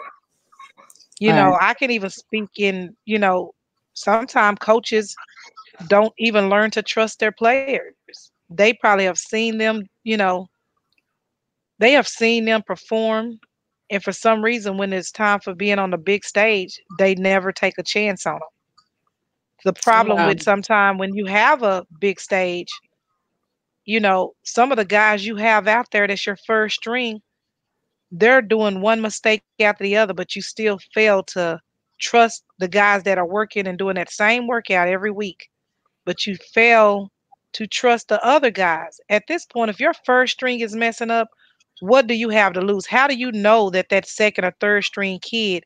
You 1.21 1.33
know, 1.33 1.57
I 1.61 1.75
can 1.75 1.91
even 1.91 2.11
speak 2.11 2.49
in, 2.57 2.95
you 3.05 3.19
know, 3.19 3.53
sometimes 3.95 4.59
coaches 4.61 5.17
don't 5.89 6.13
even 6.19 6.49
learn 6.49 6.71
to 6.73 6.83
trust 6.83 7.19
their 7.19 7.33
players. 7.33 7.95
They 8.51 8.73
probably 8.73 9.05
have 9.05 9.19
seen 9.19 9.59
them, 9.59 9.83
you 10.05 10.17
know, 10.17 10.49
they 11.79 11.93
have 11.93 12.09
seen 12.09 12.45
them 12.45 12.63
perform 12.63 13.39
and 13.91 14.03
for 14.03 14.13
some 14.13 14.43
reason 14.43 14.77
when 14.77 14.93
it's 14.93 15.11
time 15.11 15.41
for 15.41 15.55
being 15.55 15.79
on 15.79 15.91
the 15.91 15.99
big 15.99 16.25
stage 16.25 16.81
they 16.99 17.15
never 17.15 17.53
take 17.53 17.79
a 17.79 17.83
chance 17.83 18.27
on 18.27 18.35
them 18.35 18.41
the 19.65 19.73
problem 19.73 20.19
yeah. 20.19 20.27
with 20.27 20.43
sometimes 20.43 20.99
when 20.99 21.15
you 21.15 21.27
have 21.27 21.63
a 21.63 21.87
big 22.01 22.21
stage 22.21 22.69
you 23.85 24.01
know 24.01 24.33
some 24.45 24.71
of 24.71 24.77
the 24.77 24.85
guys 24.85 25.27
you 25.27 25.37
have 25.37 25.67
out 25.67 25.87
there 25.91 26.07
that's 26.07 26.27
your 26.27 26.39
first 26.47 26.77
string 26.77 27.21
they're 28.11 28.43
doing 28.43 28.81
one 28.81 29.01
mistake 29.01 29.43
after 29.61 29.85
the 29.85 29.97
other 29.97 30.15
but 30.15 30.35
you 30.35 30.43
still 30.43 30.79
fail 30.95 31.23
to 31.23 31.61
trust 32.01 32.45
the 32.59 32.69
guys 32.69 33.03
that 33.03 33.19
are 33.19 33.27
working 33.27 33.67
and 33.67 33.79
doing 33.79 33.97
that 33.97 34.11
same 34.11 34.47
workout 34.47 34.89
every 34.89 35.11
week 35.11 35.49
but 36.05 36.27
you 36.27 36.37
fail 36.55 37.11
to 37.53 37.67
trust 37.67 38.09
the 38.09 38.25
other 38.25 38.51
guys 38.51 39.01
at 39.09 39.25
this 39.29 39.45
point 39.47 39.71
if 39.71 39.81
your 39.81 39.95
first 40.05 40.35
string 40.35 40.61
is 40.61 40.75
messing 40.75 41.11
up 41.11 41.29
what 41.81 42.07
do 42.07 42.15
you 42.15 42.29
have 42.31 42.53
to 42.55 42.61
lose? 42.61 42.87
How 42.87 43.07
do 43.07 43.15
you 43.15 43.33
know 43.33 43.71
that 43.71 43.89
that 43.91 44.07
second 44.07 44.45
or 44.45 44.55
third 44.61 44.85
string 44.85 45.19
kid 45.21 45.65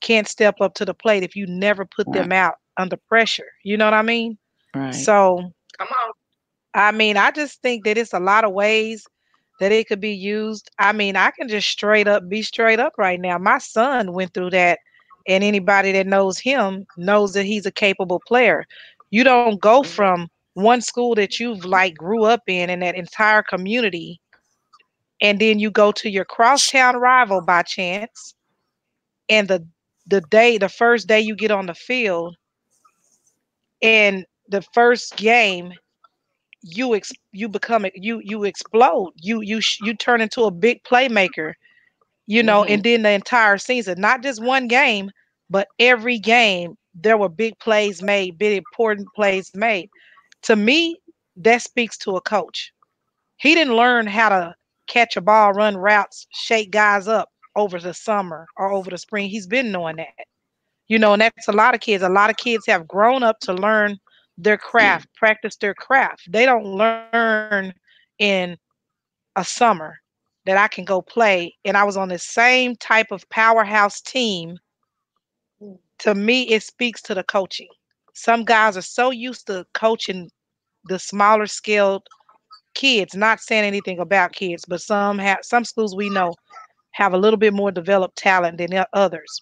can't 0.00 0.28
step 0.28 0.56
up 0.60 0.74
to 0.74 0.84
the 0.84 0.94
plate 0.94 1.22
if 1.22 1.36
you 1.36 1.46
never 1.46 1.84
put 1.84 2.06
right. 2.08 2.14
them 2.14 2.32
out 2.32 2.54
under 2.76 2.96
pressure? 3.08 3.48
You 3.64 3.76
know 3.76 3.84
what 3.84 3.94
I 3.94 4.02
mean? 4.02 4.38
Right. 4.74 4.94
So, 4.94 5.52
come 5.78 5.88
on. 5.88 6.12
I 6.74 6.90
mean, 6.90 7.16
I 7.16 7.30
just 7.30 7.60
think 7.60 7.84
that 7.84 7.98
it's 7.98 8.14
a 8.14 8.20
lot 8.20 8.44
of 8.44 8.52
ways 8.52 9.06
that 9.62 9.70
it 9.70 9.86
could 9.86 10.00
be 10.00 10.12
used. 10.12 10.72
I 10.80 10.90
mean, 10.92 11.14
I 11.14 11.30
can 11.30 11.46
just 11.46 11.68
straight 11.68 12.08
up 12.08 12.28
be 12.28 12.42
straight 12.42 12.80
up 12.80 12.94
right 12.98 13.20
now. 13.20 13.38
My 13.38 13.58
son 13.58 14.12
went 14.12 14.34
through 14.34 14.50
that, 14.50 14.80
and 15.28 15.44
anybody 15.44 15.92
that 15.92 16.08
knows 16.08 16.36
him 16.36 16.84
knows 16.96 17.34
that 17.34 17.44
he's 17.44 17.64
a 17.64 17.70
capable 17.70 18.20
player. 18.26 18.64
You 19.10 19.22
don't 19.22 19.60
go 19.60 19.82
mm-hmm. 19.82 19.92
from 19.92 20.28
one 20.54 20.80
school 20.80 21.14
that 21.14 21.38
you've 21.38 21.64
like 21.64 21.96
grew 21.96 22.24
up 22.24 22.42
in 22.48 22.70
and 22.70 22.82
that 22.82 22.96
entire 22.96 23.44
community 23.44 24.20
and 25.20 25.38
then 25.38 25.60
you 25.60 25.70
go 25.70 25.92
to 25.92 26.10
your 26.10 26.24
crosstown 26.24 26.96
rival 26.96 27.40
by 27.40 27.62
chance 27.62 28.34
and 29.28 29.46
the 29.46 29.64
the 30.08 30.20
day 30.22 30.58
the 30.58 30.68
first 30.68 31.06
day 31.06 31.20
you 31.20 31.36
get 31.36 31.52
on 31.52 31.66
the 31.66 31.74
field 31.74 32.36
and 33.80 34.26
the 34.48 34.60
first 34.74 35.16
game 35.16 35.72
you 36.62 36.94
ex, 36.94 37.12
you 37.32 37.48
become 37.48 37.86
you 37.94 38.20
you 38.24 38.44
explode 38.44 39.12
you 39.16 39.40
you 39.40 39.60
you 39.80 39.94
turn 39.94 40.20
into 40.20 40.42
a 40.44 40.50
big 40.50 40.82
playmaker 40.84 41.54
you 42.26 42.42
know 42.42 42.62
mm-hmm. 42.62 42.74
and 42.74 42.84
then 42.84 43.02
the 43.02 43.10
entire 43.10 43.58
season 43.58 44.00
not 44.00 44.22
just 44.22 44.42
one 44.42 44.68
game 44.68 45.10
but 45.50 45.68
every 45.78 46.18
game 46.18 46.76
there 46.94 47.18
were 47.18 47.28
big 47.28 47.58
plays 47.58 48.02
made 48.02 48.38
big 48.38 48.58
important 48.58 49.08
plays 49.14 49.50
made 49.54 49.88
to 50.42 50.56
me 50.56 50.96
that 51.36 51.62
speaks 51.62 51.96
to 51.98 52.16
a 52.16 52.20
coach 52.20 52.72
he 53.42 53.56
didn't 53.56 53.74
learn 53.74 54.06
how 54.06 54.28
to 54.28 54.54
catch 54.86 55.16
a 55.16 55.20
ball, 55.20 55.52
run 55.52 55.76
routes, 55.76 56.26
shake 56.30 56.70
guys 56.70 57.08
up 57.08 57.30
over 57.56 57.78
the 57.78 57.94
summer 57.94 58.46
or 58.56 58.70
over 58.70 58.90
the 58.90 58.98
spring. 58.98 59.28
He's 59.28 59.46
been 59.46 59.72
knowing 59.72 59.96
that. 59.96 60.26
You 60.88 60.98
know, 60.98 61.14
and 61.14 61.22
that's 61.22 61.48
a 61.48 61.52
lot 61.52 61.74
of 61.74 61.80
kids. 61.80 62.02
A 62.02 62.08
lot 62.08 62.30
of 62.30 62.36
kids 62.36 62.64
have 62.66 62.86
grown 62.86 63.22
up 63.22 63.40
to 63.40 63.52
learn 63.54 63.98
their 64.38 64.56
craft, 64.56 65.08
practice 65.14 65.56
their 65.56 65.74
craft. 65.74 66.30
They 66.30 66.46
don't 66.46 66.64
learn 66.64 67.74
in 68.18 68.56
a 69.36 69.44
summer 69.44 69.98
that 70.46 70.56
I 70.56 70.68
can 70.68 70.84
go 70.84 71.02
play. 71.02 71.54
And 71.64 71.76
I 71.76 71.84
was 71.84 71.96
on 71.96 72.08
the 72.08 72.18
same 72.18 72.76
type 72.76 73.10
of 73.10 73.28
powerhouse 73.30 74.00
team. 74.00 74.58
Mm. 75.62 75.78
To 76.00 76.14
me, 76.14 76.42
it 76.48 76.62
speaks 76.62 77.00
to 77.02 77.14
the 77.14 77.22
coaching. 77.24 77.68
Some 78.14 78.44
guys 78.44 78.76
are 78.76 78.82
so 78.82 79.10
used 79.10 79.46
to 79.46 79.66
coaching 79.74 80.30
the 80.84 80.98
smaller 80.98 81.46
scaled 81.46 82.06
kids, 82.74 83.14
not 83.14 83.40
saying 83.40 83.64
anything 83.64 83.98
about 83.98 84.32
kids, 84.32 84.64
but 84.66 84.80
some 84.80 85.18
have 85.18 85.38
some 85.42 85.64
schools 85.64 85.94
we 85.94 86.10
know 86.10 86.34
have 86.92 87.14
a 87.14 87.18
little 87.18 87.38
bit 87.38 87.54
more 87.54 87.70
developed 87.70 88.16
talent 88.16 88.58
than 88.58 88.84
others. 88.92 89.40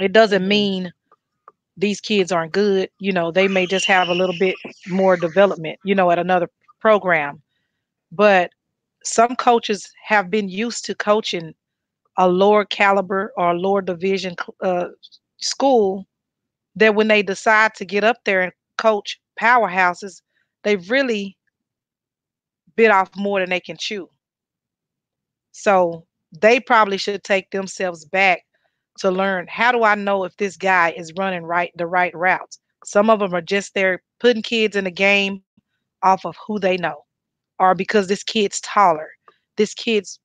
It 0.00 0.12
doesn't 0.12 0.46
mean 0.46 0.92
these 1.76 2.00
kids 2.00 2.30
aren't 2.32 2.52
good. 2.52 2.88
You 2.98 3.12
know, 3.12 3.30
they 3.30 3.48
may 3.48 3.66
just 3.66 3.86
have 3.86 4.08
a 4.08 4.14
little 4.14 4.36
bit 4.38 4.54
more 4.88 5.16
development, 5.16 5.78
you 5.84 5.94
know, 5.94 6.10
at 6.10 6.18
another 6.18 6.48
program. 6.80 7.42
But 8.12 8.50
some 9.04 9.36
coaches 9.36 9.90
have 10.06 10.30
been 10.30 10.48
used 10.48 10.84
to 10.86 10.94
coaching 10.94 11.54
a 12.16 12.28
lower 12.28 12.64
caliber 12.64 13.32
or 13.36 13.54
lower 13.54 13.82
division 13.82 14.36
uh, 14.62 14.88
school 15.38 16.06
that 16.76 16.94
when 16.94 17.08
they 17.08 17.22
decide 17.22 17.74
to 17.74 17.84
get 17.84 18.04
up 18.04 18.18
there 18.24 18.42
and 18.42 18.52
coach 18.78 19.20
powerhouses, 19.40 20.22
they 20.62 20.76
really 20.76 21.36
bit 22.76 22.90
off 22.90 23.10
more 23.16 23.40
than 23.40 23.50
they 23.50 23.60
can 23.60 23.76
chew. 23.76 24.08
So 25.52 26.06
they 26.32 26.58
probably 26.60 26.96
should 26.98 27.22
take 27.22 27.50
themselves 27.50 28.04
back 28.04 28.42
to 28.98 29.10
learn 29.10 29.46
how 29.48 29.72
do 29.72 29.84
I 29.84 29.94
know 29.94 30.24
if 30.24 30.36
this 30.36 30.56
guy 30.56 30.92
is 30.96 31.12
running 31.18 31.44
right 31.44 31.72
the 31.76 31.86
right 31.86 32.14
routes? 32.14 32.58
Some 32.84 33.10
of 33.10 33.20
them 33.20 33.34
are 33.34 33.42
just 33.42 33.74
there 33.74 34.02
putting 34.20 34.42
kids 34.42 34.76
in 34.76 34.84
the 34.84 34.90
game 34.90 35.42
off 36.02 36.24
of 36.26 36.36
who 36.46 36.58
they 36.58 36.76
know, 36.76 37.04
or 37.58 37.74
because 37.74 38.08
this 38.08 38.22
kid's 38.24 38.60
taller, 38.60 39.10
this 39.56 39.74
kid's 39.74 40.20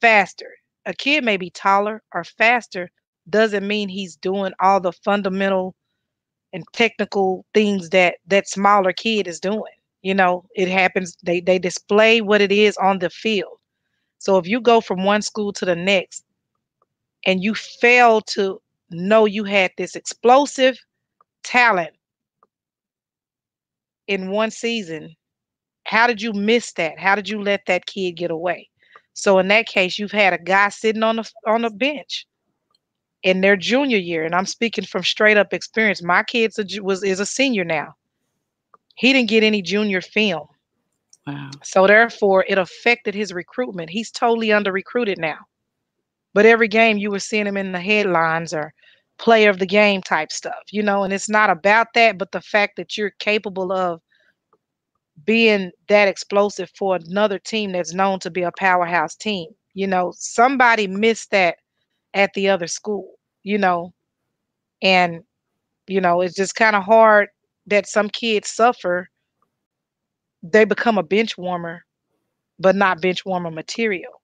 faster. 0.00 0.54
A 0.86 0.94
kid 0.94 1.24
may 1.24 1.36
be 1.36 1.50
taller 1.50 2.02
or 2.14 2.24
faster, 2.24 2.90
doesn't 3.28 3.66
mean 3.66 3.88
he's 3.88 4.16
doing 4.16 4.52
all 4.60 4.80
the 4.80 4.92
fundamental 4.92 5.74
and 6.52 6.64
technical 6.72 7.44
things 7.54 7.90
that 7.90 8.16
that 8.26 8.48
smaller 8.48 8.92
kid 8.92 9.26
is 9.26 9.40
doing 9.40 9.74
you 10.02 10.14
know 10.14 10.44
it 10.54 10.68
happens 10.68 11.16
they 11.22 11.40
they 11.40 11.58
display 11.58 12.20
what 12.20 12.40
it 12.40 12.52
is 12.52 12.76
on 12.78 12.98
the 13.00 13.10
field 13.10 13.58
so 14.18 14.38
if 14.38 14.46
you 14.46 14.60
go 14.60 14.80
from 14.80 15.04
one 15.04 15.22
school 15.22 15.52
to 15.52 15.64
the 15.64 15.76
next 15.76 16.23
and 17.26 17.42
you 17.42 17.54
fail 17.54 18.20
to 18.20 18.60
know 18.90 19.24
you 19.24 19.44
had 19.44 19.72
this 19.76 19.96
explosive 19.96 20.78
talent 21.42 21.90
in 24.06 24.30
one 24.30 24.50
season 24.50 25.14
how 25.84 26.06
did 26.06 26.20
you 26.20 26.32
miss 26.32 26.72
that 26.72 26.98
how 26.98 27.14
did 27.14 27.28
you 27.28 27.42
let 27.42 27.64
that 27.66 27.86
kid 27.86 28.12
get 28.12 28.30
away 28.30 28.68
so 29.14 29.38
in 29.38 29.48
that 29.48 29.66
case 29.66 29.98
you've 29.98 30.12
had 30.12 30.32
a 30.32 30.38
guy 30.38 30.68
sitting 30.68 31.02
on 31.02 31.16
the 31.16 31.30
on 31.46 31.62
the 31.62 31.70
bench 31.70 32.26
in 33.22 33.40
their 33.40 33.56
junior 33.56 33.98
year 33.98 34.24
and 34.24 34.34
i'm 34.34 34.46
speaking 34.46 34.84
from 34.84 35.02
straight 35.02 35.36
up 35.36 35.52
experience 35.52 36.02
my 36.02 36.22
kid 36.22 36.52
was 36.82 37.02
is 37.02 37.20
a 37.20 37.26
senior 37.26 37.64
now 37.64 37.94
he 38.94 39.12
didn't 39.12 39.28
get 39.28 39.42
any 39.42 39.62
junior 39.62 40.00
film. 40.00 40.46
Wow. 41.26 41.50
So 41.62 41.86
therefore, 41.86 42.44
it 42.48 42.58
affected 42.58 43.14
his 43.14 43.32
recruitment. 43.32 43.90
He's 43.90 44.10
totally 44.10 44.52
under 44.52 44.72
recruited 44.72 45.18
now. 45.18 45.38
But 46.34 46.46
every 46.46 46.68
game 46.68 46.98
you 46.98 47.10
were 47.10 47.18
seeing 47.20 47.46
him 47.46 47.56
in 47.56 47.72
the 47.72 47.80
headlines 47.80 48.52
or 48.52 48.74
player 49.18 49.48
of 49.50 49.58
the 49.58 49.66
game 49.66 50.02
type 50.02 50.32
stuff, 50.32 50.62
you 50.70 50.82
know, 50.82 51.04
and 51.04 51.12
it's 51.12 51.28
not 51.30 51.48
about 51.50 51.88
that, 51.94 52.18
but 52.18 52.32
the 52.32 52.40
fact 52.42 52.76
that 52.76 52.98
you're 52.98 53.12
capable 53.20 53.72
of 53.72 54.00
being 55.24 55.70
that 55.88 56.08
explosive 56.08 56.70
for 56.76 56.96
another 56.96 57.38
team 57.38 57.72
that's 57.72 57.94
known 57.94 58.18
to 58.20 58.30
be 58.30 58.42
a 58.42 58.52
powerhouse 58.58 59.14
team. 59.14 59.48
You 59.74 59.86
know, 59.86 60.12
somebody 60.16 60.86
missed 60.86 61.30
that 61.30 61.56
at 62.14 62.32
the 62.34 62.48
other 62.50 62.66
school, 62.68 63.14
you 63.44 63.58
know, 63.58 63.94
and, 64.82 65.22
you 65.88 66.00
know, 66.00 66.20
it's 66.22 66.36
just 66.36 66.56
kind 66.56 66.76
of 66.76 66.84
hard 66.84 67.28
that 67.66 67.88
some 67.88 68.10
kids 68.10 68.50
suffer, 68.50 69.08
they 70.42 70.64
become 70.64 70.98
a 70.98 71.02
bench 71.02 71.36
warmer, 71.38 71.84
but 72.58 72.76
not 72.76 73.00
bench 73.02 73.24
warmer 73.26 73.50
material, 73.50 74.22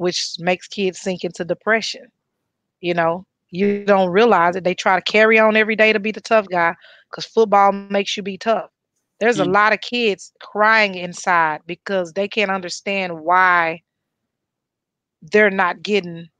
which 0.00 0.36
makes 0.38 0.66
kids 0.66 0.98
sink 0.98 1.24
into 1.24 1.44
depression. 1.44 2.10
You 2.80 2.94
know, 2.94 3.26
you 3.50 3.84
don't 3.84 4.08
realize 4.08 4.56
it. 4.56 4.64
They 4.64 4.74
try 4.74 4.98
to 4.98 5.12
carry 5.12 5.38
on 5.38 5.56
every 5.56 5.76
day 5.76 5.92
to 5.92 6.00
be 6.00 6.10
the 6.10 6.22
tough 6.22 6.48
guy 6.48 6.74
because 7.10 7.26
football 7.26 7.70
makes 7.70 8.16
you 8.16 8.22
be 8.22 8.38
tough. 8.38 8.70
There's 9.18 9.36
mm-hmm. 9.36 9.50
a 9.50 9.52
mm. 9.52 9.54
lot 9.54 9.74
of 9.74 9.82
kids 9.82 10.32
crying 10.40 10.94
inside 10.94 11.60
because 11.66 12.14
they 12.14 12.28
can't 12.28 12.50
understand 12.50 13.20
why 13.20 13.82
they're 15.20 15.50
not 15.50 15.82
getting 15.82 16.30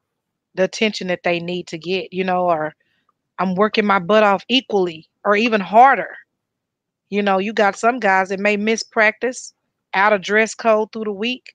the 0.54 0.64
attention 0.64 1.08
that 1.08 1.22
they 1.22 1.38
need 1.38 1.66
to 1.66 1.76
get, 1.76 2.14
you 2.14 2.24
know, 2.24 2.48
or 2.48 2.74
I'm 3.38 3.56
working 3.56 3.84
my 3.84 3.98
butt 3.98 4.22
off 4.22 4.42
equally 4.48 5.06
or 5.22 5.36
even 5.36 5.60
harder. 5.60 6.16
You 7.10 7.20
know, 7.20 7.36
you 7.36 7.52
got 7.52 7.76
some 7.76 7.98
guys 7.98 8.30
that 8.30 8.40
may 8.40 8.56
miss 8.56 8.82
practice 8.82 9.52
out 9.92 10.14
of 10.14 10.22
dress 10.22 10.54
code 10.54 10.92
through 10.92 11.04
the 11.04 11.12
week 11.12 11.52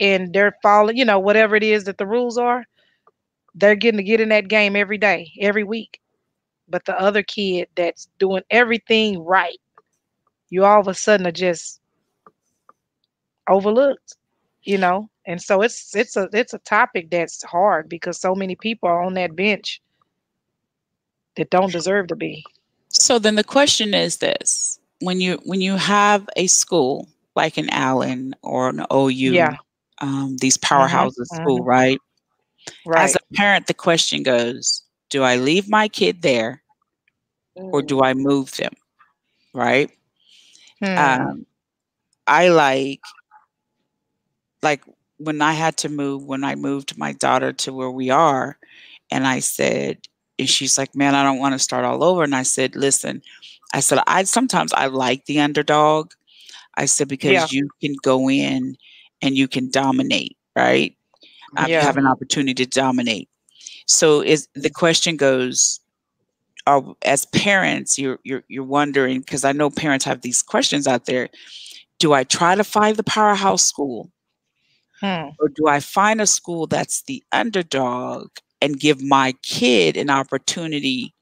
and 0.00 0.32
they're 0.32 0.56
following, 0.62 0.96
you 0.96 1.04
know, 1.04 1.18
whatever 1.18 1.56
it 1.56 1.62
is 1.62 1.84
that 1.84 1.98
the 1.98 2.06
rules 2.06 2.38
are, 2.38 2.64
they're 3.54 3.74
getting 3.74 3.98
to 3.98 4.04
get 4.04 4.20
in 4.20 4.28
that 4.28 4.48
game 4.48 4.76
every 4.76 4.98
day, 4.98 5.30
every 5.40 5.64
week. 5.64 6.00
But 6.68 6.84
the 6.84 6.98
other 7.00 7.22
kid 7.22 7.68
that's 7.74 8.08
doing 8.18 8.42
everything 8.50 9.24
right, 9.24 9.58
you 10.50 10.64
all 10.64 10.80
of 10.80 10.88
a 10.88 10.94
sudden 10.94 11.26
are 11.26 11.32
just 11.32 11.80
overlooked, 13.48 14.16
you 14.62 14.78
know. 14.78 15.08
And 15.26 15.42
so 15.42 15.62
it's 15.62 15.94
it's 15.94 16.16
a 16.16 16.28
it's 16.32 16.54
a 16.54 16.58
topic 16.58 17.10
that's 17.10 17.42
hard 17.42 17.88
because 17.88 18.20
so 18.20 18.34
many 18.34 18.54
people 18.54 18.88
are 18.88 19.02
on 19.02 19.14
that 19.14 19.34
bench 19.36 19.80
that 21.36 21.50
don't 21.50 21.72
deserve 21.72 22.08
to 22.08 22.16
be. 22.16 22.44
So 22.88 23.18
then 23.18 23.34
the 23.34 23.44
question 23.44 23.94
is 23.94 24.18
this: 24.18 24.78
when 25.00 25.20
you 25.20 25.38
when 25.44 25.60
you 25.60 25.76
have 25.76 26.28
a 26.36 26.46
school 26.46 27.08
like 27.34 27.56
an 27.56 27.70
Allen 27.70 28.34
or 28.42 28.68
an 28.68 28.84
OU, 28.92 29.10
yeah. 29.10 29.56
Um, 30.00 30.36
these 30.38 30.56
powerhouses 30.56 31.26
mm-hmm. 31.30 31.42
school, 31.42 31.60
mm-hmm. 31.60 31.68
right? 31.68 31.98
Right. 32.86 33.04
As 33.04 33.16
a 33.16 33.34
parent, 33.34 33.66
the 33.66 33.74
question 33.74 34.22
goes: 34.22 34.82
Do 35.10 35.22
I 35.22 35.36
leave 35.36 35.68
my 35.68 35.88
kid 35.88 36.22
there, 36.22 36.62
mm. 37.56 37.70
or 37.72 37.82
do 37.82 38.02
I 38.02 38.14
move 38.14 38.56
them? 38.56 38.72
Right. 39.54 39.90
Hmm. 40.82 40.98
Um, 40.98 41.46
I 42.26 42.48
like, 42.48 43.00
like 44.62 44.82
when 45.16 45.40
I 45.42 45.52
had 45.52 45.76
to 45.78 45.88
move, 45.88 46.24
when 46.24 46.44
I 46.44 46.54
moved 46.54 46.98
my 46.98 47.12
daughter 47.12 47.52
to 47.54 47.72
where 47.72 47.90
we 47.90 48.10
are, 48.10 48.58
and 49.10 49.26
I 49.26 49.40
said, 49.40 49.98
and 50.38 50.48
she's 50.48 50.78
like, 50.78 50.94
man, 50.94 51.14
I 51.14 51.24
don't 51.24 51.38
want 51.38 51.54
to 51.54 51.58
start 51.58 51.84
all 51.84 52.04
over. 52.04 52.22
And 52.22 52.34
I 52.34 52.44
said, 52.44 52.76
listen, 52.76 53.22
I 53.74 53.80
said, 53.80 53.98
I 54.06 54.22
sometimes 54.24 54.72
I 54.72 54.86
like 54.86 55.24
the 55.24 55.40
underdog. 55.40 56.12
I 56.76 56.84
said, 56.84 57.08
because 57.08 57.32
yeah. 57.32 57.46
you 57.50 57.68
can 57.80 57.94
go 58.02 58.30
in 58.30 58.76
and 59.22 59.36
you 59.36 59.48
can 59.48 59.70
dominate, 59.70 60.36
right? 60.56 60.96
Um, 61.56 61.68
yeah. 61.68 61.80
You 61.80 61.86
have 61.86 61.96
an 61.96 62.06
opportunity 62.06 62.64
to 62.64 62.70
dominate. 62.70 63.28
So 63.86 64.20
is 64.20 64.48
the 64.54 64.70
question 64.70 65.16
goes, 65.16 65.80
are, 66.66 66.84
as 67.02 67.24
parents, 67.26 67.98
you're 67.98 68.18
you're 68.24 68.44
you're 68.48 68.64
wondering, 68.64 69.20
because 69.20 69.44
I 69.44 69.52
know 69.52 69.70
parents 69.70 70.04
have 70.04 70.20
these 70.20 70.42
questions 70.42 70.86
out 70.86 71.06
there. 71.06 71.28
Do 71.98 72.12
I 72.12 72.24
try 72.24 72.54
to 72.54 72.64
find 72.64 72.96
the 72.96 73.02
powerhouse 73.02 73.66
school? 73.66 74.10
Hmm. 75.00 75.30
Or 75.38 75.48
do 75.48 75.68
I 75.68 75.80
find 75.80 76.20
a 76.20 76.26
school 76.26 76.66
that's 76.66 77.02
the 77.02 77.22
underdog 77.32 78.28
and 78.60 78.80
give 78.80 79.02
my 79.02 79.34
kid 79.42 79.96
an 79.96 80.10
opportunity 80.10 81.14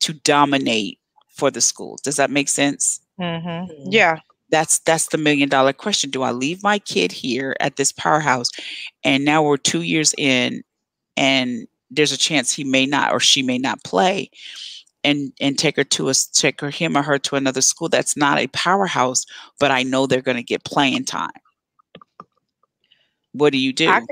to 0.00 0.12
dominate 0.12 0.98
for 1.28 1.50
the 1.50 1.60
school. 1.60 1.98
Does 2.02 2.16
that 2.16 2.30
make 2.30 2.48
sense? 2.48 3.00
Mm-hmm. 3.20 3.48
mm-hmm. 3.48 3.88
Yeah. 3.90 4.18
That's 4.52 4.78
that's 4.80 5.08
the 5.08 5.18
million 5.18 5.48
dollar 5.48 5.72
question. 5.72 6.10
Do 6.10 6.22
I 6.22 6.30
leave 6.30 6.62
my 6.62 6.78
kid 6.78 7.10
here 7.10 7.56
at 7.58 7.76
this 7.76 7.90
powerhouse, 7.90 8.50
and 9.02 9.24
now 9.24 9.42
we're 9.42 9.56
two 9.56 9.82
years 9.82 10.14
in, 10.18 10.62
and 11.16 11.66
there's 11.90 12.12
a 12.12 12.18
chance 12.18 12.52
he 12.52 12.62
may 12.62 12.86
not 12.86 13.12
or 13.12 13.18
she 13.18 13.42
may 13.42 13.58
not 13.58 13.82
play, 13.82 14.30
and 15.02 15.32
and 15.40 15.58
take 15.58 15.76
her 15.76 15.84
to 15.84 16.10
a 16.10 16.14
take 16.34 16.60
her 16.60 16.70
him 16.70 16.96
or 16.98 17.02
her 17.02 17.18
to 17.18 17.36
another 17.36 17.62
school 17.62 17.88
that's 17.88 18.16
not 18.16 18.38
a 18.38 18.46
powerhouse, 18.48 19.24
but 19.58 19.70
I 19.70 19.82
know 19.82 20.06
they're 20.06 20.20
going 20.20 20.36
to 20.36 20.42
get 20.42 20.64
playing 20.64 21.06
time. 21.06 21.30
What 23.32 23.52
do 23.52 23.58
you 23.58 23.72
do? 23.72 23.88
I, 23.88 24.02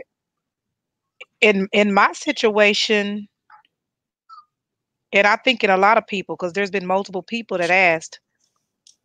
in 1.43 1.69
in 1.73 1.93
my 1.93 2.13
situation, 2.13 3.29
and 5.13 5.27
I 5.27 5.37
think 5.37 5.63
in 5.63 5.71
a 5.71 5.77
lot 5.77 5.99
of 5.99 6.07
people, 6.07 6.37
because 6.37 6.55
there's 6.55 6.71
been 6.71 6.87
multiple 6.87 7.23
people 7.23 7.59
that 7.59 7.71
asked, 7.71 8.21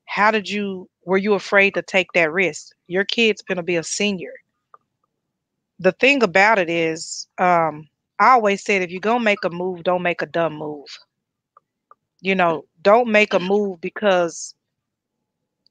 how 0.05 0.31
did 0.31 0.49
you 0.49 0.89
were 1.05 1.17
you 1.17 1.33
afraid 1.33 1.73
to 1.75 1.81
take 1.81 2.11
that 2.13 2.31
risk? 2.31 2.67
Your 2.87 3.03
kid's 3.05 3.41
gonna 3.41 3.63
be 3.63 3.75
a 3.75 3.83
senior. 3.83 4.33
The 5.79 5.91
thing 5.93 6.23
about 6.23 6.59
it 6.59 6.69
is, 6.69 7.27
um, 7.37 7.87
I 8.19 8.31
always 8.31 8.63
said 8.63 8.81
if 8.81 8.91
you're 8.91 9.01
gonna 9.01 9.23
make 9.23 9.43
a 9.43 9.49
move, 9.49 9.83
don't 9.83 10.01
make 10.03 10.21
a 10.21 10.27
dumb 10.27 10.55
move. 10.57 10.87
You 12.21 12.35
know, 12.35 12.65
don't 12.81 13.11
make 13.11 13.33
a 13.33 13.39
move 13.39 13.81
because 13.81 14.55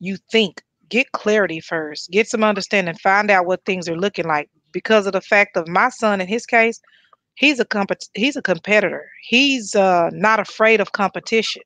you 0.01 0.16
think. 0.30 0.62
Get 0.91 1.12
clarity 1.12 1.61
first. 1.61 2.11
Get 2.11 2.28
some 2.28 2.45
understanding. 2.45 2.95
Find 2.97 3.30
out 3.30 3.47
what 3.47 3.64
things 3.64 3.89
are 3.89 3.97
looking 3.97 4.26
like 4.26 4.51
because 4.70 5.07
of 5.07 5.14
the 5.14 5.20
fact 5.22 5.57
of 5.57 5.66
my 5.66 5.89
son 5.89 6.20
in 6.20 6.28
his 6.28 6.45
case 6.45 6.80
he's 7.37 7.59
a 7.61 7.64
comp- 7.64 7.93
he's 8.14 8.37
a 8.37 8.43
competitor 8.43 9.11
he's 9.22 9.74
uh, 9.74 10.11
not 10.12 10.41
afraid 10.41 10.80
of 10.80 10.93
competition 10.93 11.62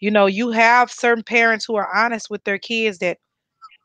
you 0.00 0.10
know 0.10 0.26
you 0.26 0.50
have 0.50 0.90
certain 0.90 1.24
parents 1.24 1.64
who 1.64 1.76
are 1.76 1.94
honest 1.94 2.30
with 2.30 2.42
their 2.44 2.58
kids 2.58 2.98
that 2.98 3.18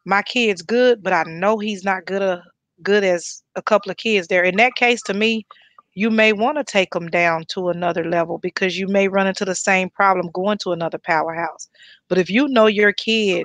my 0.05 0.21
kid's 0.21 0.61
good 0.61 1.01
but 1.03 1.13
i 1.13 1.23
know 1.23 1.57
he's 1.57 1.83
not 1.83 2.05
good 2.05 2.21
a, 2.21 2.33
uh, 2.33 2.41
good 2.83 3.03
as 3.03 3.43
a 3.55 3.61
couple 3.61 3.91
of 3.91 3.97
kids 3.97 4.27
there. 4.27 4.43
In 4.43 4.57
that 4.57 4.75
case 4.75 5.01
to 5.03 5.13
me 5.13 5.45
you 5.93 6.09
may 6.09 6.31
want 6.31 6.57
to 6.57 6.63
take 6.63 6.91
them 6.91 7.07
down 7.07 7.43
to 7.49 7.67
another 7.67 8.05
level 8.05 8.37
because 8.37 8.79
you 8.79 8.87
may 8.87 9.09
run 9.09 9.27
into 9.27 9.43
the 9.43 9.55
same 9.55 9.89
problem 9.89 10.29
going 10.33 10.57
to 10.59 10.71
another 10.71 10.97
powerhouse. 10.97 11.69
But 12.07 12.17
if 12.17 12.29
you 12.29 12.47
know 12.47 12.67
your 12.67 12.93
kid 12.93 13.43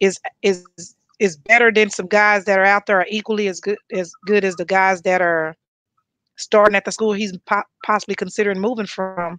is 0.00 0.18
is 0.42 0.64
is 1.20 1.36
better 1.36 1.72
than 1.72 1.88
some 1.88 2.08
guys 2.08 2.44
that 2.44 2.58
are 2.58 2.64
out 2.64 2.86
there 2.86 2.98
are 2.98 3.06
equally 3.08 3.48
as 3.48 3.60
good 3.60 3.78
as 3.92 4.12
good 4.26 4.44
as 4.44 4.56
the 4.56 4.64
guys 4.64 5.02
that 5.02 5.22
are 5.22 5.54
starting 6.36 6.76
at 6.76 6.84
the 6.84 6.92
school 6.92 7.14
he's 7.14 7.34
po- 7.46 7.62
possibly 7.86 8.14
considering 8.14 8.60
moving 8.60 8.84
from 8.84 9.38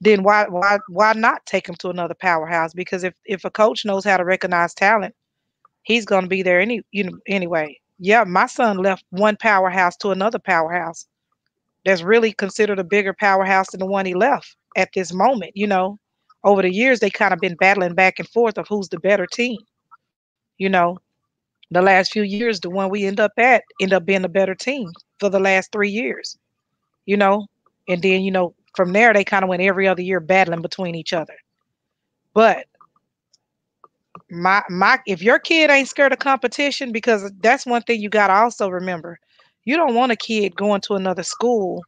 then 0.00 0.22
why 0.22 0.46
why 0.48 0.78
why 0.88 1.12
not 1.14 1.46
take 1.46 1.68
him 1.68 1.76
to 1.76 1.90
another 1.90 2.14
powerhouse? 2.14 2.74
Because 2.74 3.04
if 3.04 3.14
if 3.24 3.44
a 3.44 3.50
coach 3.50 3.84
knows 3.84 4.04
how 4.04 4.16
to 4.16 4.24
recognize 4.24 4.74
talent 4.74 5.14
he's 5.84 6.06
going 6.06 6.24
to 6.24 6.28
be 6.28 6.42
there 6.42 6.60
any 6.60 6.82
you 6.92 7.04
know 7.04 7.18
anyway. 7.28 7.78
Yeah 7.98 8.24
my 8.24 8.46
son 8.46 8.78
left 8.78 9.04
one 9.10 9.36
powerhouse 9.36 9.96
to 9.98 10.10
another 10.12 10.38
powerhouse 10.40 11.06
that's 11.86 12.02
really 12.02 12.32
considered 12.32 12.78
a 12.80 12.84
bigger 12.84 13.14
powerhouse 13.14 13.70
than 13.72 13.80
the 13.80 13.86
one 13.86 14.06
he 14.06 14.14
left 14.14 14.56
at 14.76 14.90
this 14.94 15.12
moment 15.14 15.52
you 15.56 15.66
know? 15.68 15.98
Over 16.44 16.62
the 16.62 16.72
years 16.74 17.00
they 17.00 17.10
kind 17.10 17.34
of 17.34 17.40
been 17.40 17.56
battling 17.56 17.94
back 17.94 18.18
and 18.20 18.28
forth 18.28 18.58
of 18.58 18.66
who's 18.68 18.88
the 18.90 19.00
better 19.00 19.26
team 19.26 19.58
you 20.58 20.68
know? 20.68 20.98
The 21.70 21.82
last 21.82 22.12
few 22.12 22.22
years, 22.22 22.60
the 22.60 22.70
one 22.70 22.90
we 22.90 23.04
end 23.04 23.20
up 23.20 23.32
at 23.38 23.64
end 23.80 23.92
up 23.92 24.04
being 24.06 24.24
a 24.24 24.28
better 24.28 24.54
team 24.54 24.90
for 25.20 25.28
the 25.30 25.40
last 25.40 25.72
three 25.72 25.90
years, 25.90 26.38
you 27.06 27.16
know. 27.16 27.46
And 27.88 28.02
then, 28.02 28.22
you 28.22 28.30
know, 28.32 28.54
from 28.74 28.92
there 28.92 29.12
they 29.12 29.24
kind 29.24 29.44
of 29.44 29.48
went 29.48 29.62
every 29.62 29.86
other 29.88 30.02
year 30.02 30.20
battling 30.20 30.62
between 30.62 30.94
each 30.94 31.12
other. 31.12 31.34
But 32.32 32.66
my 34.30 34.62
my 34.68 34.98
if 35.06 35.22
your 35.22 35.38
kid 35.38 35.70
ain't 35.70 35.88
scared 35.88 36.12
of 36.12 36.18
competition, 36.18 36.92
because 36.92 37.30
that's 37.40 37.66
one 37.66 37.82
thing 37.82 38.00
you 38.00 38.08
gotta 38.08 38.32
also 38.32 38.68
remember. 38.68 39.18
You 39.64 39.76
don't 39.76 39.94
want 39.94 40.12
a 40.12 40.16
kid 40.16 40.56
going 40.56 40.82
to 40.82 40.94
another 40.94 41.22
school. 41.22 41.82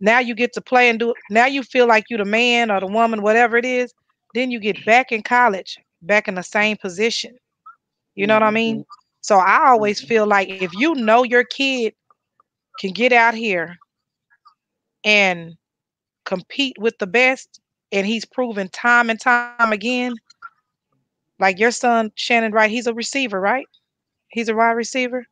Now 0.00 0.18
you 0.18 0.34
get 0.34 0.52
to 0.52 0.60
play 0.60 0.90
and 0.90 0.98
do 0.98 1.14
now 1.30 1.46
you 1.46 1.62
feel 1.62 1.86
like 1.86 2.04
you're 2.08 2.18
the 2.18 2.24
man 2.24 2.70
or 2.70 2.80
the 2.80 2.86
woman, 2.86 3.22
whatever 3.22 3.56
it 3.56 3.64
is. 3.64 3.92
Then 4.34 4.50
you 4.50 4.60
get 4.60 4.84
back 4.84 5.10
in 5.12 5.22
college, 5.22 5.78
back 6.02 6.28
in 6.28 6.34
the 6.34 6.42
same 6.42 6.76
position 6.76 7.38
you 8.18 8.26
know 8.26 8.34
what 8.34 8.42
I 8.42 8.50
mean? 8.50 8.78
Mm-hmm. 8.78 8.90
So 9.20 9.36
I 9.36 9.68
always 9.68 10.00
mm-hmm. 10.00 10.08
feel 10.08 10.26
like 10.26 10.48
if 10.48 10.74
you 10.74 10.96
know 10.96 11.22
your 11.22 11.44
kid 11.44 11.94
can 12.80 12.90
get 12.90 13.12
out 13.12 13.32
here 13.32 13.76
and 15.04 15.56
compete 16.28 16.76
with 16.78 16.98
the 16.98 17.06
best, 17.06 17.58
and 17.90 18.06
he's 18.06 18.26
proven 18.26 18.68
time 18.68 19.08
and 19.08 19.18
time 19.18 19.72
again, 19.72 20.14
like 21.40 21.58
your 21.58 21.70
son 21.70 22.12
Shannon, 22.16 22.52
right? 22.52 22.70
He's 22.70 22.86
a 22.86 22.92
receiver, 22.92 23.40
right? 23.40 23.66
He's 24.28 24.50
a 24.50 24.54
wide 24.54 24.72
receiver. 24.72 25.24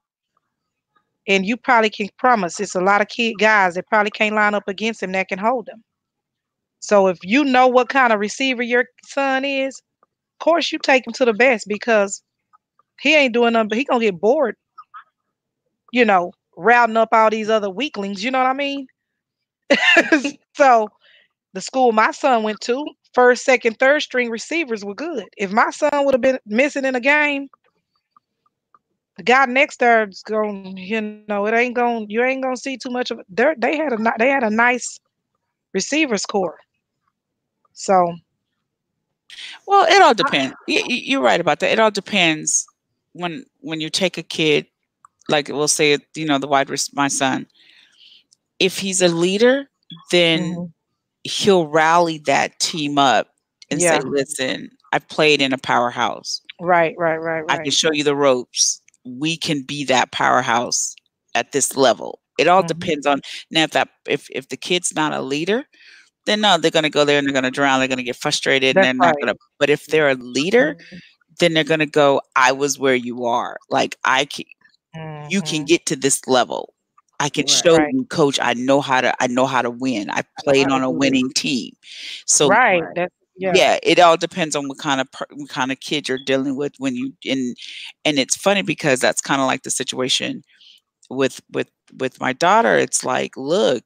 And 1.29 1.45
you 1.45 1.57
probably 1.57 1.91
can 1.91 2.09
promise 2.19 2.59
it's 2.61 2.75
a 2.75 2.81
lot 2.81 3.03
of 3.03 3.09
kid 3.09 3.35
guys 3.39 3.75
that 3.75 3.89
probably 3.89 4.11
can't 4.11 4.35
line 4.35 4.55
up 4.55 4.69
against 4.69 5.03
him 5.03 5.13
that 5.13 5.29
can 5.29 5.39
hold 5.39 5.69
him. 5.69 5.85
So 6.81 7.09
if 7.09 7.19
you 7.23 7.45
know 7.45 7.69
what 7.69 7.89
kind 7.89 8.13
of 8.13 8.21
receiver 8.21 8.63
your 8.63 8.87
son 9.05 9.45
is, 9.45 9.83
of 10.01 10.45
course 10.45 10.73
you 10.73 10.79
take 10.79 11.07
him 11.07 11.13
to 11.15 11.25
the 11.25 11.35
best 11.35 11.67
because 11.69 12.23
he 13.01 13.15
ain't 13.15 13.35
doing 13.35 13.53
nothing, 13.53 13.69
but 13.69 13.79
he 13.79 13.85
gonna 13.85 14.05
get 14.05 14.21
bored, 14.21 14.57
you 15.93 16.05
know, 16.05 16.33
routing 16.57 16.97
up 16.97 17.09
all 17.13 17.29
these 17.29 17.51
other 17.51 17.69
weaklings. 17.69 18.25
You 18.25 18.31
know 18.31 18.39
what 18.39 18.47
I 18.47 18.55
mean? 18.55 18.87
so 20.57 20.89
the 21.53 21.61
school 21.61 21.93
my 21.93 22.11
son 22.11 22.43
went 22.43 22.61
to, 22.63 22.87
first, 23.13 23.45
second, 23.45 23.79
third 23.79 24.03
string 24.03 24.31
receivers 24.31 24.85
were 24.85 24.95
good. 24.95 25.25
If 25.37 25.51
my 25.51 25.71
son 25.71 26.05
would 26.05 26.15
have 26.15 26.21
been 26.21 26.39
missing 26.47 26.85
in 26.85 26.95
a 26.95 27.01
game, 27.01 27.49
the 29.17 29.23
guy 29.23 29.47
next 29.47 29.79
there 29.81 30.07
is 30.09 30.23
going, 30.23 30.77
you 30.77 31.23
know, 31.27 31.47
it 31.47 31.55
ain't 31.55 31.75
going, 31.75 32.11
you 32.11 32.23
ain't 32.23 32.43
gonna 32.43 32.57
see 32.57 32.77
too 32.77 32.91
much 32.91 33.11
of 33.11 33.19
it. 33.19 33.27
They 33.61 33.77
had 33.77 33.93
a 33.93 34.15
they 34.19 34.29
had 34.29 34.43
a 34.43 34.51
nice 34.51 35.01
receivers 35.73 36.27
corps. 36.27 36.59
So 37.73 38.17
well, 39.67 39.87
it 39.89 40.03
all 40.03 40.15
depends. 40.15 40.55
You're 40.67 41.23
right 41.23 41.41
about 41.41 41.61
that. 41.61 41.73
It 41.73 41.79
all 41.79 41.91
depends 41.91 42.67
when 43.13 43.45
when 43.61 43.81
you 43.81 43.91
take 43.91 44.19
a 44.19 44.23
kid, 44.23 44.67
like 45.29 45.49
we'll 45.49 45.69
say, 45.69 45.99
you 46.15 46.27
know, 46.27 46.39
the 46.39 46.47
wide 46.47 46.71
my 46.93 47.09
son, 47.09 47.47
if 48.59 48.79
he's 48.79 49.03
a 49.03 49.09
leader, 49.09 49.69
then 50.11 50.41
mm-hmm. 50.41 50.65
he'll 51.25 51.67
rally 51.67 52.19
that 52.27 52.59
team 52.61 52.99
up 52.99 53.29
and 53.71 53.81
yeah. 53.81 53.99
say, 53.99 54.07
"Listen, 54.07 54.71
I've 54.93 55.09
played 55.09 55.41
in 55.41 55.53
a 55.53 55.59
powerhouse. 55.59 56.41
Right, 56.61 56.95
right, 56.99 57.19
right, 57.19 57.41
right. 57.41 57.51
I 57.51 57.63
can 57.63 57.71
show 57.71 57.93
you 57.93 58.05
the 58.05 58.17
ropes. 58.17 58.81
We 59.05 59.37
can 59.37 59.63
be 59.63 59.85
that 59.85 60.13
powerhouse 60.13 60.95
at 61.35 61.53
this 61.53 61.77
level. 61.77 62.21
It 62.39 62.49
all 62.49 62.63
mm-hmm. 62.63 62.79
depends 62.79 63.07
on 63.07 63.21
now 63.51 63.65
if 63.65 63.73
that 63.73 63.89
if 64.07 64.29
if 64.31 64.49
the 64.49 64.57
kid's 64.57 64.95
not 64.95 65.13
a 65.13 65.23
leader, 65.23 65.65
then 66.25 66.41
no, 66.41 66.59
they're 66.59 66.71
gonna 66.71 66.91
go 66.91 67.05
there 67.05 67.19
and 67.19 67.27
they're 67.27 67.35
gonna 67.35 67.51
drown. 67.51 67.79
They're 67.79 67.89
gonna 67.89 68.03
get 68.03 68.17
frustrated 68.17 68.77
That's 68.77 68.87
and 68.87 69.01
they're 69.01 69.09
right. 69.09 69.17
not 69.21 69.27
gonna. 69.27 69.39
But 69.59 69.71
if 69.71 69.87
they're 69.87 70.11
a 70.11 70.15
leader, 70.15 70.75
mm-hmm 70.75 70.97
then 71.39 71.55
they're 71.55 71.65
going 71.65 71.81
to 71.81 71.87
go, 71.87 72.21
I 72.35 72.53
was 72.53 72.79
where 72.79 72.95
you 72.95 73.27
are. 73.27 73.57
Like, 73.71 73.97
I 74.05 74.25
can, 74.25 74.45
you 75.29 75.43
can 75.43 75.59
mm-hmm. 75.59 75.65
get 75.65 75.87
to 75.87 75.97
this 75.97 76.27
level. 76.27 76.75
I 77.19 77.29
can 77.29 77.45
right, 77.45 77.51
show 77.51 77.77
right. 77.77 77.93
you, 77.95 78.05
coach, 78.05 78.39
I 78.43 78.55
know 78.55 78.81
how 78.81 79.01
to, 79.01 79.15
I 79.23 79.27
know 79.27 79.47
how 79.47 79.63
to 79.63 79.71
win. 79.71 80.11
I 80.11 80.23
played 80.45 80.69
on 80.69 80.83
a 80.83 80.91
winning 80.91 81.31
team. 81.31 81.75
So, 82.27 82.49
right. 82.49 82.83
That's 82.95 83.15
yeah. 83.37 83.53
yeah. 83.55 83.79
it 83.83 83.99
all 83.99 84.17
depends 84.17 84.57
on 84.57 84.69
what 84.69 84.79
kind 84.79 85.01
of 85.01 85.09
what 85.33 85.49
kind 85.49 85.71
of 85.71 85.81
kid 85.81 86.09
you're 86.09 86.19
dealing 86.25 86.57
with 86.57 86.75
when 86.79 86.97
you 86.97 87.13
in 87.25 87.55
and 88.05 88.19
it's 88.19 88.37
funny 88.37 88.63
because 88.63 89.01
that's 89.01 89.21
kind 89.21 89.41
of 89.41 89.47
like 89.47 89.63
the 89.63 89.71
situation 89.71 90.43
with 91.11 91.41
with 91.53 91.71
with 91.99 92.21
my 92.21 92.33
daughter 92.33 92.77
it's 92.77 93.05
like 93.05 93.37
look 93.37 93.85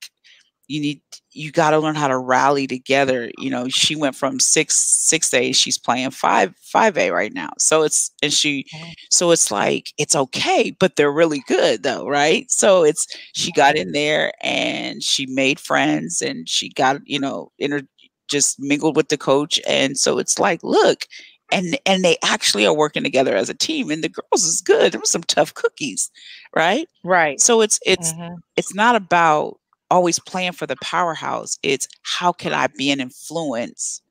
you 0.70 0.80
need 0.80 1.00
you 1.32 1.50
got 1.50 1.70
to 1.70 1.78
learn 1.78 1.96
how 1.96 2.06
to 2.08 2.16
rally 2.16 2.66
together 2.66 3.30
you 3.38 3.50
know 3.50 3.68
she 3.68 3.96
went 3.96 4.14
from 4.14 4.38
six 4.38 4.76
six 4.76 5.34
a 5.34 5.52
she's 5.52 5.78
playing 5.78 6.10
five 6.10 6.54
five 6.62 6.96
a 6.96 7.10
right 7.10 7.32
now. 7.32 7.50
So 7.58 7.82
it's 7.82 8.12
and 8.22 8.32
she 8.32 8.64
so 9.10 9.32
it's 9.32 9.50
like 9.50 9.92
it's 9.98 10.14
okay 10.14 10.70
but 10.78 10.96
they're 10.96 11.12
really 11.12 11.42
good 11.48 11.82
though 11.82 12.06
right? 12.06 12.48
So 12.50 12.84
it's 12.84 13.06
she 13.34 13.52
got 13.52 13.76
in 13.76 13.92
there 13.92 14.32
and 14.42 15.02
she 15.02 15.26
made 15.26 15.58
friends 15.58 16.22
and 16.22 16.48
she 16.48 16.70
got 16.70 17.00
you 17.04 17.18
know 17.18 17.50
inter 17.58 17.82
just 18.28 18.60
mingled 18.60 18.96
with 18.96 19.08
the 19.08 19.18
coach. 19.18 19.60
And 19.66 19.98
so 19.98 20.18
it's 20.18 20.38
like 20.38 20.62
look 20.62 21.06
and 21.50 21.76
and 21.84 22.04
they 22.04 22.16
actually 22.22 22.64
are 22.64 22.76
working 22.76 23.02
together 23.02 23.34
as 23.34 23.48
a 23.48 23.54
team 23.54 23.90
and 23.90 24.04
the 24.04 24.08
girls 24.08 24.44
is 24.44 24.60
good. 24.60 24.92
There 24.92 25.00
were 25.00 25.06
some 25.06 25.24
tough 25.24 25.52
cookies 25.54 26.10
right? 26.54 26.88
Right. 27.04 27.40
So 27.40 27.60
it's 27.60 27.78
it's 27.86 28.12
mm-hmm. 28.12 28.34
it's 28.56 28.74
not 28.74 28.96
about 28.96 29.59
always 29.90 30.18
playing 30.18 30.52
for 30.52 30.66
the 30.66 30.76
powerhouse. 30.82 31.58
It's 31.62 31.88
how 32.02 32.32
can 32.32 32.52
I 32.52 32.68
be 32.68 32.90
an 32.90 33.00
influence 33.00 34.02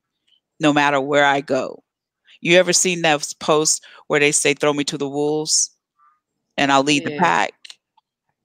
no 0.58 0.72
matter 0.72 1.00
where 1.00 1.24
I 1.24 1.40
go? 1.40 1.82
You 2.40 2.56
ever 2.56 2.72
seen 2.72 3.02
that 3.02 3.32
post 3.40 3.84
where 4.06 4.20
they 4.20 4.32
say, 4.32 4.54
throw 4.54 4.72
me 4.72 4.84
to 4.84 4.98
the 4.98 5.08
wolves 5.08 5.70
and 6.56 6.72
I'll 6.72 6.82
lead 6.82 7.02
yeah. 7.02 7.10
the 7.10 7.18
pack? 7.18 7.54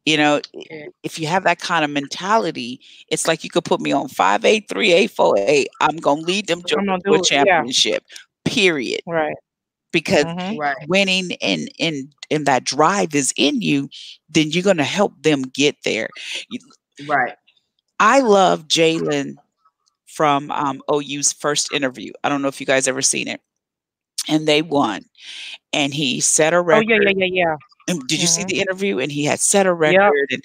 You 0.05 0.17
know, 0.17 0.41
yeah. 0.53 0.85
if 1.01 1.17
you 1.17 1.25
have 1.27 1.45
that 1.45 1.59
kind 1.59 1.83
of 1.83 1.89
mentality, 1.89 2.79
it's 3.09 3.27
like 3.27 3.43
you 3.43 3.49
could 3.49 3.65
put 3.65 3.81
me 3.81 3.91
on 3.91 4.07
5A, 4.07 4.67
3A, 4.67 5.11
4A. 5.11 5.65
I'm 5.81 5.97
going 5.97 6.19
to 6.19 6.25
lead 6.25 6.47
them 6.47 6.61
to 6.61 6.77
a 7.11 7.21
championship, 7.23 8.03
yeah. 8.07 8.51
period. 8.51 9.01
Right. 9.07 9.35
Because 9.91 10.25
mm-hmm. 10.25 10.59
right. 10.59 10.75
winning 10.87 11.31
and, 11.41 11.69
and, 11.79 12.13
and 12.29 12.45
that 12.45 12.65
drive 12.65 13.15
is 13.15 13.33
in 13.35 13.61
you, 13.61 13.89
then 14.29 14.51
you're 14.51 14.61
going 14.61 14.77
to 14.77 14.83
help 14.83 15.13
them 15.23 15.41
get 15.41 15.77
there. 15.83 16.09
Right. 17.07 17.35
I 17.99 18.19
love 18.21 18.67
Jalen 18.67 19.35
from 20.05 20.49
um, 20.51 20.81
OU's 20.91 21.33
first 21.33 21.71
interview. 21.73 22.11
I 22.23 22.29
don't 22.29 22.41
know 22.41 22.47
if 22.47 22.59
you 22.59 22.65
guys 22.65 22.87
ever 22.87 23.01
seen 23.01 23.27
it. 23.27 23.41
And 24.27 24.47
they 24.47 24.61
won. 24.61 25.03
And 25.73 25.93
he 25.93 26.19
set 26.19 26.53
a 26.53 26.61
record. 26.61 26.85
Oh, 26.89 26.95
yeah, 26.95 26.99
yeah, 27.03 27.25
yeah, 27.25 27.43
yeah. 27.43 27.55
And 27.87 28.07
did 28.07 28.21
you 28.21 28.27
mm-hmm. 28.27 28.47
see 28.47 28.55
the 28.55 28.61
interview? 28.61 28.99
And 28.99 29.11
he 29.11 29.25
had 29.25 29.39
set 29.39 29.67
a 29.67 29.73
record. 29.73 30.01
Yep. 30.01 30.11
And, 30.31 30.43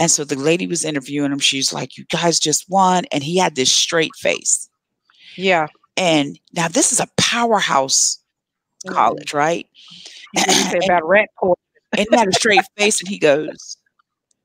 and 0.00 0.10
so 0.10 0.24
the 0.24 0.36
lady 0.36 0.66
was 0.66 0.84
interviewing 0.84 1.32
him. 1.32 1.38
She's 1.38 1.72
like, 1.72 1.96
You 1.96 2.04
guys 2.10 2.38
just 2.38 2.68
won. 2.68 3.04
And 3.12 3.22
he 3.22 3.38
had 3.38 3.54
this 3.54 3.72
straight 3.72 4.14
face. 4.16 4.68
Yeah. 5.36 5.66
And 5.96 6.38
now 6.52 6.68
this 6.68 6.92
is 6.92 7.00
a 7.00 7.08
powerhouse 7.16 8.18
mm-hmm. 8.84 8.94
college, 8.94 9.32
right? 9.32 9.66
and, 10.36 10.84
about 10.84 11.06
rat 11.06 11.28
poison. 11.38 11.54
and 11.96 12.06
he 12.10 12.16
had 12.16 12.28
a 12.28 12.32
straight 12.32 12.64
face. 12.76 13.00
And 13.00 13.08
he 13.08 13.18
goes, 13.18 13.78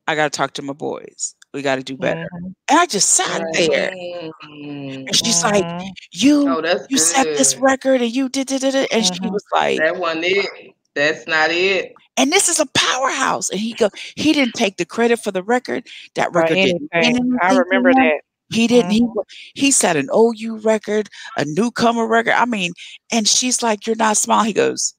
I 0.07 0.15
got 0.15 0.31
to 0.31 0.37
talk 0.37 0.53
to 0.53 0.61
my 0.61 0.73
boys. 0.73 1.35
We 1.57 1.63
got 1.63 1.77
to 1.77 1.83
do 1.83 1.97
better. 1.97 2.29
Mm-hmm. 2.35 2.45
And 2.69 2.79
I 2.79 2.85
just 2.85 3.09
sat 3.09 3.41
there. 3.53 3.91
And 3.91 5.15
she's 5.15 5.43
like, 5.43 5.63
mm-hmm. 5.63 5.87
You 6.11 6.47
oh, 6.47 6.61
you 6.87 6.97
good. 6.97 6.99
set 6.99 7.23
this 7.35 7.55
record 7.55 7.99
and 7.99 8.15
you 8.15 8.29
did 8.29 8.51
it. 8.51 8.63
And 8.63 8.85
mm-hmm. 8.85 9.13
she 9.15 9.27
was 9.27 9.43
like, 9.51 9.79
That 9.79 9.97
wasn't 9.97 10.25
it. 10.25 10.75
That's 10.93 11.25
not 11.25 11.49
it. 11.49 11.95
And 12.15 12.31
this 12.31 12.47
is 12.47 12.59
a 12.59 12.67
powerhouse. 12.75 13.49
And 13.49 13.59
he 13.59 13.73
go, 13.73 13.89
he 14.15 14.33
didn't 14.33 14.53
take 14.53 14.77
the 14.77 14.85
credit 14.85 15.17
for 15.17 15.31
the 15.31 15.41
record. 15.41 15.87
That 16.13 16.31
record 16.31 16.53
didn't. 16.53 16.91
I 16.93 17.57
remember 17.57 17.91
that. 17.91 18.21
He 18.51 18.67
didn't. 18.67 18.91
Mm-hmm. 18.91 19.19
He 19.55 19.61
he 19.61 19.71
set 19.71 19.97
an 19.97 20.09
OU 20.15 20.57
record, 20.57 21.09
a 21.37 21.45
newcomer 21.45 22.05
record. 22.05 22.33
I 22.33 22.45
mean, 22.45 22.73
and 23.11 23.27
she's 23.27 23.63
like, 23.63 23.87
"You're 23.87 23.95
not 23.95 24.15
small." 24.15 24.43
He 24.43 24.53
goes, 24.53 24.93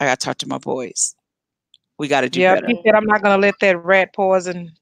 "I 0.00 0.06
got 0.06 0.18
to 0.18 0.24
talk 0.24 0.38
to 0.38 0.48
my 0.48 0.58
boys. 0.58 1.14
We 1.98 2.08
got 2.08 2.22
to 2.22 2.28
do 2.28 2.40
yeah, 2.40 2.56
better." 2.56 2.66
he 2.66 2.80
said, 2.84 2.96
"I'm 2.96 3.06
not 3.06 3.22
going 3.22 3.40
to 3.40 3.40
let 3.40 3.54
that 3.60 3.82
rat 3.84 4.12
poison 4.12 4.72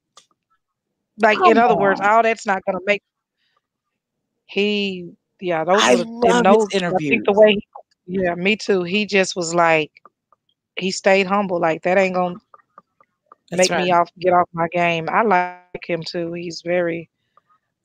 like 1.20 1.38
Come 1.38 1.52
in 1.52 1.58
other 1.58 1.74
on. 1.74 1.80
words, 1.80 2.00
all 2.00 2.22
that's 2.22 2.46
not 2.46 2.62
gonna 2.64 2.78
make 2.86 3.02
he 4.46 5.10
yeah, 5.40 5.64
those 5.64 5.80
I 5.82 5.94
love 5.94 6.44
those, 6.44 6.68
interviews. 6.72 7.22
the 7.24 7.32
way 7.32 7.52
he, 7.54 7.66
yeah, 8.06 8.34
me 8.34 8.56
too. 8.56 8.82
He 8.82 9.04
just 9.06 9.36
was 9.36 9.54
like 9.54 9.90
he 10.76 10.90
stayed 10.90 11.26
humble. 11.26 11.60
Like 11.60 11.82
that 11.82 11.98
ain't 11.98 12.14
gonna 12.14 12.36
that's 13.50 13.58
make 13.58 13.70
right. 13.70 13.84
me 13.84 13.92
off 13.92 14.10
get 14.18 14.32
off 14.32 14.48
my 14.52 14.68
game. 14.72 15.08
I 15.10 15.22
like 15.22 15.54
him 15.54 15.70
too. 15.74 16.32
He's 16.32 16.62
very 16.62 16.76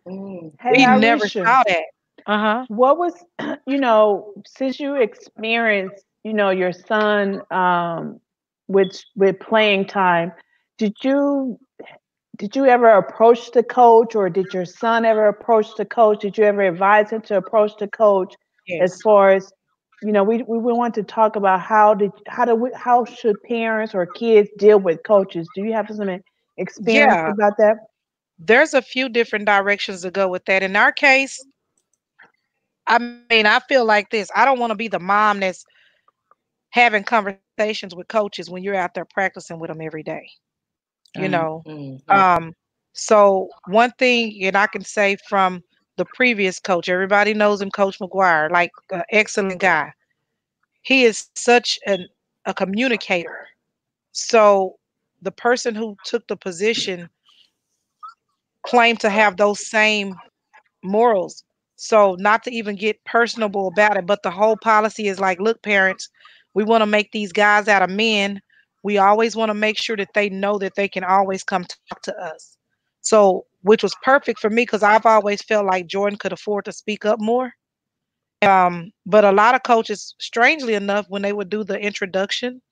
Mm. 0.06 0.52
Hey, 0.60 0.72
we 0.72 1.00
never 1.00 1.28
saw 1.28 1.62
that. 1.66 1.84
Uh-huh. 2.26 2.64
What 2.68 2.98
was 2.98 3.14
you 3.66 3.78
know, 3.78 4.32
since 4.46 4.80
you 4.80 4.96
experienced, 4.96 6.04
you 6.24 6.32
know, 6.32 6.50
your 6.50 6.72
son 6.72 7.42
um 7.50 8.20
with 8.68 9.02
with 9.16 9.38
playing 9.40 9.86
time, 9.86 10.32
did 10.78 10.96
you 11.02 11.58
did 12.38 12.56
you 12.56 12.64
ever 12.64 12.88
approach 12.88 13.52
the 13.52 13.62
coach 13.62 14.14
or 14.14 14.30
did 14.30 14.46
your 14.54 14.64
son 14.64 15.04
ever 15.04 15.28
approach 15.28 15.76
the 15.76 15.84
coach? 15.84 16.22
Did 16.22 16.38
you 16.38 16.44
ever 16.44 16.62
advise 16.62 17.10
him 17.10 17.20
to 17.22 17.36
approach 17.36 17.72
the 17.78 17.86
coach 17.86 18.34
yes. 18.66 18.92
as 18.94 19.02
far 19.02 19.32
as 19.32 19.52
you 20.02 20.12
know, 20.12 20.24
we, 20.24 20.42
we 20.42 20.58
want 20.58 20.94
to 20.94 21.02
talk 21.02 21.36
about 21.36 21.60
how 21.60 21.94
did 21.94 22.10
how 22.26 22.44
do 22.44 22.54
we, 22.54 22.70
how 22.74 23.04
should 23.04 23.36
parents 23.42 23.94
or 23.94 24.06
kids 24.06 24.48
deal 24.56 24.78
with 24.78 25.02
coaches? 25.04 25.46
Do 25.54 25.64
you 25.64 25.72
have 25.72 25.88
some 25.88 26.08
experience 26.56 27.12
yeah. 27.12 27.30
about 27.30 27.56
that? 27.58 27.76
There's 28.38 28.72
a 28.72 28.80
few 28.80 29.08
different 29.08 29.44
directions 29.44 30.02
to 30.02 30.10
go 30.10 30.28
with 30.28 30.44
that. 30.46 30.62
In 30.62 30.74
our 30.74 30.92
case, 30.92 31.44
I 32.86 32.98
mean, 32.98 33.46
I 33.46 33.60
feel 33.60 33.84
like 33.84 34.10
this. 34.10 34.30
I 34.34 34.44
don't 34.44 34.58
want 34.58 34.70
to 34.70 34.76
be 34.76 34.88
the 34.88 34.98
mom 34.98 35.40
that's 35.40 35.64
having 36.70 37.04
conversations 37.04 37.94
with 37.94 38.08
coaches 38.08 38.48
when 38.48 38.62
you're 38.62 38.74
out 38.74 38.94
there 38.94 39.04
practicing 39.04 39.58
with 39.58 39.68
them 39.68 39.80
every 39.82 40.02
day. 40.02 40.28
You 41.14 41.22
mm-hmm. 41.22 41.32
know, 41.32 41.62
mm-hmm. 41.66 42.10
um, 42.10 42.54
so 42.94 43.48
one 43.66 43.92
thing, 43.98 44.38
and 44.42 44.56
I 44.56 44.66
can 44.66 44.84
say 44.84 45.16
from 45.28 45.62
the 46.00 46.06
previous 46.14 46.58
coach. 46.58 46.88
Everybody 46.88 47.34
knows 47.34 47.60
him, 47.60 47.70
Coach 47.70 47.98
McGuire, 47.98 48.50
like 48.50 48.72
an 48.90 49.02
excellent 49.10 49.60
guy. 49.60 49.92
He 50.80 51.04
is 51.04 51.28
such 51.34 51.78
an, 51.86 52.08
a 52.46 52.54
communicator. 52.54 53.46
So 54.12 54.78
the 55.20 55.30
person 55.30 55.74
who 55.74 55.98
took 56.06 56.26
the 56.26 56.38
position 56.38 57.10
claimed 58.66 58.98
to 59.00 59.10
have 59.10 59.36
those 59.36 59.68
same 59.68 60.14
morals. 60.82 61.44
So 61.76 62.16
not 62.18 62.42
to 62.44 62.50
even 62.50 62.76
get 62.76 63.04
personable 63.04 63.68
about 63.68 63.98
it, 63.98 64.06
but 64.06 64.22
the 64.22 64.30
whole 64.30 64.56
policy 64.56 65.06
is 65.06 65.20
like, 65.20 65.38
look, 65.38 65.60
parents, 65.62 66.08
we 66.54 66.64
want 66.64 66.80
to 66.80 66.86
make 66.86 67.12
these 67.12 67.30
guys 67.30 67.68
out 67.68 67.82
of 67.82 67.90
men. 67.90 68.40
We 68.82 68.96
always 68.96 69.36
want 69.36 69.50
to 69.50 69.54
make 69.54 69.76
sure 69.76 69.98
that 69.98 70.14
they 70.14 70.30
know 70.30 70.56
that 70.60 70.76
they 70.76 70.88
can 70.88 71.04
always 71.04 71.44
come 71.44 71.64
talk 71.64 72.00
to 72.04 72.16
us. 72.18 72.56
So, 73.02 73.46
which 73.62 73.82
was 73.82 73.94
perfect 74.02 74.38
for 74.40 74.50
me 74.50 74.62
because 74.62 74.82
I've 74.82 75.06
always 75.06 75.42
felt 75.42 75.66
like 75.66 75.86
Jordan 75.86 76.18
could 76.18 76.32
afford 76.32 76.64
to 76.66 76.72
speak 76.72 77.04
up 77.04 77.20
more. 77.20 77.52
Um, 78.42 78.92
but 79.06 79.24
a 79.24 79.32
lot 79.32 79.54
of 79.54 79.62
coaches, 79.62 80.14
strangely 80.18 80.74
enough, 80.74 81.06
when 81.08 81.22
they 81.22 81.32
would 81.32 81.50
do 81.50 81.62
the 81.64 81.78
introduction, 81.78 82.62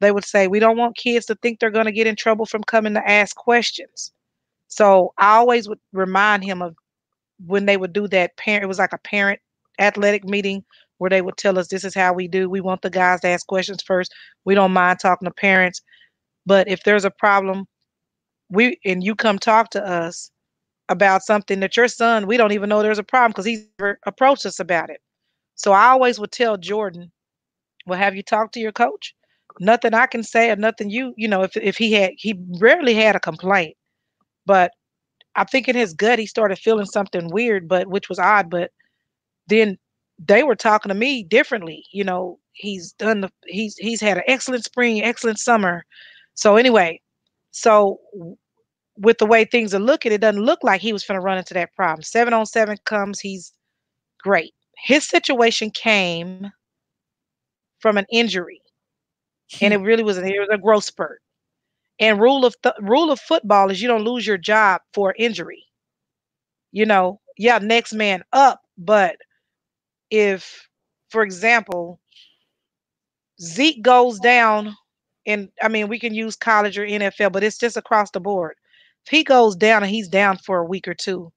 they 0.00 0.10
would 0.12 0.24
say, 0.24 0.48
We 0.48 0.58
don't 0.58 0.76
want 0.76 0.96
kids 0.96 1.26
to 1.26 1.36
think 1.36 1.60
they're 1.60 1.70
going 1.70 1.86
to 1.86 1.92
get 1.92 2.06
in 2.06 2.16
trouble 2.16 2.46
from 2.46 2.64
coming 2.64 2.94
to 2.94 3.08
ask 3.08 3.36
questions. 3.36 4.12
So 4.68 5.12
I 5.18 5.36
always 5.36 5.68
would 5.68 5.78
remind 5.92 6.44
him 6.44 6.62
of 6.62 6.74
when 7.46 7.66
they 7.66 7.76
would 7.76 7.92
do 7.92 8.08
that 8.08 8.36
parent, 8.36 8.64
it 8.64 8.68
was 8.68 8.78
like 8.78 8.92
a 8.92 8.98
parent 8.98 9.40
athletic 9.78 10.24
meeting 10.24 10.64
where 10.98 11.10
they 11.10 11.22
would 11.22 11.36
tell 11.36 11.58
us 11.58 11.68
this 11.68 11.84
is 11.84 11.94
how 11.94 12.12
we 12.12 12.28
do. 12.28 12.48
We 12.48 12.60
want 12.60 12.82
the 12.82 12.90
guys 12.90 13.20
to 13.20 13.28
ask 13.28 13.46
questions 13.46 13.82
first. 13.82 14.12
We 14.44 14.54
don't 14.54 14.72
mind 14.72 15.00
talking 15.00 15.26
to 15.26 15.34
parents. 15.34 15.82
But 16.46 16.68
if 16.68 16.82
there's 16.84 17.04
a 17.04 17.10
problem, 17.10 17.66
we 18.52 18.78
and 18.84 19.02
you 19.02 19.16
come 19.16 19.38
talk 19.38 19.70
to 19.70 19.84
us 19.84 20.30
about 20.88 21.22
something 21.22 21.60
that 21.60 21.76
your 21.76 21.88
son 21.88 22.26
we 22.26 22.36
don't 22.36 22.52
even 22.52 22.68
know 22.68 22.82
there's 22.82 22.98
a 22.98 23.04
problem 23.04 23.30
because 23.32 23.46
he's 23.46 23.66
never 23.78 23.98
approached 24.06 24.46
us 24.46 24.60
about 24.60 24.90
it. 24.90 25.00
So 25.56 25.72
i 25.72 25.86
always 25.88 26.20
would 26.20 26.32
tell 26.32 26.56
jordan 26.58 27.10
well 27.86 27.98
have 27.98 28.14
you 28.16 28.22
talked 28.22 28.54
to 28.54 28.60
your 28.60 28.72
coach? 28.72 29.14
Nothing 29.60 29.94
i 29.94 30.06
can 30.06 30.22
say 30.22 30.50
or 30.50 30.56
nothing 30.56 30.90
you 30.90 31.14
you 31.16 31.28
know 31.28 31.42
if, 31.42 31.56
if 31.56 31.76
he 31.76 31.92
had 31.92 32.12
he 32.16 32.34
rarely 32.60 32.94
had 32.94 33.16
a 33.16 33.20
complaint 33.20 33.76
but 34.46 34.72
i 35.36 35.44
think 35.44 35.68
in 35.68 35.76
his 35.76 35.94
gut 35.94 36.18
he 36.18 36.26
started 36.26 36.58
feeling 36.58 36.86
something 36.86 37.28
weird 37.30 37.68
but 37.68 37.88
which 37.88 38.08
was 38.08 38.18
odd 38.18 38.50
but 38.50 38.70
then 39.48 39.78
they 40.18 40.42
were 40.42 40.56
talking 40.56 40.88
to 40.90 40.94
me 40.94 41.22
differently 41.24 41.84
you 41.92 42.04
know 42.04 42.38
he's 42.54 42.92
done 42.94 43.20
the 43.22 43.30
he's 43.46 43.76
he's 43.78 44.00
had 44.00 44.18
an 44.18 44.24
excellent 44.26 44.64
spring 44.64 45.02
excellent 45.02 45.38
summer. 45.38 45.84
So 46.34 46.56
anyway 46.56 47.00
So 47.52 48.00
with 48.96 49.18
the 49.18 49.26
way 49.26 49.44
things 49.44 49.74
are 49.74 49.80
looking, 49.80 50.12
it 50.12 50.20
doesn't 50.20 50.42
look 50.42 50.62
like 50.62 50.80
he 50.80 50.92
was 50.92 51.04
going 51.04 51.18
to 51.18 51.24
run 51.24 51.38
into 51.38 51.54
that 51.54 51.74
problem. 51.74 52.02
Seven 52.02 52.34
on 52.34 52.46
seven 52.46 52.76
comes, 52.84 53.20
he's 53.20 53.52
great. 54.22 54.54
His 54.76 55.06
situation 55.08 55.70
came 55.70 56.50
from 57.80 57.98
an 57.98 58.06
injury, 58.10 58.60
and 59.60 59.74
it 59.74 59.80
hmm. 59.80 59.86
really 59.86 60.02
was, 60.02 60.18
it 60.18 60.24
was 60.24 60.48
a 60.50 60.58
growth 60.58 60.84
spurt. 60.84 61.20
And 62.00 62.20
rule 62.20 62.44
of 62.44 62.54
th- 62.62 62.74
rule 62.80 63.10
of 63.10 63.20
football 63.20 63.70
is 63.70 63.80
you 63.80 63.88
don't 63.88 64.04
lose 64.04 64.26
your 64.26 64.38
job 64.38 64.80
for 64.92 65.14
injury. 65.18 65.64
You 66.72 66.86
know, 66.86 67.20
yeah, 67.36 67.58
next 67.58 67.92
man 67.92 68.24
up, 68.32 68.62
but 68.78 69.16
if, 70.10 70.68
for 71.10 71.22
example, 71.22 72.00
Zeke 73.40 73.82
goes 73.82 74.18
down, 74.20 74.74
and 75.26 75.48
I 75.62 75.68
mean 75.68 75.88
we 75.88 75.98
can 75.98 76.14
use 76.14 76.34
college 76.34 76.78
or 76.78 76.86
NFL, 76.86 77.32
but 77.32 77.44
it's 77.44 77.58
just 77.58 77.76
across 77.76 78.10
the 78.10 78.20
board. 78.20 78.56
If 79.06 79.10
he 79.10 79.24
goes 79.24 79.56
down 79.56 79.82
and 79.82 79.90
he's 79.90 80.08
down 80.08 80.38
for 80.38 80.58
a 80.58 80.64
week 80.66 80.86
or 80.88 80.94
two, 80.94 81.32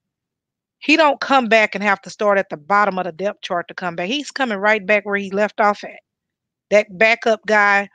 he 0.79 0.97
don't 0.97 1.19
come 1.19 1.47
back 1.47 1.73
and 1.73 1.83
have 1.83 2.01
to 2.01 2.09
start 2.09 2.37
at 2.37 2.49
the 2.49 2.57
bottom 2.57 2.99
of 2.99 3.05
the 3.05 3.11
depth 3.11 3.41
chart 3.41 3.67
to 3.67 3.73
come 3.73 3.95
back. 3.95 4.07
He's 4.07 4.31
coming 4.31 4.57
right 4.59 4.85
back 4.85 5.05
where 5.05 5.17
he 5.17 5.31
left 5.31 5.59
off 5.59 5.83
at. 5.83 5.99
That 6.69 6.97
backup 6.97 7.45
guy 7.47 7.89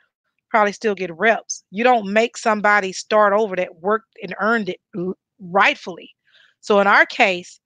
probably 0.49 0.73
still 0.73 0.95
get 0.95 1.15
reps. 1.15 1.63
You 1.71 1.83
don't 1.83 2.11
make 2.11 2.37
somebody 2.37 2.91
start 2.91 3.33
over 3.33 3.55
that 3.55 3.81
worked 3.81 4.17
and 4.21 4.35
earned 4.41 4.69
it 4.69 4.81
rightfully. 5.39 6.11
So 6.59 6.79
in 6.81 6.87
our 6.87 7.05
case, 7.05 7.59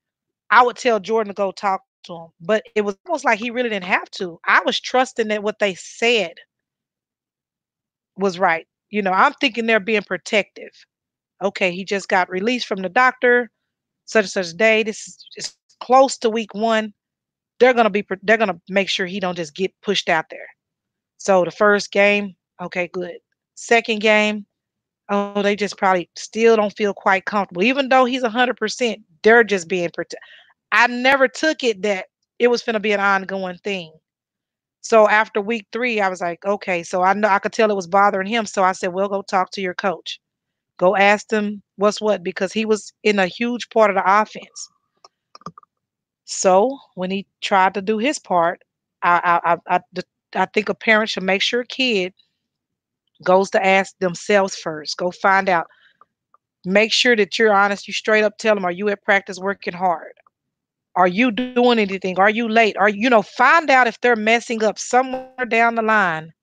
I 0.51 0.63
would 0.63 0.77
tell 0.77 0.99
Jordan 0.99 1.33
to 1.33 1.35
go 1.35 1.51
talk 1.51 1.81
to 2.03 2.15
him, 2.15 2.27
but 2.39 2.63
it 2.75 2.81
was 2.81 2.95
almost 3.07 3.25
like 3.25 3.39
he 3.39 3.49
really 3.49 3.69
didn't 3.69 3.85
have 3.85 4.09
to. 4.11 4.39
I 4.45 4.61
was 4.65 4.79
trusting 4.79 5.27
that 5.29 5.43
what 5.43 5.59
they 5.59 5.73
said 5.75 6.35
was 8.17 8.39
right. 8.39 8.67
You 8.89 9.01
know, 9.01 9.11
I'm 9.11 9.33
thinking 9.33 9.65
they're 9.65 9.79
being 9.79 10.03
protective. 10.03 10.71
Okay, 11.43 11.71
he 11.71 11.83
just 11.83 12.07
got 12.07 12.29
released 12.29 12.65
from 12.67 12.81
the 12.81 12.89
doctor, 12.89 13.51
such 14.05 14.25
and 14.25 14.31
such 14.31 14.53
day. 14.57 14.83
This 14.83 15.07
is 15.07 15.25
just 15.35 15.57
close 15.81 16.17
to 16.19 16.29
week 16.29 16.53
one. 16.53 16.93
They're 17.59 17.73
gonna 17.73 17.89
be 17.89 18.05
they're 18.23 18.37
gonna 18.37 18.59
make 18.69 18.89
sure 18.89 19.05
he 19.05 19.19
don't 19.19 19.35
just 19.35 19.55
get 19.55 19.73
pushed 19.81 20.09
out 20.09 20.25
there. 20.29 20.47
So 21.17 21.45
the 21.45 21.51
first 21.51 21.91
game, 21.91 22.35
okay, 22.61 22.87
good. 22.93 23.17
Second 23.55 24.01
game, 24.01 24.45
oh, 25.09 25.41
they 25.41 25.55
just 25.55 25.77
probably 25.77 26.09
still 26.15 26.55
don't 26.57 26.75
feel 26.75 26.93
quite 26.93 27.25
comfortable. 27.25 27.63
Even 27.63 27.89
though 27.89 28.05
he's 28.05 28.23
hundred 28.23 28.57
percent, 28.57 28.99
they're 29.23 29.43
just 29.43 29.67
being 29.67 29.89
protected. 29.93 30.19
I 30.71 30.87
never 30.87 31.27
took 31.27 31.63
it 31.63 31.81
that 31.83 32.07
it 32.39 32.47
was 32.49 32.61
gonna 32.63 32.79
be 32.79 32.91
an 32.93 32.99
ongoing 32.99 33.57
thing. 33.63 33.93
So 34.81 35.09
after 35.09 35.41
week 35.41 35.67
three, 35.71 35.99
I 35.99 36.09
was 36.09 36.21
like, 36.21 36.45
okay, 36.45 36.83
so 36.83 37.01
I 37.01 37.13
know 37.13 37.27
I 37.29 37.39
could 37.39 37.53
tell 37.53 37.71
it 37.71 37.75
was 37.75 37.87
bothering 37.87 38.27
him. 38.27 38.45
So 38.45 38.63
I 38.63 38.73
said, 38.73 38.93
well, 38.93 39.09
go 39.09 39.21
talk 39.23 39.51
to 39.51 39.61
your 39.61 39.73
coach. 39.73 40.19
Go 40.77 40.95
ask 40.95 41.31
him 41.31 41.61
what's 41.77 42.01
what 42.01 42.23
because 42.23 42.51
he 42.51 42.65
was 42.65 42.93
in 43.03 43.19
a 43.19 43.27
huge 43.27 43.69
part 43.69 43.89
of 43.89 43.95
the 43.95 44.03
offense. 44.05 44.69
So 46.25 46.77
when 46.95 47.11
he 47.11 47.25
tried 47.41 47.73
to 47.75 47.81
do 47.81 47.97
his 47.97 48.19
part, 48.19 48.61
I 49.03 49.39
I 49.43 49.53
I, 49.53 49.77
I, 49.77 50.01
I 50.35 50.45
think 50.47 50.69
a 50.69 50.75
parent 50.75 51.09
should 51.09 51.23
make 51.23 51.41
sure 51.41 51.61
a 51.61 51.67
kid 51.67 52.13
goes 53.23 53.49
to 53.51 53.65
ask 53.65 53.97
themselves 53.99 54.55
first. 54.55 54.97
Go 54.97 55.11
find 55.11 55.47
out. 55.47 55.67
Make 56.65 56.91
sure 56.91 57.15
that 57.15 57.37
you're 57.39 57.53
honest. 57.53 57.87
You 57.87 57.93
straight 57.93 58.23
up 58.23 58.37
tell 58.37 58.55
them, 58.55 58.65
are 58.65 58.71
you 58.71 58.89
at 58.89 59.03
practice 59.03 59.39
working 59.39 59.73
hard? 59.73 60.13
Are 60.95 61.07
you 61.07 61.31
doing 61.31 61.79
anything? 61.79 62.17
Are 62.19 62.29
you 62.29 62.49
late? 62.49 62.75
Are 62.77 62.89
you 62.89 63.09
know, 63.09 63.21
find 63.21 63.69
out 63.69 63.87
if 63.87 63.99
they're 64.01 64.15
messing 64.15 64.63
up 64.63 64.79
somewhere 64.79 65.45
down 65.47 65.75
the 65.75 65.81
line 65.81 66.33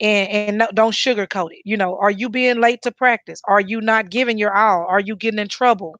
and 0.00 0.28
and 0.30 0.58
no, 0.58 0.68
don't 0.74 0.92
sugarcoat 0.94 1.52
it. 1.52 1.62
You 1.64 1.76
know, 1.76 1.96
are 1.98 2.10
you 2.10 2.28
being 2.30 2.60
late 2.60 2.82
to 2.82 2.92
practice? 2.92 3.40
Are 3.46 3.60
you 3.60 3.80
not 3.80 4.10
giving 4.10 4.38
your 4.38 4.54
all? 4.56 4.86
Are 4.88 5.00
you 5.00 5.16
getting 5.16 5.40
in 5.40 5.48
trouble? 5.48 5.96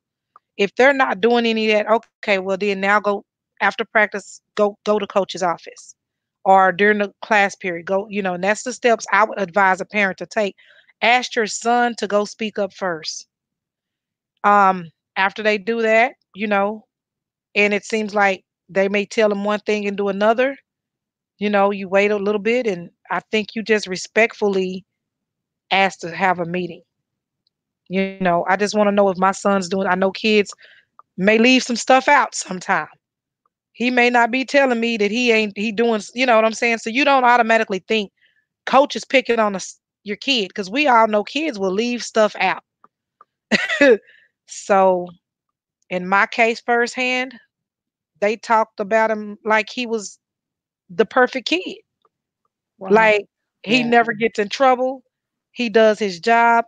If 0.57 0.75
they're 0.77 0.95
not 0.95 1.21
doing 1.21 1.47
any 1.47 1.71
of 1.73 1.79
that, 1.79 1.93
okay, 1.93 2.17
well 2.39 2.57
then 2.59 2.63
now 2.63 2.81
go 3.01 3.07
after 3.43 3.67
practice, 3.69 4.27
go 4.39 4.65
go 4.71 4.87
to 4.87 5.07
coach's 5.07 5.43
office 5.43 5.95
or 6.45 6.73
during 6.73 6.99
the 6.99 7.13
class 7.23 7.55
period. 7.55 7.87
Go, 7.87 8.07
you 8.11 8.23
know, 8.23 8.35
and 8.35 8.45
that's 8.45 8.63
the 8.65 8.73
steps 8.73 9.07
I 9.13 9.25
would 9.25 9.41
advise 9.41 9.81
a 9.81 9.87
parent 9.87 10.19
to 10.19 10.27
take. 10.27 10.57
Ask 11.03 11.35
your 11.37 11.47
son 11.47 11.95
to 11.99 12.07
go 12.07 12.25
speak 12.25 12.59
up 12.59 12.73
first. 12.75 13.27
Um, 14.45 14.91
after 15.17 15.43
they 15.43 15.59
do 15.59 15.83
that, 15.83 16.15
you 16.35 16.47
know, 16.47 16.87
and 17.55 17.75
it 17.75 17.85
seems 17.85 18.15
like 18.15 18.45
they 18.69 18.89
may 18.89 19.07
tell 19.07 19.29
them 19.29 19.45
one 19.45 19.61
thing 19.61 19.87
and 19.87 19.97
do 19.97 20.09
another, 20.09 20.57
you 21.39 21.51
know, 21.51 21.71
you 21.71 21.89
wait 21.89 22.11
a 22.11 22.17
little 22.17 22.41
bit 22.41 22.67
and 22.67 22.91
I 23.11 23.21
think 23.31 23.49
you 23.55 23.63
just 23.63 23.87
respectfully 23.87 24.85
ask 25.71 26.01
to 26.01 26.15
have 26.15 26.39
a 26.39 26.45
meeting. 26.45 26.83
You 27.89 28.19
know, 28.21 28.45
I 28.49 28.57
just 28.57 28.75
want 28.75 28.89
to 28.89 28.93
know 28.93 29.09
if 29.09 29.19
my 29.19 29.33
son's 29.33 29.69
doing 29.69 29.87
I 29.89 29.97
know 29.97 30.13
kids 30.13 30.53
may 31.17 31.39
leave 31.39 31.63
some 31.63 31.77
stuff 31.77 32.09
out 32.09 32.35
sometime. 32.35 32.89
He 33.73 33.91
may 33.91 34.11
not 34.11 34.31
be 34.31 34.45
telling 34.45 34.81
me 34.81 34.97
that 34.99 35.11
he 35.11 35.33
ain't 35.33 35.57
he 35.57 35.73
doing, 35.73 36.01
you 36.15 36.27
know 36.27 36.37
what 36.37 36.45
I'm 36.45 36.53
saying? 36.53 36.79
So 36.79 36.91
you 36.91 37.05
don't 37.05 37.25
automatically 37.25 37.83
think 37.89 38.13
coach 38.67 38.95
is 38.95 39.05
picking 39.05 39.39
on 39.39 39.57
us, 39.57 39.79
your 40.05 40.17
kid 40.17 40.49
because 40.49 40.71
we 40.71 40.87
all 40.87 41.09
know 41.09 41.25
kids 41.25 41.59
will 41.59 41.73
leave 41.73 42.03
stuff 42.03 42.35
out. 42.41 42.63
so 44.47 45.07
in 45.91 46.07
my 46.09 46.27
case 46.27 46.61
firsthand, 46.61 47.35
they 48.21 48.37
talked 48.37 48.81
about 48.81 49.11
him 49.11 49.37
like 49.45 49.69
he 49.71 49.87
was 49.87 50.19
the 50.89 51.07
perfect 51.07 51.49
kid. 51.49 51.79
Wow. 52.81 52.89
Like 52.91 53.27
he 53.63 53.79
yeah. 53.79 53.87
never 53.87 54.13
gets 54.13 54.39
in 54.39 54.49
trouble. 54.49 55.05
He 55.53 55.69
does 55.69 55.99
his 55.99 56.19
job. 56.19 56.65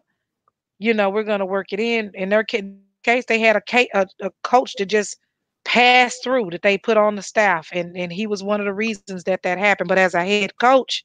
You 0.78 0.94
know, 0.94 1.10
we're 1.10 1.24
gonna 1.24 1.46
work 1.46 1.72
it 1.72 1.80
in. 1.80 2.12
In 2.14 2.28
their 2.28 2.44
case, 2.44 3.24
they 3.26 3.40
had 3.40 3.56
a, 3.56 3.62
a, 3.94 4.06
a 4.20 4.30
coach 4.44 4.74
to 4.76 4.86
just 4.86 5.16
pass 5.64 6.18
through 6.22 6.50
that 6.50 6.62
they 6.62 6.76
put 6.78 6.96
on 6.96 7.16
the 7.16 7.22
staff, 7.22 7.68
and 7.72 7.96
and 7.96 8.12
he 8.12 8.26
was 8.26 8.42
one 8.42 8.60
of 8.60 8.66
the 8.66 8.74
reasons 8.74 9.24
that 9.24 9.42
that 9.42 9.58
happened. 9.58 9.88
But 9.88 9.98
as 9.98 10.14
a 10.14 10.24
head 10.24 10.58
coach, 10.60 11.04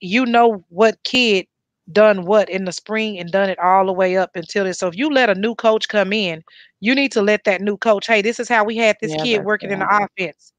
you 0.00 0.26
know 0.26 0.64
what 0.70 1.02
kid 1.04 1.46
done 1.92 2.24
what 2.24 2.48
in 2.48 2.64
the 2.64 2.72
spring 2.72 3.18
and 3.18 3.30
done 3.30 3.50
it 3.50 3.58
all 3.58 3.86
the 3.86 3.92
way 3.92 4.16
up 4.16 4.30
until 4.34 4.64
this. 4.64 4.78
So 4.78 4.88
if 4.88 4.96
you 4.96 5.10
let 5.10 5.28
a 5.28 5.34
new 5.34 5.54
coach 5.54 5.88
come 5.88 6.14
in, 6.14 6.42
you 6.80 6.94
need 6.94 7.12
to 7.12 7.22
let 7.22 7.44
that 7.44 7.60
new 7.60 7.76
coach, 7.76 8.06
hey, 8.06 8.22
this 8.22 8.40
is 8.40 8.48
how 8.48 8.64
we 8.64 8.76
had 8.76 8.96
this 9.02 9.14
yeah, 9.18 9.22
kid 9.22 9.44
working 9.44 9.70
in 9.70 9.80
the 9.80 10.08
offense. 10.18 10.53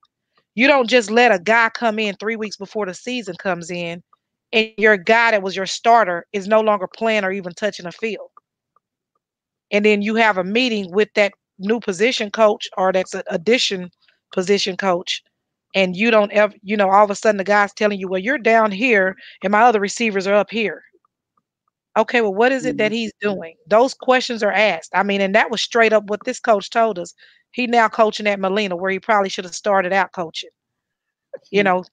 You 0.56 0.68
don't 0.68 0.90
just 0.90 1.12
let 1.12 1.34
a 1.34 1.40
guy 1.40 1.70
come 1.70 2.00
in 2.00 2.16
three 2.16 2.38
weeks 2.38 2.58
before 2.58 2.86
the 2.86 2.94
season 2.94 3.36
comes 3.38 3.70
in 3.70 4.02
and 4.54 4.72
your 4.78 4.96
guy 4.96 5.32
that 5.32 5.44
was 5.44 5.56
your 5.56 5.66
starter 5.66 6.26
is 6.32 6.48
no 6.48 6.62
longer 6.62 6.88
playing 6.88 7.26
or 7.26 7.32
even 7.32 7.54
touching 7.54 7.86
a 7.86 7.92
field. 7.92 8.30
And 9.72 9.84
then 9.84 10.02
you 10.02 10.16
have 10.16 10.38
a 10.38 10.44
meeting 10.44 10.92
with 10.92 11.10
that 11.16 11.34
new 11.60 11.80
position 11.80 12.32
coach 12.32 12.68
or 12.78 12.94
that's 12.94 13.14
an 13.14 13.24
addition 13.28 13.92
position 14.34 14.78
coach. 14.78 15.22
And 15.74 15.96
you 15.96 16.10
don't 16.10 16.32
ever, 16.32 16.54
you 16.64 16.78
know, 16.78 16.90
all 16.90 17.04
of 17.04 17.12
a 17.12 17.16
sudden 17.16 17.38
the 17.38 17.44
guy's 17.44 17.74
telling 17.74 18.00
you, 18.00 18.08
well, 18.08 18.22
you're 18.22 18.38
down 18.38 18.72
here 18.72 19.18
and 19.44 19.52
my 19.52 19.62
other 19.64 19.82
receivers 19.82 20.26
are 20.26 20.36
up 20.36 20.50
here. 20.50 20.82
Okay, 21.98 22.22
well, 22.22 22.34
what 22.34 22.52
is 22.52 22.66
it 22.66 22.78
that 22.78 22.92
mm-hmm. 22.92 22.96
he's 22.96 23.14
doing? 23.22 23.56
Those 23.68 23.94
questions 23.94 24.44
are 24.44 24.52
asked. 24.52 24.92
I 24.94 25.04
mean, 25.04 25.22
and 25.22 25.34
that 25.36 25.50
was 25.50 25.62
straight 25.62 25.94
up 25.94 26.06
what 26.06 26.24
this 26.26 26.40
coach 26.40 26.70
told 26.70 27.00
us. 27.00 27.14
He 27.56 27.68
now 27.68 27.88
coaching 27.88 28.28
at 28.28 28.38
Molina, 28.38 28.76
where 28.76 28.92
he 28.92 29.00
probably 29.00 29.30
should 29.30 29.46
have 29.46 29.56
started 29.56 29.94
out 29.94 30.12
coaching. 30.12 30.50
You 31.52 31.64
know, 31.64 31.86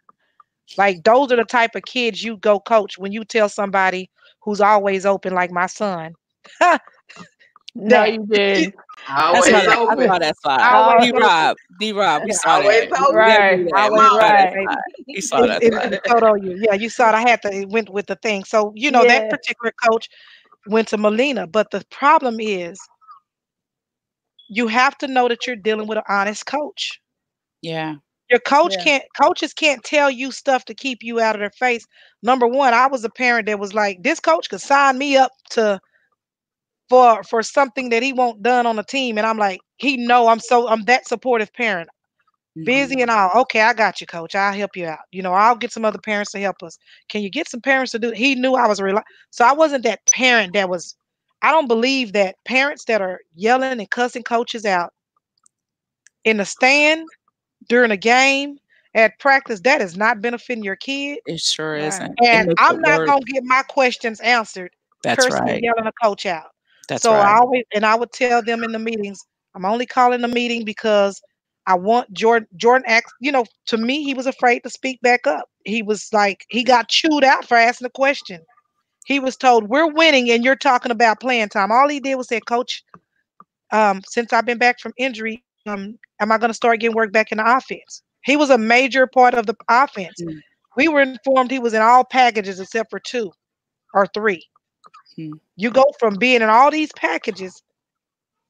like 0.77 1.05
those 1.05 1.31
are 1.31 1.37
the 1.37 1.45
type 1.45 1.77
of 1.77 1.85
kids 1.85 2.21
you 2.21 2.37
go 2.37 2.59
coach 2.59 2.99
when 2.99 3.13
you 3.13 3.25
tell 3.25 3.49
somebody 3.49 4.11
who's 4.41 4.61
always 4.61 5.07
open, 5.07 5.35
like 5.35 5.53
my 5.53 5.67
son. 5.67 6.15
no, 7.77 8.03
you 8.03 8.27
did. 8.27 8.75
Always 9.09 9.51
that's 9.51 9.67
open. 9.69 10.09
I 10.09 10.19
that's 10.21 10.39
why. 10.45 10.99
D 11.01 11.11
Rob, 11.11 11.57
D 11.81 11.93
Rob, 11.93 12.23
we 12.25 12.33
saw 12.33 12.51
always 12.51 12.89
that. 12.89 13.01
Open. 13.01 13.17
Right, 13.17 13.67
always 13.75 14.19
right. 14.19 14.67
We 15.09 15.21
saw 15.21 15.45
that. 15.45 15.61
It, 15.61 15.75
it, 15.75 16.01
it 16.05 16.43
you. 16.45 16.61
Yeah, 16.63 16.75
you 16.75 16.89
saw 16.89 17.09
it. 17.09 17.15
I 17.17 17.21
had 17.29 17.43
to. 17.43 17.53
It 17.53 17.69
went 17.69 17.91
with 17.91 18.07
the 18.07 18.15
thing. 18.17 18.45
So 18.45 18.73
you 18.77 18.93
know 18.93 19.03
yeah. 19.03 19.21
that 19.21 19.31
particular 19.31 19.73
coach 19.89 20.09
went 20.69 20.87
to 20.89 20.99
Molina, 20.99 21.49
but 21.49 21.73
the 21.73 21.85
problem 21.91 22.39
is 22.39 22.79
you 24.53 24.69
have 24.69 24.99
to 24.99 25.09
know 25.09 25.29
that 25.29 25.47
you're 25.47 25.57
dealing 25.57 25.87
with 25.87 25.97
an 25.97 26.05
honest 26.09 26.45
coach. 26.45 27.01
Yeah. 27.63 27.95
Your 28.29 28.41
coach 28.41 28.75
yeah. 28.77 28.85
can't 28.85 29.05
coaches 29.21 29.55
can't 29.55 29.83
tell 29.83 30.11
you 30.11 30.31
stuff 30.31 30.67
to 30.67 30.75
keep 30.75 31.03
you 31.03 31.21
out 31.21 31.35
of 31.35 31.41
their 31.41 31.51
face. 31.51 31.87
Number 32.23 32.47
one, 32.47 32.75
I 32.75 32.87
was 32.87 33.03
a 33.03 33.11
parent 33.11 33.47
that 33.47 33.59
was 33.59 33.73
like, 33.73 34.03
this 34.03 34.21
coach 34.21 34.51
could 34.51 34.61
sign 34.61 34.99
me 34.99 35.17
up 35.17 35.33
to 35.51 35.81
for 36.91 37.25
for 37.25 37.43
something 37.43 37.89
that 37.89 38.03
he 38.03 38.13
won't 38.13 38.43
done 38.43 38.67
on 38.67 38.77
the 38.77 38.85
team. 38.85 39.17
And 39.17 39.27
I'm 39.27 39.39
like, 39.39 39.61
he 39.77 39.97
know 39.97 40.29
I'm 40.29 40.41
so 40.41 40.69
I'm 40.69 40.85
that 40.85 41.09
supportive 41.09 41.53
parent. 41.55 41.89
Mm-hmm. 42.57 42.65
Busy 42.65 43.01
and 43.01 43.11
all. 43.11 43.31
Okay, 43.35 43.63
I 43.63 43.73
got 43.73 44.03
you, 44.03 44.07
coach. 44.07 44.35
I'll 44.35 44.53
help 44.53 44.77
you 44.77 44.87
out. 44.87 44.99
You 45.13 45.23
know, 45.23 45.33
I'll 45.33 45.57
get 45.57 45.73
some 45.73 45.87
other 45.87 45.99
parents 45.99 46.33
to 46.33 46.41
help 46.41 46.63
us. 46.63 46.77
Can 47.09 47.23
you 47.23 47.31
get 47.31 47.49
some 47.49 47.63
parents 47.63 47.93
to 47.93 47.99
do? 47.99 48.11
He 48.11 48.35
knew 48.35 48.55
I 48.55 48.69
was 48.69 48.81
a 48.81 49.03
so 49.31 49.47
I 49.47 49.55
wasn't 49.55 49.85
that 49.85 50.01
parent 50.13 50.53
that 50.53 50.69
was 50.69 50.95
I 51.43 51.51
don't 51.51 51.68
believe 51.68 52.12
that 52.12 52.36
parents 52.45 52.84
that 52.86 53.01
are 53.01 53.20
yelling 53.34 53.78
and 53.78 53.90
cussing 53.90 54.22
coaches 54.22 54.64
out 54.64 54.93
in 56.24 56.36
the 56.36 56.45
stand 56.45 57.07
during 57.68 57.90
a 57.90 57.97
game 57.97 58.59
at 58.95 59.18
practice, 59.18 59.61
that 59.61 59.80
is 59.80 59.97
not 59.97 60.20
benefiting 60.20 60.62
your 60.62 60.76
kid. 60.76 61.18
It 61.26 61.40
sure 61.40 61.76
isn't. 61.76 62.14
And 62.24 62.55
I'm 62.59 62.80
not 62.80 63.07
gonna 63.07 63.20
get 63.26 63.43
my 63.45 63.62
questions 63.62 64.20
answered 64.20 64.70
That's 65.03 65.20
cursing 65.20 65.49
and 65.49 65.62
yelling 65.62 65.86
a 65.86 65.93
coach 66.03 66.26
out. 66.26 66.51
That's 66.88 67.03
so 67.03 67.12
I 67.12 67.38
always 67.38 67.64
and 67.74 67.86
I 67.86 67.95
would 67.95 68.12
tell 68.12 68.43
them 68.43 68.62
in 68.62 68.72
the 68.72 68.78
meetings, 68.78 69.20
I'm 69.55 69.64
only 69.64 69.86
calling 69.86 70.20
the 70.20 70.28
meeting 70.28 70.64
because 70.64 71.20
I 71.66 71.74
want 71.74 72.12
Jordan. 72.12 72.49
Jordan 72.57 72.84
asked, 72.88 73.14
you 73.20 73.32
know, 73.32 73.47
to 73.66 73.76
me, 73.76 74.03
he 74.03 74.14
was 74.14 74.26
afraid 74.26 74.61
to 74.61 74.70
speak 74.70 75.01
back 75.01 75.26
up. 75.26 75.49
He 75.64 75.82
was 75.82 76.12
like, 76.12 76.45
he 76.51 76.64
got 76.64 76.88
chewed 76.88 77.24
out 77.24 77.47
for 77.47 77.57
asking 77.57 77.86
the 77.86 77.90
question. 77.90 78.40
He 79.05 79.19
was 79.19 79.37
told, 79.37 79.69
"We're 79.69 79.91
winning, 79.91 80.31
and 80.31 80.45
you're 80.45 80.57
talking 80.57 80.93
about 80.93 81.21
playing 81.21 81.49
time." 81.49 81.73
All 81.73 81.89
he 81.89 82.01
did 82.01 82.17
was 82.17 82.29
say, 82.29 82.41
"Coach, 82.41 82.83
um, 83.73 84.03
since 84.07 84.33
I've 84.33 84.47
been 84.47 84.59
back 84.59 84.81
from 84.81 84.93
injury, 84.97 85.43
um, 85.67 85.99
am 86.21 86.33
I 86.33 86.39
going 86.39 86.51
to 86.51 86.55
start 86.55 86.81
getting 86.81 86.97
work 86.97 87.13
back 87.13 87.33
in 87.33 87.39
the 87.39 87.57
offense?" 87.57 88.03
He 88.25 88.37
was 88.37 88.51
a 88.51 88.59
major 88.59 89.07
part 89.07 89.35
of 89.35 89.47
the 89.47 89.57
offense. 89.69 90.21
Mm. 90.21 90.41
We 90.77 90.89
were 90.89 91.03
informed 91.03 91.51
he 91.51 91.59
was 91.59 91.75
in 91.75 91.83
all 91.83 92.05
packages 92.05 92.61
except 92.61 92.91
for 92.91 93.01
two 93.01 93.33
or 93.93 94.07
three. 94.07 94.49
Hmm. 95.17 95.33
You 95.57 95.71
go 95.71 95.85
from 95.99 96.15
being 96.15 96.43
in 96.43 96.49
all 96.49 96.71
these 96.71 96.93
packages 96.93 97.63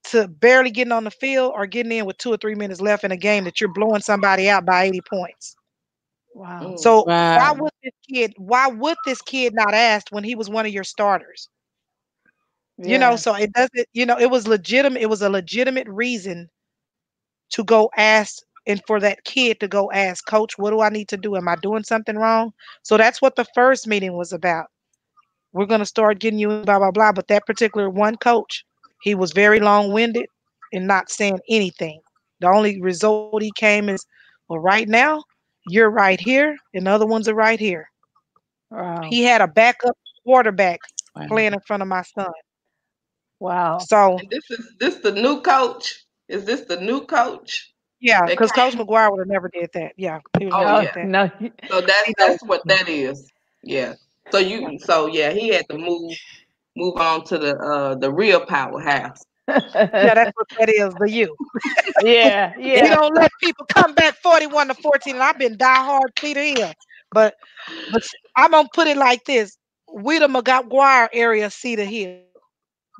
to 0.05 0.29
barely 0.29 0.71
getting 0.71 0.93
on 0.93 1.05
the 1.05 1.11
field 1.11 1.53
or 1.55 1.67
getting 1.67 1.93
in 1.93 2.07
with 2.07 2.19
two 2.19 2.33
or 2.33 2.37
three 2.37 2.55
minutes 2.55 2.81
left 2.81 3.05
in 3.05 3.13
a 3.13 3.17
game 3.17 3.45
that 3.45 3.61
you're 3.61 3.73
blowing 3.73 4.01
somebody 4.01 4.49
out 4.49 4.65
by 4.65 4.85
80 4.85 5.01
points. 5.03 5.57
Wow. 6.35 6.75
So 6.77 7.07
oh, 7.07 7.15
why 7.33 7.53
would 7.53 7.73
this 7.83 7.93
kid 8.09 8.35
why 8.37 8.69
would 8.69 8.99
this 9.05 9.23
kid 9.23 9.55
not 9.55 9.75
ask 9.75 10.07
when 10.11 10.25
he 10.25 10.35
was 10.35 10.49
one 10.51 10.67
of 10.67 10.73
your 10.73 10.85
starters? 10.85 11.49
You 12.85 12.99
know, 12.99 13.17
so 13.17 13.35
it 13.35 13.53
doesn't, 13.53 13.89
you 13.93 14.07
know, 14.07 14.19
it 14.19 14.31
was 14.31 14.47
legitimate, 14.49 15.03
it 15.03 15.09
was 15.11 15.23
a 15.23 15.29
legitimate 15.31 15.89
reason 15.89 16.49
to 17.51 17.65
go 17.65 17.91
ask 17.97 18.43
and 18.67 18.81
for 18.87 19.01
that 19.01 19.25
kid 19.25 19.61
to 19.61 19.69
go 19.69 19.91
ask, 19.93 20.27
coach, 20.27 20.59
what 20.59 20.71
do 20.71 20.81
I 20.81 20.89
need 20.91 21.09
to 21.09 21.17
do? 21.17 21.37
Am 21.37 21.49
I 21.49 21.57
doing 21.57 21.85
something 21.85 22.17
wrong? 22.17 22.53
So 22.83 22.97
that's 22.97 23.21
what 23.23 23.37
the 23.37 23.47
first 23.55 23.87
meeting 23.87 24.17
was 24.17 24.33
about. 24.33 24.67
We're 25.53 25.67
gonna 25.67 25.87
start 25.87 26.21
getting 26.21 26.39
you 26.39 26.49
blah 26.49 26.79
blah 26.79 26.91
blah. 26.91 27.13
But 27.13 27.29
that 27.29 27.47
particular 27.47 27.89
one 27.91 28.17
coach, 28.17 28.65
he 29.01 29.15
was 29.15 29.33
very 29.33 29.61
long-winded 29.61 30.27
and 30.73 30.87
not 30.87 31.11
saying 31.11 31.39
anything. 31.49 32.01
The 32.41 32.49
only 32.49 32.81
result 32.83 33.43
he 33.43 33.53
came 33.53 33.89
is, 33.89 34.05
well, 34.49 34.61
right 34.61 34.89
now, 34.89 35.23
you're 35.65 35.91
right 35.91 36.21
here, 36.21 36.57
and 36.75 36.87
the 36.87 36.91
other 36.91 37.07
ones 37.07 37.29
are 37.29 37.35
right 37.35 37.59
here. 37.61 37.89
Wow. 38.71 39.11
He 39.11 39.25
had 39.25 39.41
a 39.41 39.49
backup 39.49 39.97
quarterback 40.25 40.81
Wow. 41.17 41.29
playing 41.29 41.53
in 41.55 41.61
front 41.61 41.83
of 41.83 41.89
my 41.89 42.03
son. 42.03 42.33
Wow. 43.41 43.89
So 43.89 44.19
And 44.19 44.29
this 44.31 44.51
is 44.51 44.75
this 44.79 44.97
the 44.97 45.13
new 45.13 45.41
coach? 45.43 46.05
Is 46.29 46.45
this 46.45 46.63
the 46.63 46.81
new 46.81 47.05
coach? 47.07 47.73
yeah, 48.01 48.29
because 48.29 48.53
Coach 48.53 48.75
McGuire 48.75 49.11
would 49.11 49.21
have 49.21 49.29
never 49.29 49.49
did 49.49 49.71
that. 49.75 49.93
Yeah, 49.97 50.21
he 50.39 50.47
would 50.47 50.55
Oh, 50.55 50.59
never 50.59 50.77
Oh, 50.77 50.87
that. 50.95 51.09
no. 51.09 51.31
So 51.71 51.81
that's 51.81 52.13
that's 52.17 52.43
what 52.45 52.63
that 52.69 52.89
is. 52.89 53.31
Yeah. 53.63 53.95
So 54.31 54.39
you 54.39 54.79
so 54.81 55.07
yeah, 55.07 55.33
he 55.33 55.49
had 55.49 55.69
to 55.71 55.79
move 55.79 56.17
move 56.77 56.97
on 56.97 57.25
to 57.27 57.39
the 57.39 57.57
uh 57.57 57.95
the 57.97 58.13
real 58.13 58.45
powerhouse. 58.47 59.23
Yeah, 59.49 60.15
that's 60.15 60.31
what 60.35 60.47
that 60.59 60.69
is. 60.69 60.95
The 60.99 61.11
you. 61.11 61.37
yeah. 62.01 62.53
We 62.81 62.89
Yeah. 62.89 62.89
don't 62.91 63.15
let 63.15 63.31
people 63.43 63.67
come 63.67 63.95
back 63.95 64.15
forty-one 64.23 64.69
to 64.69 64.75
fourteen. 64.75 65.15
And 65.17 65.23
I've 65.25 65.39
been 65.39 65.57
diehard 65.57 66.19
Cedar 66.19 66.43
Hill, 66.43 66.73
but 67.13 67.35
but 67.89 68.03
I'm 68.37 68.53
gonna 68.53 68.69
put 68.73 68.87
it 68.89 68.97
like 68.97 69.25
this: 69.25 69.57
we 69.93 70.19
the 70.19 70.29
McGuire 70.29 71.09
area 71.13 71.51
Cedar 71.51 71.85
Hill. 71.85 72.21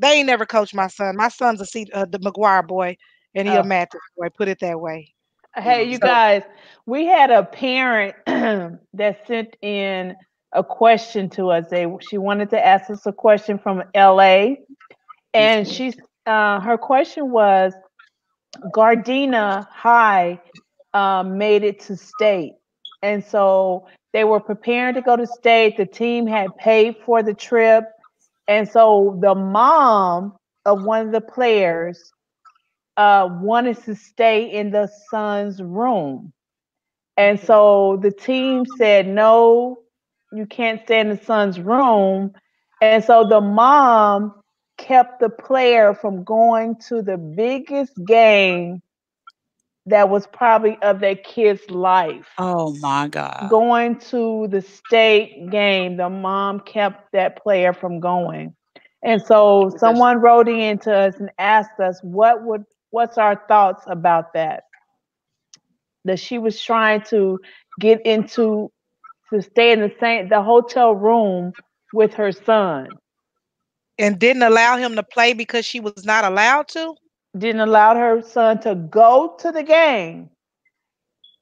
They 0.01 0.19
ain't 0.19 0.27
never 0.27 0.47
coached 0.47 0.75
my 0.75 0.89
son. 0.89 1.17
My 1.17 1.29
son's 1.29 1.61
a 1.61 1.67
Cedar, 1.67 1.93
uh, 1.95 2.05
the 2.07 2.19
McGuire 2.19 2.67
boy, 2.67 2.97
and 3.35 3.49
he 3.49 3.57
Oh. 3.57 3.61
a 3.61 3.63
Mathis 3.65 4.01
boy. 4.17 4.29
Put 4.37 4.49
it 4.49 4.59
that 4.61 4.81
way. 4.81 5.13
Hey, 5.57 5.85
you 5.85 5.99
So- 5.99 6.07
guys, 6.07 6.43
we 6.87 7.07
had 7.07 7.31
a 7.31 7.43
parent 7.45 8.15
that 8.27 9.27
sent 9.27 9.57
in 9.63 10.17
a 10.53 10.63
question 10.65 11.29
to 11.31 11.51
us. 11.51 11.69
They 11.71 11.87
she 12.01 12.19
wanted 12.19 12.51
to 12.51 12.65
ask 12.65 12.91
us 12.91 13.07
a 13.07 13.13
question 13.13 13.59
from 13.59 13.83
LA, 13.95 14.57
and 15.35 15.67
she's 15.67 15.97
uh, 16.27 16.61
her 16.61 16.79
question 16.79 17.31
was, 17.31 17.73
Gardena 18.75 19.67
High 19.69 20.41
um, 20.95 21.39
made 21.39 21.65
it 21.65 21.81
to 21.81 21.97
state, 21.97 22.55
and 23.03 23.25
so 23.25 23.87
they 24.13 24.25
were 24.25 24.41
preparing 24.41 24.95
to 24.95 25.03
go 25.03 25.17
to 25.17 25.27
state. 25.27 25.77
The 25.77 25.87
team 25.87 26.27
had 26.27 26.57
paid 26.57 26.97
for 27.05 27.23
the 27.23 27.35
trip, 27.35 27.85
and 28.49 28.69
so 28.69 29.19
the 29.21 29.35
mom 29.35 30.37
of 30.67 30.83
one 30.85 31.07
of 31.07 31.13
the 31.13 31.21
players 31.21 32.13
uh, 32.97 33.29
wanted 33.41 33.83
to 33.85 33.95
stay 33.95 34.53
in 34.53 34.71
the 34.71 34.89
son's 35.11 35.63
room. 35.63 36.33
And 37.17 37.39
so 37.41 37.99
the 38.03 38.11
team 38.11 38.65
said, 38.79 39.07
no, 39.07 39.79
you 40.33 40.47
can't 40.47 40.81
stay 40.85 41.01
in 41.01 41.09
the 41.11 41.21
son's 41.25 41.61
room. 41.61 42.33
And 42.81 43.05
so 43.05 43.27
the 43.29 43.41
mom 43.41 44.42
kept 44.79 45.21
the 45.21 45.29
player 45.29 45.95
from 45.95 46.25
going 46.25 46.77
to 46.89 47.03
the 47.03 47.17
biggest 47.17 47.93
game 48.05 48.83
that 49.87 50.09
was 50.09 50.27
probably 50.29 50.79
of 50.83 51.01
their 51.01 51.17
kid's 51.17 51.69
life. 51.71 52.29
Oh 52.39 52.77
my 52.81 53.09
God. 53.09 53.49
Going 53.51 53.99
to 54.11 54.47
the 54.49 54.63
state 54.63 55.51
game, 55.51 55.97
the 55.97 56.09
mom 56.09 56.61
kept 56.61 57.13
that 57.13 57.43
player 57.43 57.73
from 57.73 58.01
going. 58.01 58.55
And 59.03 59.21
so 59.21 59.65
Because- 59.67 59.81
someone 59.81 60.19
wrote 60.19 60.49
in 60.49 60.79
to 60.81 60.95
us 60.97 61.17
and 61.19 61.31
asked 61.39 61.81
us 61.81 62.01
what 62.03 62.43
would 62.43 62.65
what's 62.91 63.19
our 63.19 63.43
thoughts 63.49 63.85
about 63.87 64.35
that? 64.35 64.65
That 66.05 66.19
she 66.19 66.39
was 66.39 66.61
trying 66.63 67.03
to 67.05 67.41
get 67.81 68.05
into 68.07 68.71
to 69.31 69.43
stay 69.43 69.73
in 69.73 69.81
the 69.81 69.93
same 69.99 70.29
the 70.29 70.43
hotel 70.43 70.95
room 70.95 71.53
with 71.93 72.15
her 72.15 72.31
son. 72.33 72.89
And 74.03 74.19
didn't 74.19 74.43
allow 74.43 74.77
him 74.77 74.97
to 74.97 75.03
play 75.03 75.33
because 75.33 75.65
she 75.65 75.79
was 75.81 76.05
not 76.05 76.25
allowed 76.25 76.69
to. 76.69 76.95
Didn't 77.39 77.61
allow 77.61 77.95
her 77.95 78.21
son 78.21 78.61
to 78.63 78.75
go 78.75 79.37
to 79.39 79.53
the 79.53 79.63
game 79.63 80.29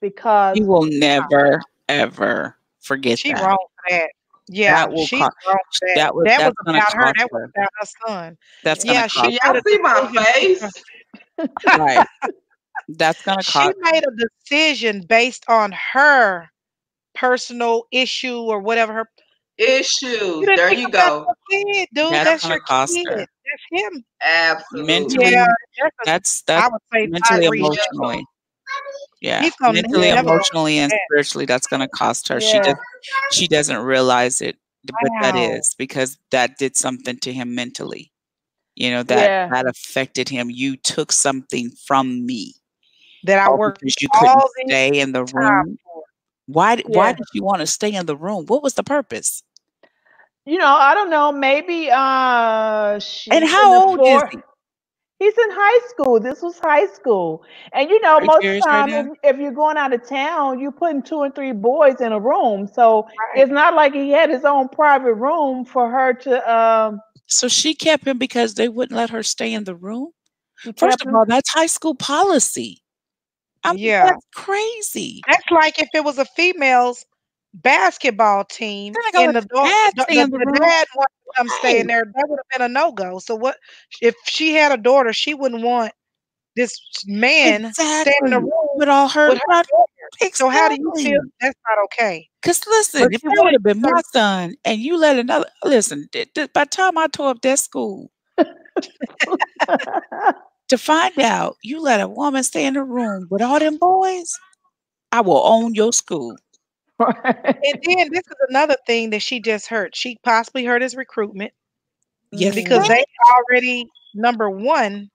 because 0.00 0.58
You 0.58 0.66
will 0.66 0.84
never 0.84 1.60
ever 1.88 2.56
forget 2.80 3.18
She 3.18 3.32
that. 3.32 3.42
wrong 3.42 3.56
for 3.58 3.90
that. 3.90 4.10
Yeah, 4.48 4.74
That 4.84 4.92
will 4.92 5.06
she's 5.06 5.20
co- 5.20 5.30
wrong 5.48 5.58
for 5.72 5.88
that. 5.88 5.94
that 5.96 6.14
was- 6.14 6.24
that 6.26 6.38
that's 6.38 6.54
was 6.58 6.66
gonna 6.66 6.78
about 6.78 6.94
her. 6.94 7.06
cost 7.06 7.16
That 7.16 7.32
was 7.32 7.50
about 7.56 7.68
her 7.80 7.86
son. 8.08 8.38
That's 8.62 8.84
Yeah, 8.84 9.06
she 9.06 9.20
Can 9.20 9.30
cost 9.32 9.54
y'all 9.54 9.62
see 9.66 9.78
my 9.78 10.24
face? 10.34 10.72
right. 11.78 12.06
That's 12.88 13.22
gonna 13.22 13.42
She 13.42 13.58
made 13.80 14.04
a 14.04 14.28
decision 14.44 15.02
based 15.02 15.44
on 15.48 15.72
her 15.92 16.50
personal 17.14 17.84
issue 17.92 18.38
or 18.38 18.60
whatever 18.60 18.92
her. 18.92 19.08
Issues. 19.60 20.46
didn't 20.46 20.56
There 20.56 20.72
you 20.72 20.90
go. 20.90 21.26
kid, 21.50 21.88
dude. 21.94 22.12
That's 22.12 22.24
That's, 22.24 22.42
gonna 22.42 22.54
your 22.54 22.60
cost 22.60 22.94
kid. 22.94 23.06
That's 23.06 23.84
him. 23.84 24.04
Absolutely. 24.22 24.86
Mentally, 24.94 25.30
Yeah, 25.32 25.46
that's 25.78 25.96
a, 26.00 26.04
that's 26.06 26.42
I 26.50 26.68
would 26.68 26.80
say 26.92 27.06
mentally, 27.06 27.58
emotionally. 27.58 28.26
Yeah, 29.20 29.50
mentally, 29.60 30.08
emotionally, 30.08 30.78
and 30.78 30.92
spiritually, 31.06 31.44
that's 31.46 31.66
gonna 31.66 31.88
cost 31.88 32.28
her. 32.28 32.40
She 32.40 32.58
just 32.58 32.76
she 33.32 33.46
doesn't 33.48 33.78
realize 33.78 34.40
it, 34.40 34.56
but 34.84 35.10
that 35.20 35.34
Wow. 35.34 35.44
is 35.58 35.74
because 35.78 36.18
that 36.30 36.56
did 36.58 36.76
something 36.76 37.18
to 37.18 37.32
him 37.32 37.54
mentally. 37.54 38.10
You 38.76 38.90
know 38.90 39.02
that 39.04 39.30
Yeah. 39.30 39.48
that 39.50 39.66
affected 39.66 40.28
him. 40.28 40.48
You 40.50 40.76
took 40.76 41.12
something 41.12 41.70
from 41.86 42.24
me 42.24 42.54
That 43.24 43.38
I 43.38 43.50
worked 43.50 43.80
because 43.80 43.94
you 44.00 44.08
couldn't 44.12 44.28
all 44.28 44.50
stay 44.66 45.00
in 45.00 45.12
the 45.12 45.24
room. 45.24 45.78
for. 45.84 46.02
Why? 46.46 46.76
d- 46.76 46.84
Why 46.86 47.12
did 47.12 47.26
you 47.34 47.42
want 47.42 47.60
to 47.60 47.66
stay 47.66 47.92
in 47.94 48.06
the 48.06 48.16
room? 48.16 48.46
What 48.46 48.62
was 48.62 48.74
the 48.74 48.82
purpose? 48.82 49.42
You 50.50 50.58
know, 50.58 50.66
I 50.66 50.94
don't 50.94 51.10
know, 51.10 51.32
maybe 51.32 51.90
uh 51.92 52.98
she 52.98 53.30
And 53.32 53.44
how 53.44 53.88
old 53.88 54.00
is 54.04 54.22
he? 54.30 54.38
He's 55.20 55.36
in 55.38 55.50
high 55.50 55.88
school. 55.88 56.18
This 56.20 56.42
was 56.42 56.58
high 56.58 56.86
school. 56.86 57.42
And 57.72 57.90
you 57.90 58.00
know, 58.00 58.18
Are 58.18 58.24
most 58.24 58.38
of 58.38 58.42
serious 58.42 58.66
right 58.70 58.86
time, 58.86 58.92
if, 59.22 59.34
if 59.34 59.40
you're 59.40 59.52
going 59.52 59.76
out 59.76 59.92
of 59.92 60.06
town, 60.08 60.58
you're 60.60 60.72
putting 60.72 61.02
two 61.02 61.22
and 61.22 61.34
three 61.34 61.52
boys 61.52 62.00
in 62.00 62.12
a 62.12 62.20
room. 62.20 62.66
So 62.66 63.06
it's 63.36 63.50
not 63.52 63.74
like 63.74 63.94
he 63.94 64.10
had 64.10 64.30
his 64.30 64.44
own 64.44 64.68
private 64.68 65.14
room 65.14 65.64
for 65.64 65.90
her 65.90 66.14
to 66.14 66.52
um 66.52 67.00
So 67.26 67.48
she 67.48 67.74
kept 67.74 68.06
him 68.06 68.18
because 68.18 68.54
they 68.54 68.68
wouldn't 68.68 68.96
let 68.96 69.10
her 69.10 69.22
stay 69.22 69.52
in 69.54 69.64
the 69.64 69.74
room. 69.76 70.10
First 70.76 71.02
of 71.02 71.14
all, 71.14 71.24
that's 71.26 71.50
high 71.50 71.66
school 71.66 71.94
policy. 71.94 72.82
I 73.64 73.72
mean, 73.72 73.78
Yeah. 73.78 74.04
that's 74.04 74.26
crazy. 74.34 75.22
That's 75.28 75.50
like 75.50 75.78
if 75.78 75.88
it 75.94 76.04
was 76.04 76.18
a 76.18 76.24
female's 76.24 77.04
basketball 77.54 78.44
team 78.44 78.92
not 78.94 79.14
and 79.16 79.34
the, 79.34 79.40
dad 79.62 79.92
the, 79.96 80.02
stay 80.04 80.14
the- 80.14 80.38
the 80.38 80.58
dad 80.60 80.86
wanted 80.94 81.08
to 81.24 81.32
come 81.36 81.48
stay 81.48 81.68
Right. 81.68 81.80
in 81.80 81.86
there, 81.86 82.04
that 82.04 82.26
would 82.28 82.38
have 82.38 82.58
been 82.60 82.70
a 82.70 82.72
no 82.72 82.92
go. 82.92 83.18
So 83.18 83.34
what 83.34 83.56
if 84.00 84.14
she 84.24 84.52
had 84.54 84.72
a 84.72 84.76
daughter? 84.82 85.12
She 85.12 85.34
wouldn't 85.34 85.62
want 85.62 85.92
this 86.56 86.78
man 87.06 87.72
staying 87.72 88.14
in 88.24 88.30
the 88.32 88.40
room 88.40 88.68
With 88.76 88.88
all 88.88 89.08
her, 89.08 89.28
with 89.30 89.38
her. 89.48 89.62
So 90.34 90.48
how 90.48 90.68
do 90.68 90.76
you 90.76 90.92
feel? 90.96 91.20
That's 91.40 91.58
not 91.68 91.84
okay. 91.84 92.28
Because 92.42 92.66
listen, 92.66 93.02
But 93.02 93.14
if 93.14 93.22
that 93.22 93.36
would 93.42 93.52
have 93.54 93.62
been 93.62 93.80
my 93.82 94.00
son 94.12 94.54
and 94.64 94.80
you 94.80 94.96
let 94.98 95.18
another 95.18 95.46
listen, 95.64 96.08
th- 96.12 96.32
th- 96.34 96.52
by 96.52 96.64
the 96.64 96.70
time 96.70 96.96
I 96.98 97.06
tore 97.08 97.30
up 97.30 97.42
that 97.42 97.58
school 97.58 98.10
to 100.68 100.78
find 100.78 101.18
out 101.20 101.56
you 101.62 101.80
let 101.80 102.00
a 102.00 102.08
woman 102.08 102.42
stay 102.42 102.66
in 102.66 102.74
the 102.74 102.82
room 102.82 103.26
with 103.30 103.42
all 103.42 103.58
them 103.58 103.76
boys, 103.78 104.32
I 105.12 105.20
will 105.20 105.42
own 105.46 105.74
your 105.74 105.92
school. 105.92 106.36
And 107.00 107.80
then 107.84 108.08
this 108.12 108.26
is 108.26 108.36
another 108.48 108.76
thing 108.86 109.10
that 109.10 109.22
she 109.22 109.40
just 109.40 109.66
hurt. 109.66 109.96
She 109.96 110.18
possibly 110.22 110.64
hurt 110.64 110.82
his 110.82 110.94
recruitment. 110.94 111.52
Yes, 112.32 112.54
because 112.54 112.86
they 112.86 113.04
already 113.34 113.86
number 114.14 114.50
one. 114.50 115.10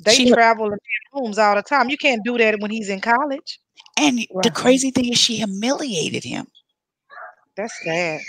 They 0.00 0.14
she, 0.14 0.32
travel 0.32 0.66
in 0.66 0.78
homes 1.12 1.38
all 1.38 1.54
the 1.54 1.62
time. 1.62 1.88
You 1.88 1.96
can't 1.96 2.22
do 2.24 2.36
that 2.38 2.58
when 2.60 2.70
he's 2.70 2.88
in 2.88 3.00
college. 3.00 3.60
And 3.96 4.18
right. 4.18 4.42
the 4.42 4.50
crazy 4.50 4.90
thing 4.90 5.12
is, 5.12 5.18
she 5.18 5.36
humiliated 5.36 6.24
him. 6.24 6.46
That's 7.56 7.72
sad. 7.84 8.20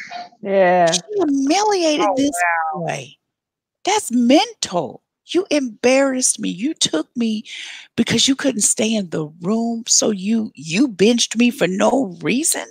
Yeah, 0.42 0.92
she 0.92 1.02
humiliated 1.16 2.06
oh, 2.08 2.14
this 2.16 2.32
wow. 2.74 2.86
boy. 2.86 3.08
That's 3.84 4.12
mental. 4.12 5.02
You 5.28 5.46
embarrassed 5.50 6.40
me. 6.40 6.50
You 6.50 6.74
took 6.74 7.08
me 7.16 7.44
because 7.96 8.28
you 8.28 8.36
couldn't 8.36 8.62
stay 8.62 8.94
in 8.94 9.10
the 9.10 9.28
room. 9.42 9.84
So 9.88 10.12
you 10.12 10.52
you 10.56 10.88
benched 10.88 11.38
me 11.38 11.52
for 11.52 11.68
no 11.68 12.16
reason. 12.22 12.66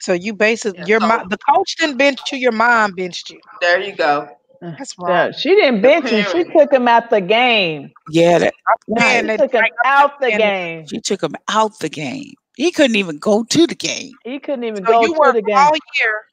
So 0.00 0.12
you 0.12 0.34
basically 0.34 0.80
yeah, 0.80 0.86
your 0.86 1.00
so, 1.00 1.06
mom 1.06 1.28
the 1.28 1.38
coach 1.38 1.76
didn't 1.76 1.98
bench 1.98 2.20
you, 2.32 2.38
your 2.38 2.52
mom 2.52 2.92
benched 2.92 3.30
you. 3.30 3.40
There 3.60 3.80
you 3.80 3.94
go. 3.94 4.28
That's 4.60 4.98
wrong. 4.98 5.10
Yeah, 5.10 5.30
she 5.30 5.54
didn't 5.54 5.82
bench 5.82 6.08
him. 6.08 6.26
She 6.32 6.44
took 6.44 6.72
him 6.72 6.88
out 6.88 7.10
the 7.10 7.20
game. 7.20 7.92
Yeah, 8.10 8.38
that, 8.38 8.54
she 8.98 9.36
took 9.36 9.52
him 9.52 9.64
out 9.84 10.20
the 10.20 10.30
game. 10.30 10.86
She 10.86 11.00
took 11.00 11.22
him 11.22 11.34
out 11.48 11.78
the 11.78 11.88
game. 11.88 12.34
He 12.56 12.72
couldn't 12.72 12.96
even 12.96 13.18
go 13.18 13.44
to 13.44 13.66
the 13.68 13.74
game. 13.76 14.14
He 14.24 14.40
couldn't 14.40 14.64
even 14.64 14.84
so 14.84 14.92
go 14.92 15.06
to 15.06 15.32
the 15.32 15.42
game. 15.42 15.56
All 15.56 15.72
year 16.00 16.24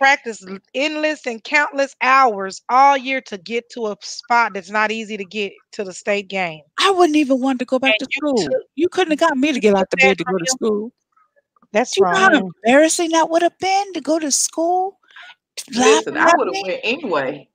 practice 0.00 0.42
endless 0.74 1.26
and 1.26 1.44
countless 1.44 1.94
hours 2.00 2.62
all 2.70 2.96
year 2.96 3.20
to 3.20 3.36
get 3.36 3.68
to 3.68 3.88
a 3.88 3.96
spot 4.00 4.52
that's 4.54 4.70
not 4.70 4.90
easy 4.90 5.18
to 5.18 5.24
get 5.26 5.52
to 5.72 5.84
the 5.84 5.92
state 5.92 6.28
game. 6.28 6.62
I 6.80 6.90
wouldn't 6.90 7.16
even 7.16 7.38
want 7.38 7.58
to 7.58 7.66
go 7.66 7.78
back 7.78 7.96
and 8.00 8.08
to 8.08 8.16
school. 8.16 8.42
You, 8.42 8.62
you 8.76 8.88
couldn't 8.88 9.10
have 9.10 9.20
got 9.20 9.36
me 9.36 9.52
to 9.52 9.60
get 9.60 9.76
out 9.76 9.90
the 9.90 9.98
bed 9.98 10.16
to 10.16 10.24
go 10.24 10.38
to 10.38 10.46
school. 10.46 10.92
That's 11.72 11.96
you 11.98 12.04
right. 12.04 12.32
Know 12.32 12.38
how 12.38 12.50
embarrassing 12.64 13.10
that 13.10 13.28
would 13.28 13.42
have 13.42 13.58
been 13.58 13.92
to 13.92 14.00
go 14.00 14.18
to 14.18 14.30
school. 14.30 14.98
Listen, 15.76 16.16
I 16.16 16.32
would 16.34 16.48
have 16.54 16.64
went 16.66 16.80
anyway. 16.82 17.48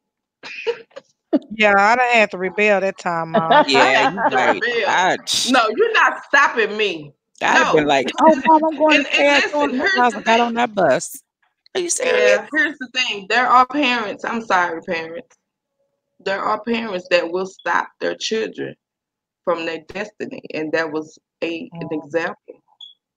yeah, 1.49 1.73
I'd 1.75 1.99
have 1.99 2.13
had 2.13 2.31
to 2.31 2.37
rebel 2.37 2.79
that 2.81 2.99
time, 2.99 3.31
Mom. 3.31 3.65
yeah, 3.67 4.13
you 4.13 4.19
right. 4.35 4.61
I, 4.87 5.17
no, 5.49 5.67
you're 5.75 5.93
not 5.93 6.23
stopping 6.25 6.77
me. 6.77 7.11
I'd 7.41 7.55
no. 7.55 7.63
have 7.65 7.75
been 7.75 7.87
like, 7.87 8.07
"Oh, 8.21 8.41
mom, 8.45 8.63
I'm 8.63 8.77
going 8.77 9.05
and, 9.19 9.43
to 9.43 9.57
and 9.57 9.71
listen, 9.73 9.99
I 9.99 10.21
got 10.21 10.39
on 10.39 10.53
that 10.53 10.73
bus." 10.75 11.23
Are 11.75 11.81
you 11.81 11.89
serious? 11.89 12.39
Yeah, 12.39 12.47
here's 12.53 12.77
the 12.79 12.87
thing. 12.93 13.27
There 13.29 13.47
are 13.47 13.67
parents, 13.67 14.23
I'm 14.23 14.41
sorry, 14.41 14.81
parents. 14.81 15.35
There 16.21 16.39
are 16.39 16.63
parents 16.63 17.07
that 17.11 17.29
will 17.29 17.45
stop 17.45 17.89
their 17.99 18.15
children 18.15 18.75
from 19.43 19.65
their 19.65 19.81
destiny. 19.89 20.41
And 20.53 20.71
that 20.71 20.91
was 20.91 21.19
a 21.43 21.69
an 21.73 21.89
mm. 21.89 22.03
example. 22.05 22.61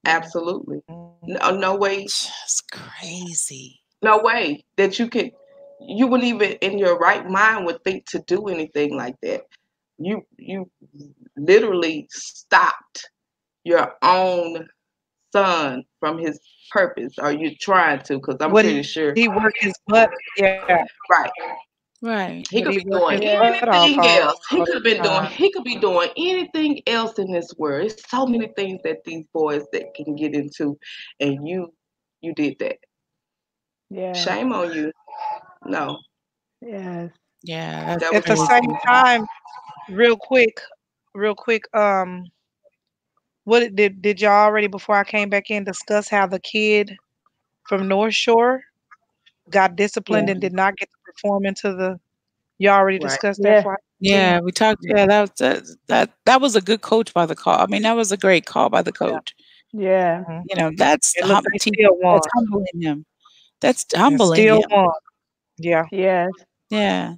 Absolutely. 0.05 0.83
No, 0.89 1.57
no 1.57 1.77
way. 1.77 2.03
Just 2.05 2.71
crazy. 2.73 3.81
No 4.03 4.19
way 4.19 4.65
that 4.77 4.99
you 4.99 5.09
could 5.09 5.33
you 5.81 6.09
wouldn't 6.09 6.29
even 6.29 6.53
in 6.61 6.79
your 6.79 6.99
right 6.99 7.29
mind 7.29 7.65
would 7.67 7.83
think 7.85 8.07
to 8.07 8.19
do 8.21 8.49
anything 8.49 8.97
like 8.97 9.17
that. 9.23 9.43
You 9.99 10.23
you 10.37 10.71
literally 11.37 12.09
stopped 12.11 13.11
your 13.65 13.95
own 14.03 14.69
son 15.33 15.85
from 16.01 16.19
his 16.19 16.39
purpose? 16.71 17.19
Are 17.19 17.33
you 17.33 17.55
trying 17.57 18.03
to? 18.05 18.15
Because 18.19 18.37
I'm 18.41 18.53
what 18.53 18.65
pretty 18.65 18.79
he, 18.79 18.83
sure 18.83 19.13
he 19.15 19.29
worked 19.29 19.59
his 19.61 19.75
butt. 19.87 20.11
Yeah. 20.37 20.85
Right. 21.11 21.31
Right. 22.01 22.47
He 22.49 22.63
could 22.63 22.75
he 22.75 22.79
be 22.79 22.85
doing 22.85 23.25
anything 23.25 23.99
else. 24.05 24.39
He 24.51 24.65
could 24.65 24.75
have 24.75 24.85
been 24.85 25.03
doing. 25.03 25.25
He 25.27 25.53
could 25.53 25.65
be 25.65 25.77
doing 25.77 26.11
anything 26.17 26.81
else 26.87 27.19
in 27.19 27.33
this 27.33 27.53
world. 27.59 27.83
There's 27.83 28.09
so 28.09 28.25
many 28.25 28.49
things 28.57 28.81
that 28.85 28.99
these 29.05 29.25
boys 29.35 29.65
that 29.73 29.95
can 29.95 30.15
get 30.15 30.35
into, 30.35 30.79
and 31.19 31.47
you, 31.47 31.73
you 32.21 32.35
did 32.35 32.57
that. 32.61 32.77
Yeah. 33.91 34.13
Shame 34.13 34.53
on 34.53 34.73
you. 34.73 34.93
No. 35.67 35.99
Yes. 36.61 37.11
Yeah. 37.43 37.97
At 38.13 38.25
the 38.27 38.37
same 38.37 38.77
time, 38.87 39.27
real 39.89 40.17
quick, 40.17 40.61
real 41.15 41.35
quick. 41.35 41.65
Um, 41.75 42.25
what 43.49 43.75
did 43.75 44.03
did 44.03 44.21
y'all 44.21 44.45
already 44.45 44.67
before 44.67 44.97
I 44.97 45.05
came 45.05 45.31
back 45.31 45.51
in 45.51 45.65
discuss 45.65 46.09
how 46.09 46.27
the 46.27 46.39
kid 46.39 46.95
from 47.67 47.89
North 47.89 48.15
Shore 48.15 48.63
got 49.51 49.75
disciplined 49.75 50.29
yeah. 50.29 50.33
and 50.33 50.41
did 50.41 50.53
not 50.53 50.77
get 50.77 50.91
to 50.91 50.97
perform 51.13 51.47
into 51.47 51.73
the 51.75 51.99
Y'all 52.59 52.75
already 52.75 52.99
right. 52.99 53.09
discussed 53.09 53.41
yeah. 53.43 53.63
that 53.63 53.79
yeah 54.01 54.41
we 54.41 54.53
talked 54.53 54.81
yeah 54.83 55.07
that 55.07 55.21
was 55.21 55.31
that, 55.39 55.63
that 55.87 56.11
that 56.27 56.41
was 56.41 56.57
a 56.57 56.61
good 56.61 56.83
coach 56.83 57.13
by 57.15 57.27
the 57.27 57.35
call 57.35 57.59
i 57.59 57.67
mean 57.67 57.83
that 57.83 57.97
was 57.97 58.13
a 58.13 58.17
great 58.17 58.47
call 58.47 58.69
by 58.69 58.83
the 58.83 58.93
coach 58.93 59.35
yeah, 59.73 60.25
yeah. 60.29 60.43
you 60.49 60.57
know 60.57 60.71
that's, 60.77 61.15
hum- 61.21 61.45
that's 61.53 62.27
humbling 62.35 62.67
him 62.81 63.05
that's 63.61 63.85
humbling 63.95 64.37
still 64.37 64.63
him. 64.71 64.91
yeah 65.59 65.85
yes 65.91 66.31
yeah 66.71 67.15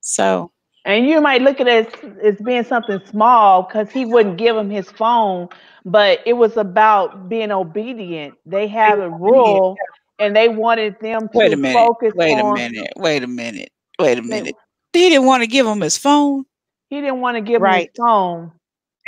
so 0.00 0.50
and 0.84 1.06
you 1.06 1.20
might 1.20 1.42
look 1.42 1.60
at 1.60 1.68
it 1.68 1.94
as, 2.02 2.16
as 2.22 2.40
being 2.40 2.64
something 2.64 3.00
small 3.06 3.62
because 3.62 3.90
he 3.90 4.04
wouldn't 4.04 4.36
give 4.36 4.56
him 4.56 4.70
his 4.70 4.90
phone, 4.90 5.48
but 5.84 6.20
it 6.26 6.34
was 6.34 6.56
about 6.56 7.28
being 7.28 7.52
obedient. 7.52 8.34
They 8.46 8.66
have 8.68 8.98
a 8.98 9.10
rule 9.10 9.76
and 10.18 10.34
they 10.34 10.48
wanted 10.48 10.96
them 11.00 11.28
to 11.28 11.38
wait 11.38 11.52
a 11.52 11.56
minute, 11.56 11.74
focus 11.74 12.12
wait 12.14 12.40
on, 12.40 12.52
a 12.52 12.54
minute, 12.54 12.92
wait 12.96 13.22
a 13.22 13.26
minute, 13.26 13.70
wait 13.98 14.18
a 14.18 14.22
minute. 14.22 14.54
He 14.92 15.08
didn't 15.08 15.26
want 15.26 15.42
to 15.42 15.46
give 15.46 15.66
him 15.66 15.80
his 15.80 15.96
phone. 15.96 16.44
He 16.90 17.00
didn't 17.00 17.20
want 17.20 17.36
to 17.36 17.40
give 17.40 17.62
right. 17.62 17.82
him 17.82 17.88
his 17.88 17.96
phone. 17.96 18.52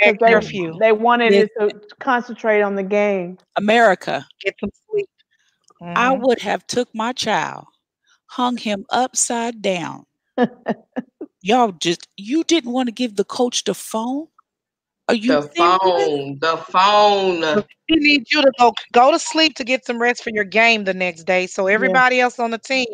They, 0.01 0.13
curfew. 0.13 0.77
They 0.79 0.91
wanted 0.91 1.33
it 1.33 1.51
to 1.59 1.71
concentrate 1.99 2.61
on 2.61 2.75
the 2.75 2.83
game. 2.83 3.37
America. 3.55 4.25
Get 4.43 4.55
some 4.59 4.71
sleep. 4.89 5.09
Mm-hmm. 5.81 5.93
I 5.95 6.11
would 6.11 6.39
have 6.39 6.65
took 6.67 6.93
my 6.93 7.13
child, 7.13 7.65
hung 8.27 8.57
him 8.57 8.85
upside 8.89 9.61
down, 9.61 10.05
y'all 11.45 11.71
just 11.73 12.07
you 12.17 12.43
didn't 12.43 12.71
want 12.71 12.87
to 12.87 12.91
give 12.91 13.15
the 13.15 13.23
coach 13.23 13.63
the 13.63 13.73
phone. 13.73 14.27
Are 15.07 15.15
you 15.15 15.41
the 15.41 15.49
phone? 15.55 16.39
The 16.39 16.57
phone. 16.57 17.63
He 17.87 17.95
needs 17.97 18.31
you 18.31 18.41
to 18.41 18.51
go 18.57 18.73
go 18.91 19.11
to 19.11 19.19
sleep 19.19 19.55
to 19.55 19.63
get 19.63 19.85
some 19.85 19.99
rest 20.01 20.23
for 20.23 20.31
your 20.31 20.43
game 20.43 20.83
the 20.83 20.93
next 20.93 21.23
day. 21.23 21.45
So 21.45 21.67
everybody 21.67 22.17
yeah. 22.17 22.23
else 22.23 22.39
on 22.39 22.51
the 22.51 22.57
team 22.57 22.87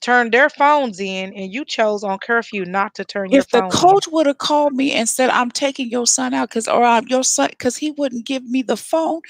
turned 0.00 0.32
their 0.32 0.48
phones 0.48 1.00
in, 1.00 1.34
and 1.34 1.52
you 1.52 1.64
chose 1.64 2.04
on 2.04 2.18
curfew 2.20 2.64
not 2.64 2.94
to 2.94 3.04
turn 3.04 3.32
your. 3.32 3.42
Phone. 3.42 3.64
If 3.64 3.70
the 3.70 3.76
coach 3.76 4.06
would 4.06 4.26
have 4.26 4.38
called 4.38 4.74
me 4.74 4.92
and 4.92 5.08
said, 5.08 5.30
"I'm 5.30 5.50
taking 5.50 5.90
your 5.90 6.06
son 6.06 6.32
out," 6.32 6.50
because 6.50 6.68
or 6.68 6.84
I'm 6.84 7.08
your 7.08 7.24
son, 7.24 7.48
because 7.50 7.76
he 7.76 7.90
wouldn't 7.90 8.24
give 8.24 8.44
me 8.44 8.62
the 8.62 8.76
phone, 8.76 9.22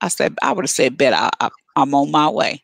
I 0.00 0.08
said 0.08 0.36
I 0.40 0.52
would 0.52 0.64
have 0.64 0.70
said, 0.70 0.96
"Bet 0.96 1.12
I, 1.12 1.28
I, 1.38 1.50
I'm 1.76 1.94
on 1.94 2.10
my 2.10 2.30
way." 2.30 2.62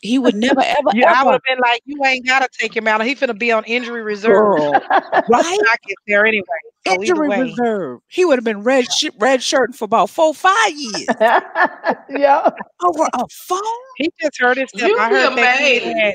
He 0.00 0.18
would 0.18 0.36
never 0.36 0.60
ever. 0.60 0.90
yeah, 0.94 1.10
ever. 1.10 1.16
I 1.16 1.24
would 1.24 1.32
have 1.32 1.42
been 1.42 1.58
like, 1.58 1.82
"You 1.84 2.04
ain't 2.04 2.24
gotta 2.24 2.48
take 2.52 2.76
him 2.76 2.86
out. 2.86 3.04
He 3.04 3.16
finna 3.16 3.36
be 3.36 3.50
on 3.50 3.64
injury 3.64 4.02
reserve, 4.02 4.32
Girl, 4.32 4.72
right? 5.28 5.58
I 5.60 5.76
get 5.86 5.96
there 6.06 6.24
anyway. 6.24 6.46
So 6.86 6.94
injury 6.94 7.28
reserve. 7.28 8.00
He 8.06 8.24
would 8.24 8.36
have 8.38 8.44
been 8.44 8.62
red 8.62 8.90
sh- 8.92 9.10
red 9.18 9.42
shirt 9.42 9.74
for 9.74 9.86
about 9.86 10.08
four 10.08 10.34
five 10.34 10.72
years. 10.72 11.08
yeah, 11.20 12.48
over 12.84 13.08
a 13.12 13.28
phone. 13.28 13.62
He 13.96 14.10
just 14.22 14.38
hurt 14.40 14.58
his. 14.58 14.70
You 14.74 14.96
I 14.98 15.10
heard 15.10 15.36
that 15.36 15.58
kid 15.58 15.96
had, 15.96 16.14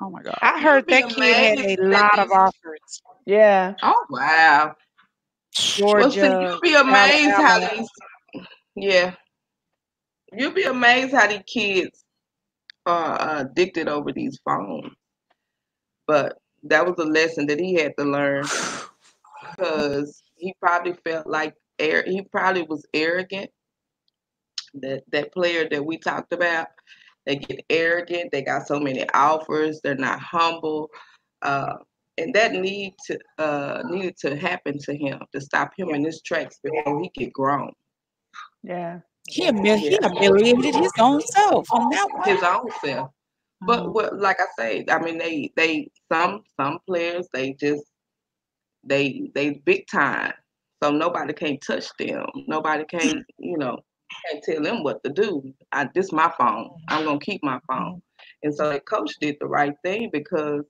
Oh 0.00 0.10
my 0.10 0.22
god! 0.22 0.38
I 0.40 0.60
heard 0.60 0.86
that 0.86 1.08
kid 1.08 1.58
had 1.58 1.78
a 1.80 1.82
lot 1.88 2.18
of 2.20 2.30
offers. 2.30 3.02
Yeah. 3.26 3.74
Oh 3.82 4.06
wow. 4.10 4.76
Georgia. 5.52 6.20
Well, 6.20 6.42
you'll 6.42 6.60
be 6.60 6.74
amazed 6.74 7.30
Alabama. 7.34 7.66
how 7.66 7.76
these. 7.76 7.88
Yeah. 8.76 9.14
You'll 10.32 10.52
be 10.52 10.64
amazed 10.64 11.12
how 11.12 11.26
these 11.26 11.42
kids 11.46 12.01
are 12.86 13.40
addicted 13.40 13.88
over 13.88 14.12
these 14.12 14.38
phones. 14.44 14.92
But 16.06 16.38
that 16.64 16.84
was 16.84 16.94
a 16.98 17.08
lesson 17.08 17.46
that 17.46 17.60
he 17.60 17.74
had 17.74 17.92
to 17.98 18.04
learn 18.04 18.44
because 19.50 20.22
he 20.36 20.54
probably 20.60 20.94
felt 21.04 21.26
like 21.26 21.54
air. 21.78 22.04
He 22.06 22.22
probably 22.22 22.62
was 22.62 22.84
arrogant. 22.94 23.50
That 24.74 25.02
that 25.10 25.32
player 25.32 25.68
that 25.68 25.84
we 25.84 25.98
talked 25.98 26.32
about, 26.32 26.68
they 27.26 27.36
get 27.36 27.64
arrogant. 27.68 28.32
They 28.32 28.42
got 28.42 28.66
so 28.66 28.80
many 28.80 29.08
offers. 29.10 29.80
They're 29.82 29.94
not 29.94 30.18
humble, 30.18 30.88
uh, 31.42 31.74
and 32.16 32.34
that 32.34 32.52
need 32.52 32.94
to 33.06 33.18
uh, 33.38 33.82
needed 33.84 34.16
to 34.18 34.36
happen 34.36 34.78
to 34.78 34.96
him 34.96 35.20
to 35.32 35.40
stop 35.40 35.72
him 35.76 35.90
in 35.90 36.04
his 36.04 36.22
tracks 36.22 36.58
before 36.62 37.02
he 37.02 37.10
get 37.14 37.32
grown. 37.32 37.72
Yeah. 38.62 39.00
He, 39.32 39.46
humili- 39.46 39.78
he 39.78 39.98
humiliated 40.18 40.74
his 40.74 40.92
own 40.98 41.22
self 41.22 41.66
on 41.72 41.88
that 41.90 42.06
one. 42.12 42.28
His 42.28 42.42
own 42.42 42.68
self. 42.84 43.10
But 43.62 43.80
mm-hmm. 43.80 43.92
what, 43.92 44.18
like 44.18 44.38
I 44.40 44.46
say, 44.58 44.84
I 44.90 44.98
mean, 44.98 45.16
they 45.16 45.52
they 45.56 45.90
some 46.12 46.42
some 46.60 46.80
players 46.86 47.28
they 47.32 47.54
just 47.54 47.84
they 48.84 49.30
they 49.34 49.62
big 49.64 49.86
time, 49.86 50.34
so 50.82 50.90
nobody 50.90 51.32
can't 51.32 51.62
touch 51.62 51.86
them. 51.98 52.26
Nobody 52.46 52.84
can't 52.84 53.24
you 53.38 53.56
know 53.56 53.78
can't 54.26 54.44
tell 54.44 54.62
them 54.62 54.82
what 54.82 55.02
to 55.04 55.10
do. 55.10 55.54
I 55.70 55.88
this 55.94 56.12
my 56.12 56.30
phone. 56.36 56.70
I'm 56.88 57.04
gonna 57.04 57.18
keep 57.18 57.42
my 57.42 57.58
phone. 57.66 58.02
And 58.42 58.54
so 58.54 58.70
the 58.70 58.80
coach 58.80 59.12
did 59.20 59.36
the 59.40 59.46
right 59.46 59.74
thing 59.82 60.10
because 60.12 60.64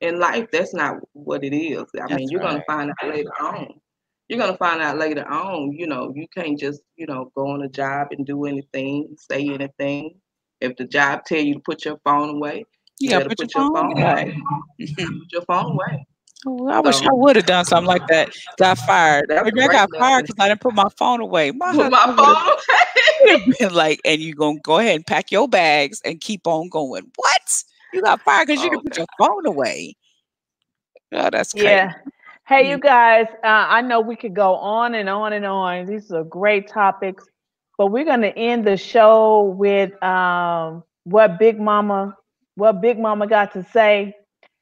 in 0.00 0.20
life 0.20 0.46
that's 0.52 0.74
not 0.74 0.98
what 1.14 1.42
it 1.42 1.56
is. 1.56 1.84
I 1.96 2.06
that's 2.08 2.14
mean, 2.14 2.28
you're 2.28 2.40
right. 2.42 2.62
gonna 2.62 2.64
find 2.66 2.90
out 2.90 3.08
later 3.10 3.32
on 3.40 3.80
you're 4.28 4.38
gonna 4.38 4.56
find 4.56 4.80
out 4.80 4.98
later 4.98 5.26
on, 5.28 5.72
you 5.72 5.86
know, 5.86 6.12
you 6.14 6.26
can't 6.34 6.58
just, 6.58 6.82
you 6.96 7.06
know, 7.06 7.30
go 7.34 7.48
on 7.48 7.62
a 7.62 7.68
job 7.68 8.08
and 8.12 8.26
do 8.26 8.46
anything, 8.46 9.16
say 9.18 9.48
anything. 9.48 10.16
If 10.60 10.76
the 10.76 10.84
job 10.84 11.24
tell 11.26 11.40
you 11.40 11.54
to 11.54 11.60
put 11.60 11.84
your 11.84 11.98
phone 12.04 12.36
away, 12.36 12.64
You 13.00 13.10
gotta 13.10 13.28
put, 13.28 13.38
put, 13.38 13.54
your, 13.54 13.64
phone, 13.64 13.94
phone 13.94 14.02
away. 14.02 14.36
put 14.96 15.32
your 15.32 15.42
phone 15.42 15.72
away. 15.72 16.06
Oh, 16.46 16.68
I 16.68 16.80
wish 16.80 17.02
I 17.02 17.08
would 17.10 17.36
have 17.36 17.46
done 17.46 17.64
something 17.64 17.88
like 17.88 18.06
that. 18.08 18.30
Got 18.58 18.78
fired. 18.78 19.32
I 19.32 19.50
got 19.50 19.90
fired 19.98 20.26
because 20.26 20.36
I 20.38 20.48
didn't 20.48 20.60
put 20.60 20.74
my 20.74 20.88
phone 20.98 21.20
away. 21.20 21.50
My, 21.52 21.72
put 21.72 21.90
my 21.90 22.04
phone 22.04 22.18
away. 22.18 23.54
been 23.58 23.74
like, 23.74 24.00
and 24.04 24.20
you're 24.20 24.36
gonna 24.36 24.58
go 24.60 24.78
ahead 24.78 24.96
and 24.96 25.06
pack 25.06 25.32
your 25.32 25.48
bags 25.48 26.02
and 26.04 26.20
keep 26.20 26.46
on 26.46 26.68
going. 26.68 27.10
What? 27.16 27.64
You 27.92 28.02
got 28.02 28.20
fired 28.22 28.48
because 28.48 28.62
you 28.62 28.70
didn't 28.70 28.84
put 28.84 28.96
your 28.96 29.06
phone 29.18 29.46
away. 29.46 29.96
Oh, 31.12 31.30
that's 31.30 31.52
crazy. 31.52 31.68
Yeah. 31.68 31.92
Hey, 32.46 32.68
you 32.68 32.76
guys, 32.76 33.26
uh, 33.42 33.66
I 33.70 33.80
know 33.80 34.02
we 34.02 34.16
could 34.16 34.34
go 34.34 34.56
on 34.56 34.94
and 34.94 35.08
on 35.08 35.32
and 35.32 35.46
on. 35.46 35.86
These 35.86 36.12
are 36.12 36.24
great 36.24 36.68
topics, 36.68 37.24
but 37.78 37.86
we're 37.86 38.04
going 38.04 38.20
to 38.20 38.36
end 38.38 38.66
the 38.66 38.76
show 38.76 39.54
with 39.56 39.90
um, 40.02 40.84
what 41.04 41.38
Big 41.38 41.58
Mama, 41.58 42.14
what 42.56 42.82
Big 42.82 42.98
Mama 42.98 43.26
got 43.26 43.54
to 43.54 43.64
say. 43.72 44.14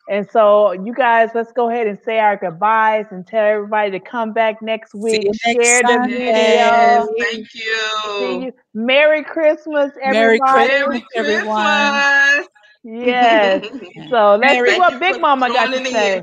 And 0.09 0.31
so, 0.31 0.71
you 0.71 0.95
guys, 0.95 1.31
let's 1.35 1.51
go 1.51 1.71
ahead 1.71 1.89
and 1.89 1.99
say 2.05 2.21
our 2.21 2.37
goodbyes 2.37 3.07
and 3.11 3.27
tell 3.27 3.45
everybody 3.45 3.91
to 3.91 3.99
come 3.99 4.33
back 4.33 4.63
next 4.63 4.95
week. 4.95 5.25
And 5.27 5.35
share 5.35 5.83
the 5.83 6.07
video. 6.09 7.09
Thank 7.19 7.53
you. 7.53 8.45
you. 8.45 8.53
Merry 8.75 9.25
Christmas, 9.25 9.91
everybody. 10.01 10.69
Merry 10.69 11.01
Christmas, 11.01 11.03
everyone. 11.17 12.47
Yes. 12.85 13.67
so 14.09 14.37
let's 14.37 14.55
Merry 14.55 14.71
see 14.71 14.79
what 14.79 15.01
Big 15.01 15.21
Mama 15.21 15.49
got 15.49 15.67
to 15.73 15.85
say. 15.85 16.23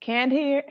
Can't 0.00 0.32
hear. 0.32 0.64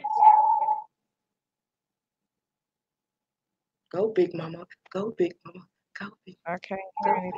Go, 3.91 4.09
Big 4.09 4.33
Mama. 4.33 4.65
Go, 4.91 5.11
Big 5.17 5.35
Mama. 5.45 5.65
Go, 5.97 6.07
Big 6.25 6.35
Mama. 6.45 6.57
I 6.57 6.57
can't 6.59 6.81
hear 7.03 7.31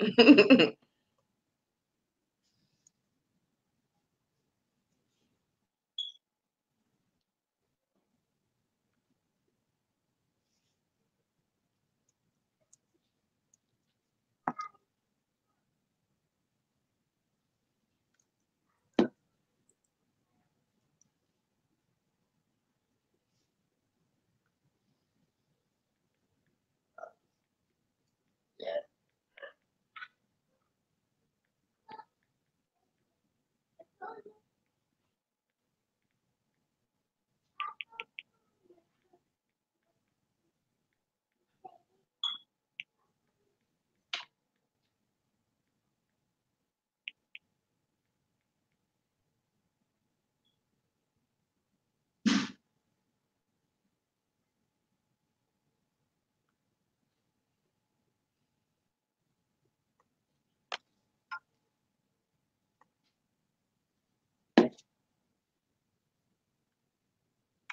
anything. 0.00 0.76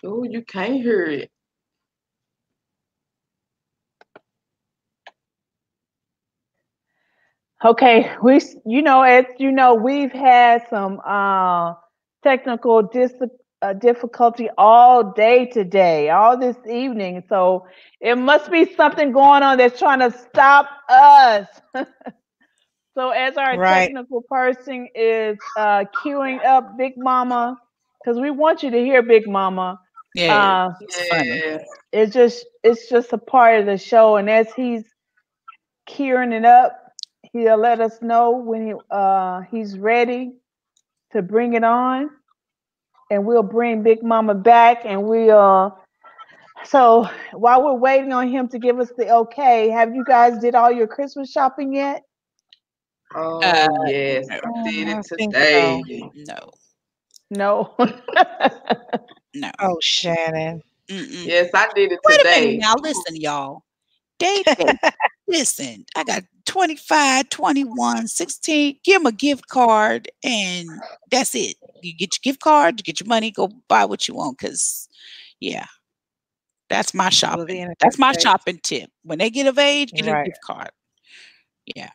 Oh, 0.03 0.23
you 0.23 0.43
can't 0.43 0.75
hear 0.75 1.05
it. 1.05 1.31
Okay, 7.65 8.09
we 8.23 8.39
you 8.65 8.81
know 8.83 9.03
as 9.03 9.25
you 9.37 9.51
know 9.51 9.75
we've 9.75 10.13
had 10.13 10.67
some 10.69 11.01
uh, 11.05 11.73
technical 12.23 12.83
dis- 12.83 13.13
uh, 13.61 13.73
difficulty 13.73 14.49
all 14.57 15.11
day 15.13 15.45
today, 15.47 16.09
all 16.09 16.37
this 16.39 16.57
evening. 16.69 17.23
So 17.29 17.67
it 18.01 18.15
must 18.17 18.51
be 18.51 18.65
something 18.75 19.11
going 19.11 19.43
on 19.43 19.57
that's 19.57 19.79
trying 19.79 19.99
to 19.99 20.11
stop 20.11 20.69
us. 20.89 21.47
so 22.95 23.09
as 23.11 23.37
our 23.37 23.57
right. 23.57 23.69
technical 23.69 24.21
person 24.23 24.87
is 24.95 25.37
uh, 25.55 25.85
queuing 26.03 26.45
up 26.45 26.77
Big 26.77 26.93
Mama, 26.97 27.57
because 28.03 28.19
we 28.19 28.31
want 28.31 28.63
you 28.63 28.71
to 28.71 28.79
hear 28.79 29.03
Big 29.03 29.27
Mama. 29.27 29.79
Yeah, 30.17 30.69
uh, 30.69 30.73
it's 30.79 31.65
It's 31.91 32.13
just 32.13 32.45
it's 32.63 32.89
just 32.89 33.13
a 33.13 33.19
part 33.19 33.59
of 33.59 33.67
the 33.67 33.77
show, 33.77 34.15
and 34.15 34.29
as 34.29 34.51
he's 34.53 34.83
gearing 35.85 36.31
it 36.31 36.43
up, 36.43 36.91
he'll 37.31 37.57
let 37.57 37.79
us 37.79 38.01
know 38.01 38.31
when 38.31 38.67
he 38.67 38.73
uh 38.89 39.41
he's 39.41 39.77
ready 39.77 40.33
to 41.11 41.21
bring 41.21 41.53
it 41.53 41.63
on, 41.63 42.09
and 43.11 43.25
we'll 43.25 43.43
bring 43.43 43.83
Big 43.83 44.01
Mama 44.01 44.33
back, 44.33 44.85
and 44.85 45.03
we'll. 45.03 45.77
So 46.65 47.07
while 47.33 47.63
we're 47.63 47.73
waiting 47.73 48.11
on 48.11 48.27
him 48.27 48.47
to 48.47 48.57
give 48.57 48.79
us 48.79 48.91
the 48.97 49.11
okay, 49.11 49.69
have 49.69 49.93
you 49.93 50.03
guys 50.03 50.39
did 50.39 50.55
all 50.55 50.71
your 50.71 50.87
Christmas 50.87 51.31
shopping 51.31 51.73
yet? 51.73 52.01
Oh 53.13 53.39
uh, 53.39 53.67
yes, 53.85 54.27
I 54.31 54.39
did 54.65 54.87
it 54.87 55.05
today. 55.05 55.83
So. 55.87 56.11
No. 56.25 56.51
No. 57.29 57.75
No. 59.39 59.51
Oh, 59.59 59.77
Shannon. 59.81 60.61
Mm-mm. 60.89 61.25
Yes, 61.25 61.49
I 61.53 61.67
did 61.75 61.91
it 61.91 61.99
Wait 62.05 62.17
today. 62.17 62.37
a 62.37 62.45
minute 62.47 62.61
now. 62.61 62.75
Listen, 62.81 63.15
y'all. 63.15 63.63
They, 64.19 64.43
listen, 65.27 65.85
I 65.95 66.03
got 66.03 66.23
25, 66.45 67.29
21, 67.29 68.07
16. 68.07 68.79
Give 68.83 69.01
them 69.01 69.05
a 69.05 69.11
gift 69.11 69.47
card 69.47 70.09
and 70.23 70.67
that's 71.11 71.35
it. 71.35 71.57
You 71.81 71.93
get 71.95 72.15
your 72.15 72.31
gift 72.31 72.41
card, 72.41 72.79
you 72.79 72.83
get 72.83 72.99
your 72.99 73.07
money, 73.07 73.31
go 73.31 73.51
buy 73.67 73.85
what 73.85 74.07
you 74.07 74.15
want. 74.15 74.39
Cause 74.39 74.87
yeah, 75.39 75.65
that's 76.69 76.93
my 76.93 77.09
shopping. 77.09 77.73
That's 77.79 77.99
my 77.99 78.13
shopping 78.13 78.59
tip. 78.63 78.89
When 79.03 79.19
they 79.19 79.29
get 79.29 79.47
of 79.47 79.59
age, 79.59 79.91
get 79.91 80.07
right. 80.07 80.21
a 80.21 80.29
gift 80.29 80.41
card. 80.43 80.71
Yeah. 81.75 81.89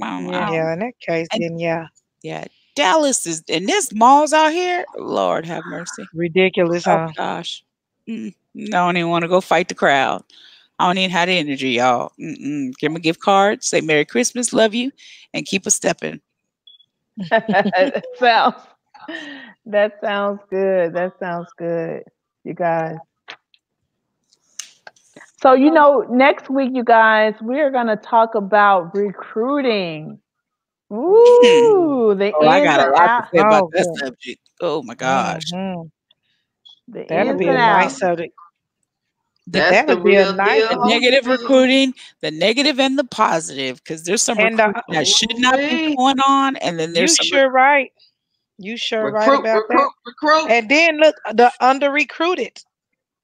yeah, 0.00 0.52
yeah, 0.52 0.72
in 0.72 0.78
that 0.78 0.92
case, 1.00 1.26
and, 1.32 1.42
then 1.42 1.58
yeah. 1.58 1.88
Yeah. 2.22 2.44
Dallas 2.78 3.26
is 3.26 3.42
and 3.48 3.68
this 3.68 3.92
malls 3.92 4.32
out 4.32 4.52
here. 4.52 4.84
Lord 4.96 5.44
have 5.46 5.64
mercy. 5.66 6.06
Ridiculous, 6.14 6.86
oh, 6.86 6.90
huh? 6.90 7.12
Gosh. 7.16 7.64
Mm, 8.08 8.32
I 8.56 8.64
don't 8.66 8.96
even 8.96 9.10
want 9.10 9.22
to 9.22 9.28
go 9.28 9.40
fight 9.40 9.68
the 9.68 9.74
crowd. 9.74 10.22
I 10.78 10.86
don't 10.86 10.96
even 10.96 11.10
have 11.10 11.26
the 11.26 11.36
energy, 11.36 11.70
y'all. 11.70 12.12
Mm-mm. 12.20 12.72
Give 12.78 12.90
them 12.90 12.96
a 12.96 13.00
gift 13.00 13.18
card, 13.18 13.64
say 13.64 13.80
Merry 13.80 14.04
Christmas, 14.04 14.52
love 14.52 14.76
you, 14.76 14.92
and 15.34 15.44
keep 15.44 15.66
a 15.66 15.72
stepping. 15.72 16.20
sounds 18.20 18.54
that 19.66 19.98
sounds 20.00 20.38
good. 20.48 20.94
That 20.94 21.18
sounds 21.18 21.48
good, 21.58 22.04
you 22.44 22.54
guys. 22.54 22.96
So 25.42 25.52
you 25.52 25.72
know, 25.72 26.06
next 26.08 26.48
week, 26.48 26.70
you 26.72 26.84
guys, 26.84 27.34
we 27.42 27.58
are 27.58 27.72
going 27.72 27.88
to 27.88 27.96
talk 27.96 28.36
about 28.36 28.94
recruiting. 28.94 30.20
Ooh, 30.92 32.14
the 32.16 32.32
oh, 32.40 32.46
I 32.46 32.64
got 32.64 32.88
a 32.88 32.90
lot 32.90 33.30
to 33.30 33.36
say 33.36 33.38
about 33.40 33.64
oh, 33.64 33.70
that 33.72 33.96
subject. 33.98 34.40
Oh 34.60 34.82
my 34.82 34.94
gosh. 34.94 35.52
Mm-hmm. 35.52 35.88
That'll 37.08 37.36
be 37.36 37.48
a 37.48 37.52
nice 37.52 37.98
subject. 37.98 38.34
That's 39.50 39.70
that 39.70 39.88
would 39.88 40.04
be 40.04 40.16
a 40.16 40.32
nice 40.32 40.68
the 40.68 40.86
negative 40.86 41.26
recruiting, 41.26 41.94
the 42.20 42.30
negative 42.30 42.78
and 42.78 42.98
the 42.98 43.04
positive, 43.04 43.82
because 43.82 44.04
there's 44.04 44.20
some 44.20 44.38
and, 44.38 44.60
uh, 44.60 44.72
that 44.90 45.06
should 45.06 45.38
not 45.38 45.56
be 45.56 45.96
going 45.96 46.20
on, 46.20 46.56
and 46.56 46.78
then 46.78 46.92
there's 46.92 47.18
you 47.18 47.24
sure 47.24 47.50
right. 47.50 47.92
You 48.58 48.76
sure 48.76 49.06
recruit, 49.06 49.20
right 49.20 49.40
about 49.40 49.56
recruit, 49.68 49.78
that. 49.78 49.90
Recruit. 50.06 50.50
And 50.50 50.68
then 50.68 50.98
look, 50.98 51.14
the 51.32 51.52
under 51.60 51.90
recruited. 51.90 52.58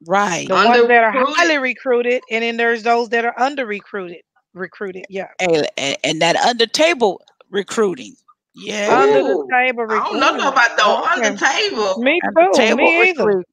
Right. 0.06 0.46
The 0.48 0.54
ones 0.54 0.88
that 0.88 1.04
are 1.04 1.12
highly 1.12 1.58
recruited, 1.58 2.22
and 2.30 2.42
then 2.42 2.56
there's 2.56 2.82
those 2.82 3.08
that 3.10 3.24
are 3.24 3.38
under 3.38 3.66
recruited. 3.66 4.22
Recruited, 4.54 5.04
yeah. 5.10 5.28
And, 5.40 5.66
and 6.04 6.22
that 6.22 6.36
under 6.36 6.66
table 6.66 7.20
recruiting. 7.54 8.14
Yeah. 8.54 8.96
Under 9.00 9.22
the 9.22 9.48
table 9.50 9.84
recruiting. 9.84 10.22
I 10.22 10.30
don't 10.30 10.38
know 10.38 10.48
about 10.48 10.76
the 10.76 10.84
okay. 10.86 11.28
under 11.28 11.38
table. 11.38 11.98
Me 11.98 12.20
too. 12.20 12.52
Table 12.54 12.76
me 12.76 13.10
either. 13.10 13.44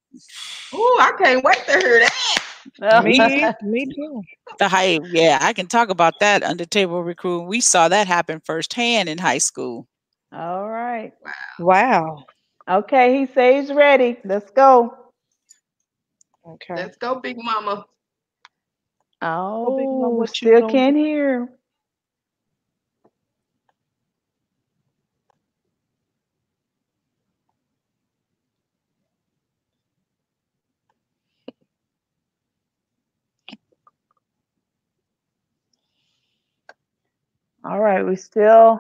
Ooh, 0.74 0.98
I 1.00 1.12
can't 1.18 1.44
wait 1.44 1.58
to 1.66 1.80
hear 1.80 2.00
that. 2.00 3.04
me, 3.04 3.18
me 3.64 3.86
too. 3.86 4.22
The 4.60 4.68
high, 4.68 5.00
yeah, 5.06 5.40
I 5.42 5.54
can 5.54 5.68
talk 5.68 5.90
about 5.90 6.20
that 6.20 6.44
under 6.44 6.66
table 6.66 7.04
recruiting. 7.04 7.48
We 7.48 7.62
saw 7.62 7.88
that 7.88 8.08
happen 8.08 8.42
firsthand 8.44 9.10
in 9.10 9.18
high 9.18 9.40
school. 9.40 9.88
All 10.34 10.70
right. 10.70 11.14
Wow. 11.60 11.66
wow. 11.66 12.26
Okay, 12.70 13.20
he 13.20 13.26
says 13.26 13.68
he's 13.68 13.76
ready. 13.76 14.18
Let's 14.24 14.52
go. 14.52 14.94
Okay. 16.48 16.76
Let's 16.76 16.98
go, 16.98 17.20
Big 17.20 17.38
Mama. 17.38 17.86
Oh, 19.22 19.78
Big 19.78 19.86
Mom, 19.86 20.18
what 20.18 20.30
still 20.30 20.70
can't 20.70 20.96
hear. 20.96 21.50
All 37.82 37.88
right, 37.88 38.06
we 38.06 38.16
still 38.16 38.80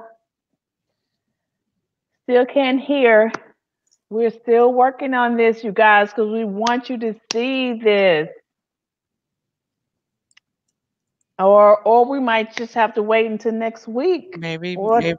still 2.22 2.46
can't 2.46 2.80
hear. 2.80 3.32
We're 4.12 4.30
still 4.30 4.72
working 4.72 5.16
on 5.16 5.38
this, 5.38 5.64
you 5.64 5.72
guys, 5.72 6.10
because 6.10 6.32
we 6.32 6.46
want 6.46 6.88
you 6.88 7.00
to 7.00 7.16
see 7.34 7.82
this. 7.82 8.30
Or 11.40 11.80
or 11.82 12.06
we 12.06 12.20
might 12.20 12.56
just 12.56 12.76
have 12.76 12.94
to 12.94 13.02
wait 13.02 13.26
until 13.26 13.54
next 13.54 13.88
week. 13.88 14.38
Maybe, 14.38 14.76
Or- 14.76 15.02
maybe 15.02 15.18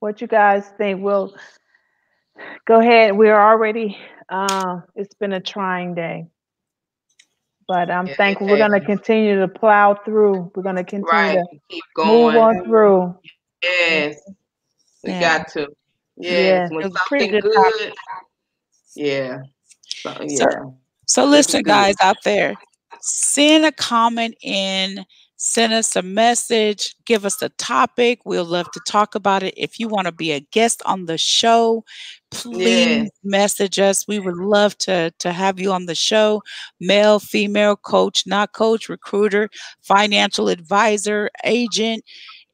What 0.00 0.20
you 0.20 0.26
guys 0.26 0.68
think? 0.76 1.00
We'll 1.00 1.36
go 2.66 2.80
ahead. 2.80 3.16
We're 3.16 3.40
already 3.40 3.96
uh, 4.28 4.80
it's 4.96 5.14
been 5.14 5.34
a 5.34 5.40
trying 5.40 5.94
day. 5.94 6.26
But 7.68 7.90
I'm 7.90 8.06
Yeah, 8.06 8.12
it 8.12 8.16
thankful 8.16 8.46
we're 8.48 8.56
gonna 8.58 8.80
continue 8.80 9.38
to 9.40 9.46
plow 9.46 9.94
through. 9.94 10.50
We're 10.54 10.62
gonna 10.62 10.82
continue 10.82 11.06
Right. 11.12 11.34
to 11.34 11.58
Keep 11.68 11.84
move 11.98 12.06
going. 12.06 12.36
on 12.38 12.64
through. 12.64 13.18
Yes. 13.62 14.16
We 15.04 15.10
Yeah. 15.10 15.20
got 15.20 15.48
to. 15.52 15.68
Yeah. 16.16 16.68
When 16.70 16.86
It 16.86 16.92
was 16.92 17.02
pretty 17.06 17.26
something 17.26 17.40
good 17.42 17.72
good. 17.78 17.94
Yeah. 18.96 19.38
So, 19.84 20.14
So- 20.14 20.24
yeah. 20.26 20.46
So 21.06 21.30
This 21.30 21.46
is 21.48 21.54
listen, 21.54 21.62
guys 21.62 21.94
out 22.00 22.16
there, 22.24 22.54
send 23.00 23.64
a 23.64 23.72
comment 23.72 24.34
in, 24.42 25.04
send 25.36 25.72
us 25.72 25.94
a 25.96 26.02
message, 26.02 26.94
give 27.06 27.24
us 27.24 27.40
a 27.42 27.48
topic. 27.50 28.20
We'll 28.24 28.44
love 28.44 28.70
to 28.72 28.80
talk 28.86 29.14
about 29.14 29.42
it. 29.42 29.54
If 29.56 29.78
you 29.78 29.88
want 29.88 30.06
to 30.06 30.12
be 30.12 30.32
a 30.32 30.40
guest 30.40 30.82
on 30.84 31.04
the 31.06 31.16
show, 31.18 31.84
please 32.30 33.06
Yes. 33.06 33.10
message 33.24 33.78
us. 33.78 34.06
We 34.08 34.18
would 34.18 34.36
love 34.36 34.76
to 34.78 35.10
to 35.18 35.32
have 35.32 35.58
you 35.60 35.72
on 35.72 35.86
the 35.86 35.94
show. 35.94 36.42
Male, 36.80 37.18
female, 37.20 37.76
coach, 37.76 38.26
not 38.26 38.52
coach, 38.52 38.88
recruiter, 38.88 39.48
financial 39.82 40.48
advisor, 40.48 41.30
agent, 41.44 42.04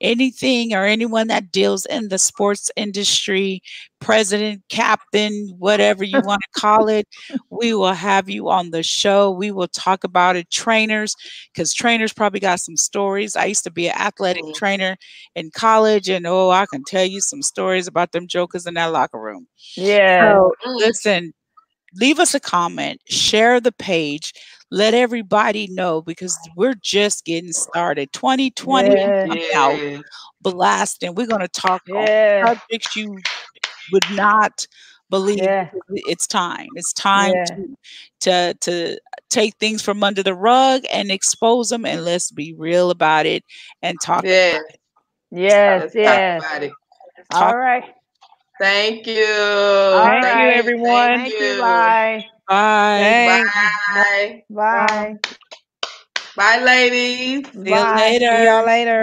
anything 0.05 0.75
or 0.75 0.85
anyone 0.85 1.29
that 1.29 1.51
deals 1.53 1.87
in 1.87 2.09
the 2.09 2.19
sports 2.19 2.71
industry, 2.77 3.63
president, 4.01 4.63
captain, 4.69 5.55
whatever 5.59 6.05
you 6.05 6.23
want 6.23 6.43
to 6.55 6.61
call 6.61 6.89
it, 6.89 7.09
we 7.51 7.75
will 7.75 7.95
have 7.95 8.29
you 8.31 8.49
on 8.51 8.71
the 8.71 8.83
show. 8.83 9.31
We 9.31 9.51
will 9.51 9.69
talk 9.69 10.05
about 10.05 10.37
it. 10.37 10.51
Trainers, 10.51 11.17
because 11.53 11.75
trainers 11.75 12.13
probably 12.13 12.41
got 12.41 12.61
some 12.61 12.77
stories. 12.77 13.37
I 13.37 13.47
used 13.47 13.65
to 13.65 13.73
be 13.73 13.89
an 13.89 13.97
athletic 13.99 14.43
Mhm. 14.45 14.55
trainer 14.55 14.97
in 15.35 15.51
college, 15.55 16.09
and 16.09 16.27
oh, 16.27 16.51
I 16.51 16.67
can 16.67 16.85
tell 16.85 17.05
you 17.07 17.21
some 17.21 17.43
stories 17.43 17.89
about 17.89 18.13
them 18.13 18.29
jokers 18.29 18.67
in 18.67 18.75
that 18.75 18.93
locker 18.93 19.21
room. 19.21 19.49
Yeah. 19.77 20.39
So 20.39 20.53
Mm. 20.67 20.77
listen, 20.79 21.33
leave 21.97 22.19
us 22.19 22.35
a 22.35 22.41
comment, 22.41 23.01
share 23.09 23.61
the 23.61 23.73
page, 23.73 24.33
let 24.71 24.95
everybody 24.95 25.69
know 25.69 26.03
because 26.03 26.37
we're 26.57 26.75
just 26.83 27.25
getting 27.25 27.53
started. 27.53 28.13
2020 28.13 28.91
Yeah. 28.91 29.27
out 29.55 30.03
blasting. 30.41 31.15
We're 31.15 31.27
gonna 31.27 31.49
talk 31.49 31.83
on 31.91 32.03
Yeah. 32.07 32.47
subjects 32.47 32.97
you 32.97 33.19
would 33.93 34.05
not 34.13 34.67
believe 35.11 35.39
Yeah. 35.39 35.71
it's 35.91 36.27
time. 36.27 36.69
It's 36.75 36.93
time 36.93 37.35
Yeah. 37.35 37.45
to 37.45 37.75
to 38.21 38.55
to 38.63 39.01
take 39.31 39.55
things 39.57 39.83
from 39.83 40.03
under 40.03 40.23
the 40.23 40.35
rug 40.35 40.83
and 40.93 41.11
expose 41.11 41.69
them 41.69 41.85
and 41.85 42.05
let's 42.05 42.31
be 42.31 42.55
real 42.55 42.91
about 42.91 43.27
it 43.27 43.45
and 43.83 43.97
talk 44.03 44.25
Yes. 44.25 44.63
Yes. 45.31 45.83
Let's 45.83 45.95
talk 45.95 46.03
Yes. 46.03 46.45
about 46.45 46.63
it. 46.63 46.73
All 47.33 47.57
right. 47.57 47.85
Thank 48.59 49.07
you. 49.07 49.25
All 49.91 50.21
Thank 50.21 50.41
you, 50.41 50.49
everyone. 50.49 51.15
Thank 51.15 51.39
you. 51.41 51.57
Bye. 51.59 52.25
Bye. 52.49 53.45
Bye. 53.87 54.45
Bye. 54.51 55.17
Bye, 56.37 56.59
ladies. 56.63 57.47
See 57.65 57.75
you 57.75 57.85
later. 57.85 58.27
See 58.31 58.45
y'all 58.45 58.65
later. 58.67 59.03